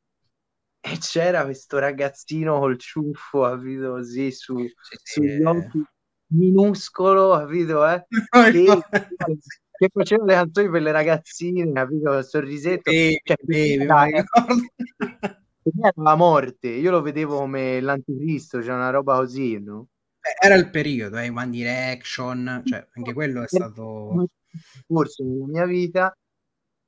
E 0.81 0.99
c'era 0.99 1.45
questo 1.45 1.79
ragazzino 1.79 2.59
col 2.59 2.79
ciuffo, 2.79 3.43
capito, 3.43 3.91
così, 3.91 4.31
su, 4.33 4.59
sì, 4.59 4.99
sugli 5.03 5.43
occhi, 5.43 5.83
minuscolo, 6.29 7.33
capito, 7.39 7.87
eh? 7.87 8.07
che, 8.53 8.81
che 9.79 9.89
faceva 9.93 10.25
le 10.25 10.35
canzoni 10.35 10.71
per 10.71 10.83
le 10.83 10.93
ragazzine, 10.93 11.73
capito, 11.73 12.17
il 12.17 12.25
sorrisetto. 12.25 12.91
Baby, 12.91 13.21
cioè, 13.23 13.37
me 13.45 14.27
era 15.77 15.93
la 15.97 16.15
morte, 16.15 16.69
io 16.69 16.91
lo 16.91 17.03
vedevo 17.03 17.39
come 17.39 17.81
l'anticristo, 17.81 18.63
cioè 18.63 18.75
una 18.75 18.91
roba 18.91 19.17
così, 19.17 19.59
no? 19.59 19.89
era 20.41 20.55
il 20.55 20.71
periodo, 20.71 21.19
eh, 21.19 21.29
One 21.29 21.51
Direction, 21.51 22.63
cioè 22.65 22.87
anche 22.95 23.13
quello 23.13 23.43
è 23.43 23.49
stato... 23.49 24.29
Forse 24.87 25.25
nella 25.25 25.47
mia 25.47 25.67
vita 25.67 26.17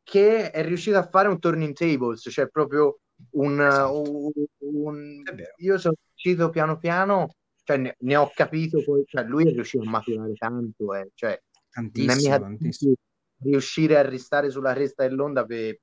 che 0.02 0.51
è 0.51 0.65
riuscito 0.65 0.98
a 0.98 1.07
fare 1.09 1.28
un 1.28 1.39
turning 1.39 1.74
tables, 1.74 2.27
cioè 2.31 2.48
proprio 2.48 3.01
un... 3.32 3.61
Esatto. 3.61 4.32
un. 4.59 5.23
Io 5.59 5.78
sono 5.78 5.94
uscito 6.15 6.51
piano 6.51 6.78
piano, 6.78 7.35
cioè 7.62 7.77
ne, 7.77 7.97
ne, 8.01 8.16
ho 8.16 8.31
capito 8.35 8.82
poi, 8.82 9.05
cioè 9.07 9.24
lui 9.24 9.48
è 9.48 9.52
riuscito 9.52 9.85
a 9.85 9.90
maturare 9.90 10.35
tanto, 10.35 10.94
eh, 10.94 11.11
cioè 11.15 11.40
tantissimo, 11.70 12.39
tantissimo. 12.39 12.94
riuscire 13.43 13.98
a 13.98 14.02
restare 14.02 14.51
sulla 14.51 14.73
cresta 14.73 15.07
dell'onda 15.07 15.44
per, 15.44 15.78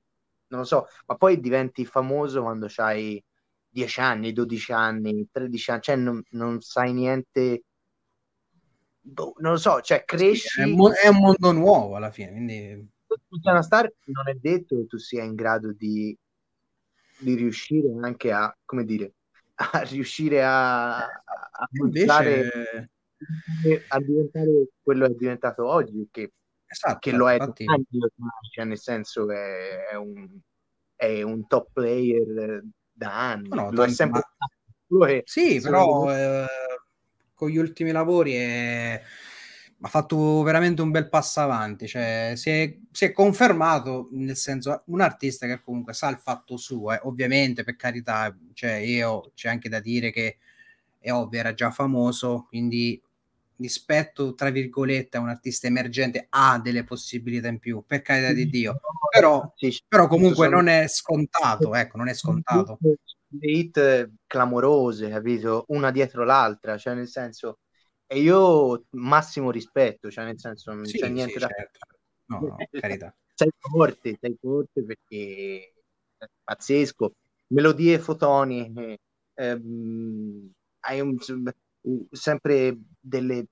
non 0.48 0.60
lo 0.60 0.66
so, 0.66 0.86
ma 1.06 1.16
poi 1.16 1.40
diventi 1.40 1.84
famoso 1.84 2.42
quando 2.42 2.68
hai 2.76 3.22
10 3.68 4.00
anni, 4.00 4.32
12 4.32 4.72
anni, 4.72 5.28
13 5.30 5.70
anni, 5.70 5.82
cioè 5.82 5.96
non, 5.96 6.22
non 6.30 6.60
sai 6.60 6.92
niente, 6.92 7.62
boh, 9.00 9.34
non 9.38 9.52
lo 9.52 9.58
so, 9.58 9.80
cioè 9.80 10.04
cresci... 10.04 10.48
Sì, 10.48 10.60
è, 10.62 10.66
mo- 10.66 10.92
è, 10.92 11.08
un 11.08 11.18
mondo 11.18 11.52
nuovo 11.52 11.96
alla 11.96 12.10
fine, 12.10 12.30
quindi... 12.30 12.88
Star 13.62 13.90
non 14.04 14.28
è 14.28 14.34
detto 14.34 14.76
che 14.76 14.86
tu 14.86 14.98
sia 14.98 15.22
in 15.22 15.34
grado 15.34 15.72
di, 15.72 16.16
di 17.20 17.34
riuscire 17.34 17.88
anche 18.02 18.32
a, 18.32 18.54
come 18.64 18.84
dire, 18.84 19.14
a 19.72 19.80
riuscire 19.80 20.44
a, 20.44 20.98
a, 20.98 21.68
Invece... 21.82 22.90
a 23.88 23.98
diventare 23.98 24.68
quello 24.82 25.06
che 25.06 25.12
è 25.12 25.16
diventato 25.16 25.66
oggi, 25.66 26.06
che, 26.10 26.32
esatto, 26.68 26.98
che 27.00 27.12
lo 27.12 27.28
è 27.30 27.34
infatti... 27.34 27.64
cioè 28.50 28.64
nel 28.64 28.78
senso 28.78 29.30
è, 29.30 29.86
è, 29.90 29.94
un, 29.96 30.28
è 30.94 31.22
un 31.22 31.46
top 31.46 31.70
player 31.72 32.62
da 32.92 33.30
anni, 33.30 33.48
no, 33.48 33.70
lo 33.72 33.84
è 33.84 33.88
sempre 33.88 34.20
ma... 34.38 35.22
Sì, 35.24 35.60
però 35.60 36.14
eh, 36.14 36.46
con 37.34 37.48
gli 37.48 37.56
ultimi 37.56 37.90
lavori 37.90 38.34
è... 38.34 39.02
ha 39.80 39.88
fatto 39.88 40.42
veramente 40.42 40.82
un 40.82 40.90
bel 40.90 41.08
passo 41.08 41.40
avanti, 41.40 41.86
cioè 41.86 42.32
si 42.36 42.50
è, 42.50 42.76
si 42.90 43.06
è, 43.06 43.12
confermato 43.12 44.08
nel 44.12 44.36
senso 44.36 44.82
un 44.86 45.00
artista 45.00 45.46
che 45.46 45.60
comunque 45.62 45.94
sa 45.94 46.08
il 46.08 46.18
fatto 46.18 46.56
suo, 46.56 46.92
eh. 46.92 47.00
ovviamente 47.04 47.64
per 47.64 47.76
carità, 47.76 48.34
cioè 48.52 48.74
io 48.74 49.32
c'è 49.34 49.48
anche 49.48 49.68
da 49.68 49.80
dire 49.80 50.10
che 50.10 50.38
è 50.98 51.12
ovvio, 51.12 51.38
era 51.38 51.54
già 51.54 51.70
famoso, 51.70 52.46
quindi 52.48 53.00
rispetto, 53.58 54.34
tra 54.34 54.50
virgolette, 54.50 55.16
a 55.16 55.20
un 55.20 55.28
artista 55.28 55.66
emergente 55.66 56.26
ha 56.30 56.58
delle 56.58 56.84
possibilità 56.84 57.48
in 57.48 57.58
più, 57.58 57.84
per 57.86 58.02
carità 58.02 58.32
di 58.32 58.48
Dio, 58.48 58.80
però, 59.10 59.52
però 59.86 60.06
comunque 60.06 60.48
non 60.48 60.68
è 60.68 60.86
scontato, 60.88 61.74
ecco, 61.74 61.96
non 61.96 62.08
è 62.08 62.14
scontato. 62.14 62.78
Le 62.80 63.50
hit 63.50 64.10
clamorose, 64.26 65.10
capito? 65.10 65.64
Una 65.68 65.90
dietro 65.90 66.24
l'altra, 66.24 66.78
cioè 66.78 66.94
nel 66.94 67.08
senso, 67.08 67.58
e 68.06 68.20
io 68.20 68.86
massimo 68.90 69.50
rispetto, 69.50 70.10
cioè 70.10 70.24
nel 70.24 70.38
senso, 70.38 70.72
non 70.72 70.86
sì, 70.86 70.98
c'è 70.98 71.08
niente 71.08 71.34
sì, 71.34 71.38
da... 71.38 71.48
Certo. 71.48 71.78
No, 72.26 72.40
no, 72.40 72.56
carità. 72.80 73.14
Sei 73.34 73.50
forte, 73.58 74.16
sei 74.20 74.36
forte 74.40 74.84
perché 74.84 75.72
è 76.16 76.26
pazzesco. 76.42 77.12
Melodie, 77.48 77.98
fotoni, 77.98 78.72
eh, 78.76 78.98
ehm, 79.34 80.50
hai 80.80 81.00
un 81.00 81.16
sempre 82.10 82.76
delle, 83.00 83.46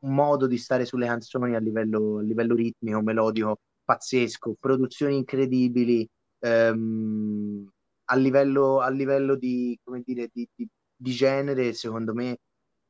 un 0.00 0.14
modo 0.14 0.46
di 0.46 0.58
stare 0.58 0.84
sulle 0.84 1.06
canzoni 1.06 1.54
a 1.54 1.58
livello, 1.58 2.18
a 2.18 2.22
livello 2.22 2.54
ritmico, 2.54 3.00
melodico 3.02 3.60
pazzesco, 3.84 4.56
produzioni 4.58 5.16
incredibili, 5.16 6.08
ehm, 6.40 7.70
a, 8.06 8.16
livello, 8.16 8.80
a 8.80 8.88
livello 8.90 9.36
di, 9.36 9.78
come 9.82 10.02
dire, 10.04 10.28
di, 10.32 10.48
di, 10.54 10.68
di 10.94 11.10
genere, 11.12 11.72
secondo 11.72 12.14
me 12.14 12.38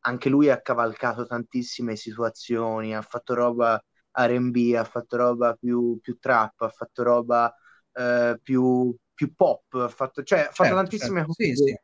anche 0.06 0.28
lui 0.28 0.50
ha 0.50 0.60
cavalcato 0.60 1.26
tantissime 1.26 1.96
situazioni, 1.96 2.94
ha 2.94 3.02
fatto 3.02 3.34
roba 3.34 3.82
RB, 4.12 4.74
ha 4.76 4.84
fatto 4.84 5.16
roba 5.16 5.54
più, 5.54 5.98
più 6.00 6.18
trap, 6.18 6.60
ha 6.62 6.68
fatto 6.68 7.02
roba 7.02 7.52
eh, 7.92 8.38
più, 8.42 8.94
più, 9.14 9.34
pop, 9.34 9.74
ha 9.74 9.88
fatto, 9.88 10.22
cioè, 10.22 10.40
ha 10.40 10.42
fatto 10.44 10.54
certo, 10.64 10.74
tantissime 10.74 11.18
certo. 11.20 11.34
cose. 11.34 11.44
Sì, 11.44 11.54
sì 11.56 11.76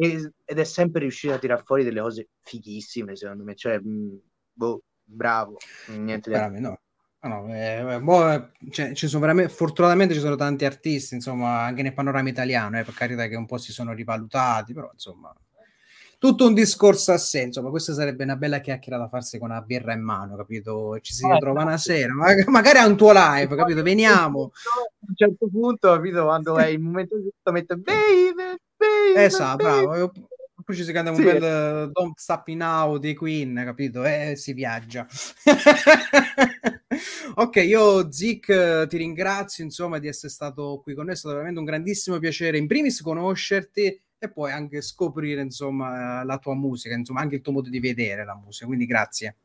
ed 0.00 0.58
è 0.58 0.64
sempre 0.64 1.00
riuscito 1.00 1.34
a 1.34 1.38
tirar 1.38 1.62
fuori 1.64 1.84
delle 1.84 2.00
cose 2.00 2.28
fighissime, 2.42 3.16
secondo 3.16 3.44
me. 3.44 3.54
Cioè, 3.54 3.78
mh, 3.78 4.20
boh, 4.52 4.82
bravo, 5.04 5.56
niente 5.88 6.30
da 6.30 6.48
no. 6.48 6.80
No, 7.22 7.54
eh, 7.54 8.00
boh, 8.00 8.50
cioè, 8.70 8.94
ci 8.94 9.06
sono 9.06 9.20
veramente, 9.20 9.52
fortunatamente 9.52 10.14
ci 10.14 10.20
sono 10.20 10.36
tanti 10.36 10.64
artisti, 10.64 11.14
insomma, 11.16 11.60
anche 11.64 11.82
nel 11.82 11.92
panorama 11.92 12.30
italiano, 12.30 12.78
eh, 12.78 12.82
per 12.82 12.94
carità 12.94 13.26
che 13.26 13.36
un 13.36 13.44
po' 13.44 13.58
si 13.58 13.72
sono 13.72 13.92
rivalutati, 13.92 14.72
però 14.72 14.88
insomma, 14.90 15.30
tutto 16.18 16.46
un 16.46 16.54
discorso 16.54 17.12
a 17.12 17.18
sé, 17.18 17.40
insomma, 17.42 17.68
questa 17.68 17.92
sarebbe 17.92 18.24
una 18.24 18.36
bella 18.36 18.60
chiacchiera 18.60 18.96
da 18.96 19.08
farsi 19.08 19.38
con 19.38 19.50
una 19.50 19.60
birra 19.60 19.92
in 19.92 20.00
mano, 20.00 20.34
capito? 20.34 20.98
Ci 21.00 21.12
si 21.12 21.26
ritrova 21.26 21.60
una 21.62 21.76
sera, 21.76 22.14
magari 22.46 22.78
a 22.78 22.86
un 22.86 22.96
tuo 22.96 23.12
live, 23.12 23.54
capito? 23.54 23.82
Veniamo. 23.82 24.44
A 24.44 25.06
un 25.06 25.14
certo 25.14 25.46
punto, 25.50 25.92
capito, 25.92 26.24
quando 26.24 26.56
è 26.56 26.68
il 26.68 26.80
momento 26.80 27.20
giusto, 27.20 27.52
mette 27.52 27.76
baby, 27.76 28.56
Esatto, 29.16 29.64
bravo. 29.64 30.12
Poi 30.64 30.76
ci 30.76 30.84
si 30.84 30.92
canta 30.92 31.10
un 31.10 31.16
sì. 31.16 31.24
bel 31.24 31.90
Don't 31.90 32.16
Stop 32.16 32.46
Now 32.48 32.98
dei 32.98 33.14
Queen, 33.14 33.60
capito? 33.64 34.04
E 34.04 34.30
eh, 34.30 34.36
si 34.36 34.52
viaggia. 34.52 35.06
ok, 37.34 37.56
io 37.56 38.12
Zic 38.12 38.86
ti 38.86 38.96
ringrazio 38.96 39.64
insomma 39.64 39.98
di 39.98 40.06
essere 40.06 40.30
stato 40.30 40.80
qui 40.82 40.94
con 40.94 41.06
noi, 41.06 41.14
è 41.14 41.16
stato 41.16 41.34
veramente 41.34 41.58
un 41.58 41.66
grandissimo 41.66 42.18
piacere 42.18 42.58
in 42.58 42.66
primis 42.66 43.00
conoscerti 43.00 44.00
e 44.18 44.30
poi 44.30 44.52
anche 44.52 44.82
scoprire 44.82 45.40
insomma 45.40 46.22
la 46.24 46.38
tua 46.38 46.54
musica, 46.54 46.94
insomma 46.94 47.20
anche 47.20 47.36
il 47.36 47.40
tuo 47.40 47.52
modo 47.52 47.70
di 47.70 47.80
vedere 47.80 48.24
la 48.24 48.36
musica, 48.36 48.66
quindi 48.66 48.86
grazie. 48.86 49.36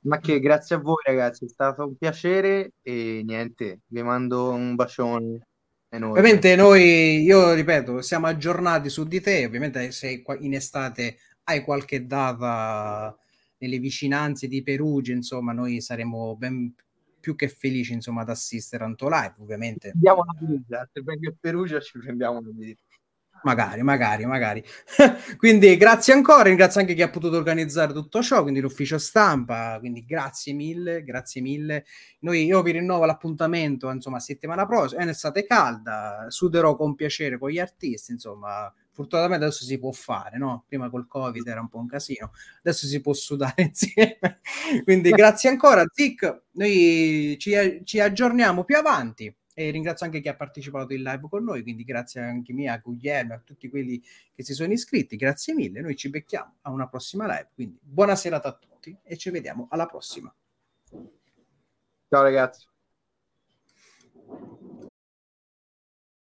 Ma 0.00 0.18
che 0.18 0.38
grazie 0.38 0.76
a 0.76 0.78
voi 0.78 1.02
ragazzi, 1.04 1.44
è 1.44 1.48
stato 1.48 1.86
un 1.86 1.96
piacere 1.96 2.72
e 2.82 3.22
niente, 3.24 3.80
vi 3.86 4.02
mando 4.02 4.50
un 4.50 4.74
bacione. 4.74 5.47
Enorme. 5.90 6.18
Ovviamente 6.18 6.54
noi, 6.54 7.22
io 7.22 7.54
ripeto, 7.54 8.02
siamo 8.02 8.26
aggiornati 8.26 8.90
su 8.90 9.04
di 9.04 9.20
te, 9.20 9.46
ovviamente 9.46 9.90
se 9.90 10.22
in 10.40 10.54
estate 10.54 11.16
hai 11.44 11.62
qualche 11.62 12.06
data 12.06 13.16
nelle 13.56 13.78
vicinanze 13.78 14.48
di 14.48 14.62
Perugia, 14.62 15.12
insomma, 15.14 15.52
noi 15.52 15.80
saremo 15.80 16.36
ben 16.36 16.74
più 17.18 17.34
che 17.34 17.48
felici, 17.48 17.94
insomma, 17.94 18.20
ad 18.20 18.28
assistere 18.28 18.84
a 18.84 18.86
un 18.86 18.96
tuo 18.96 19.08
live, 19.08 19.34
ovviamente. 19.38 19.92
Andiamo 19.94 20.20
a 20.20 20.34
Perugia, 20.38 20.88
se 20.92 21.00
vengo 21.02 21.30
a 21.30 21.34
Perugia 21.40 21.80
ci 21.80 21.98
prendiamo 21.98 22.38
una 22.38 22.50
visita. 22.52 22.82
Magari, 23.42 23.82
magari, 23.82 24.26
magari. 24.26 24.64
quindi 25.38 25.76
grazie 25.76 26.12
ancora, 26.12 26.44
ringrazio 26.44 26.80
anche 26.80 26.94
chi 26.94 27.02
ha 27.02 27.10
potuto 27.10 27.36
organizzare 27.36 27.92
tutto 27.92 28.22
ciò, 28.22 28.42
quindi 28.42 28.60
l'ufficio 28.60 28.98
stampa, 28.98 29.76
quindi 29.78 30.04
grazie 30.04 30.52
mille, 30.52 31.04
grazie 31.04 31.40
mille. 31.40 31.84
Noi, 32.20 32.44
io 32.44 32.62
vi 32.62 32.72
rinnovo 32.72 33.04
l'appuntamento, 33.04 33.90
insomma, 33.90 34.18
settimana 34.18 34.66
prossima, 34.66 35.00
è 35.00 35.04
un'estate 35.04 35.44
calda, 35.44 36.26
suderò 36.28 36.76
con 36.76 36.94
piacere 36.94 37.38
con 37.38 37.50
gli 37.50 37.58
artisti, 37.58 38.12
insomma, 38.12 38.72
fortunatamente 38.90 39.44
adesso 39.44 39.64
si 39.64 39.78
può 39.78 39.92
fare, 39.92 40.38
no? 40.38 40.64
Prima 40.66 40.90
col 40.90 41.06
Covid 41.06 41.46
era 41.46 41.60
un 41.60 41.68
po' 41.68 41.78
un 41.78 41.86
casino, 41.86 42.32
adesso 42.58 42.86
si 42.86 43.00
può 43.00 43.12
sudare 43.12 43.62
insieme. 43.70 44.40
quindi 44.84 45.10
grazie 45.12 45.48
ancora, 45.48 45.84
Zic, 45.92 46.42
noi 46.52 47.36
ci, 47.38 47.82
ci 47.84 48.00
aggiorniamo 48.00 48.64
più 48.64 48.76
avanti 48.76 49.32
e 49.58 49.70
ringrazio 49.70 50.06
anche 50.06 50.20
chi 50.20 50.28
ha 50.28 50.36
partecipato 50.36 50.92
in 50.92 51.02
live 51.02 51.26
con 51.28 51.42
noi, 51.42 51.64
quindi 51.64 51.82
grazie 51.82 52.20
anche 52.20 52.52
mia, 52.52 52.74
a 52.74 52.78
Guglielmo, 52.78 53.34
a 53.34 53.40
tutti 53.40 53.68
quelli 53.68 54.00
che 54.32 54.44
si 54.44 54.54
sono 54.54 54.72
iscritti. 54.72 55.16
Grazie 55.16 55.52
mille, 55.52 55.80
noi 55.80 55.96
ci 55.96 56.08
becchiamo 56.10 56.58
a 56.60 56.70
una 56.70 56.86
prossima 56.86 57.26
live. 57.26 57.48
Quindi 57.54 57.76
buona 57.82 58.14
serata 58.14 58.50
a 58.50 58.52
tutti 58.52 58.96
e 59.02 59.16
ci 59.16 59.30
vediamo 59.30 59.66
alla 59.70 59.86
prossima. 59.86 60.32
Ciao 62.08 62.22
ragazzi. 62.22 62.66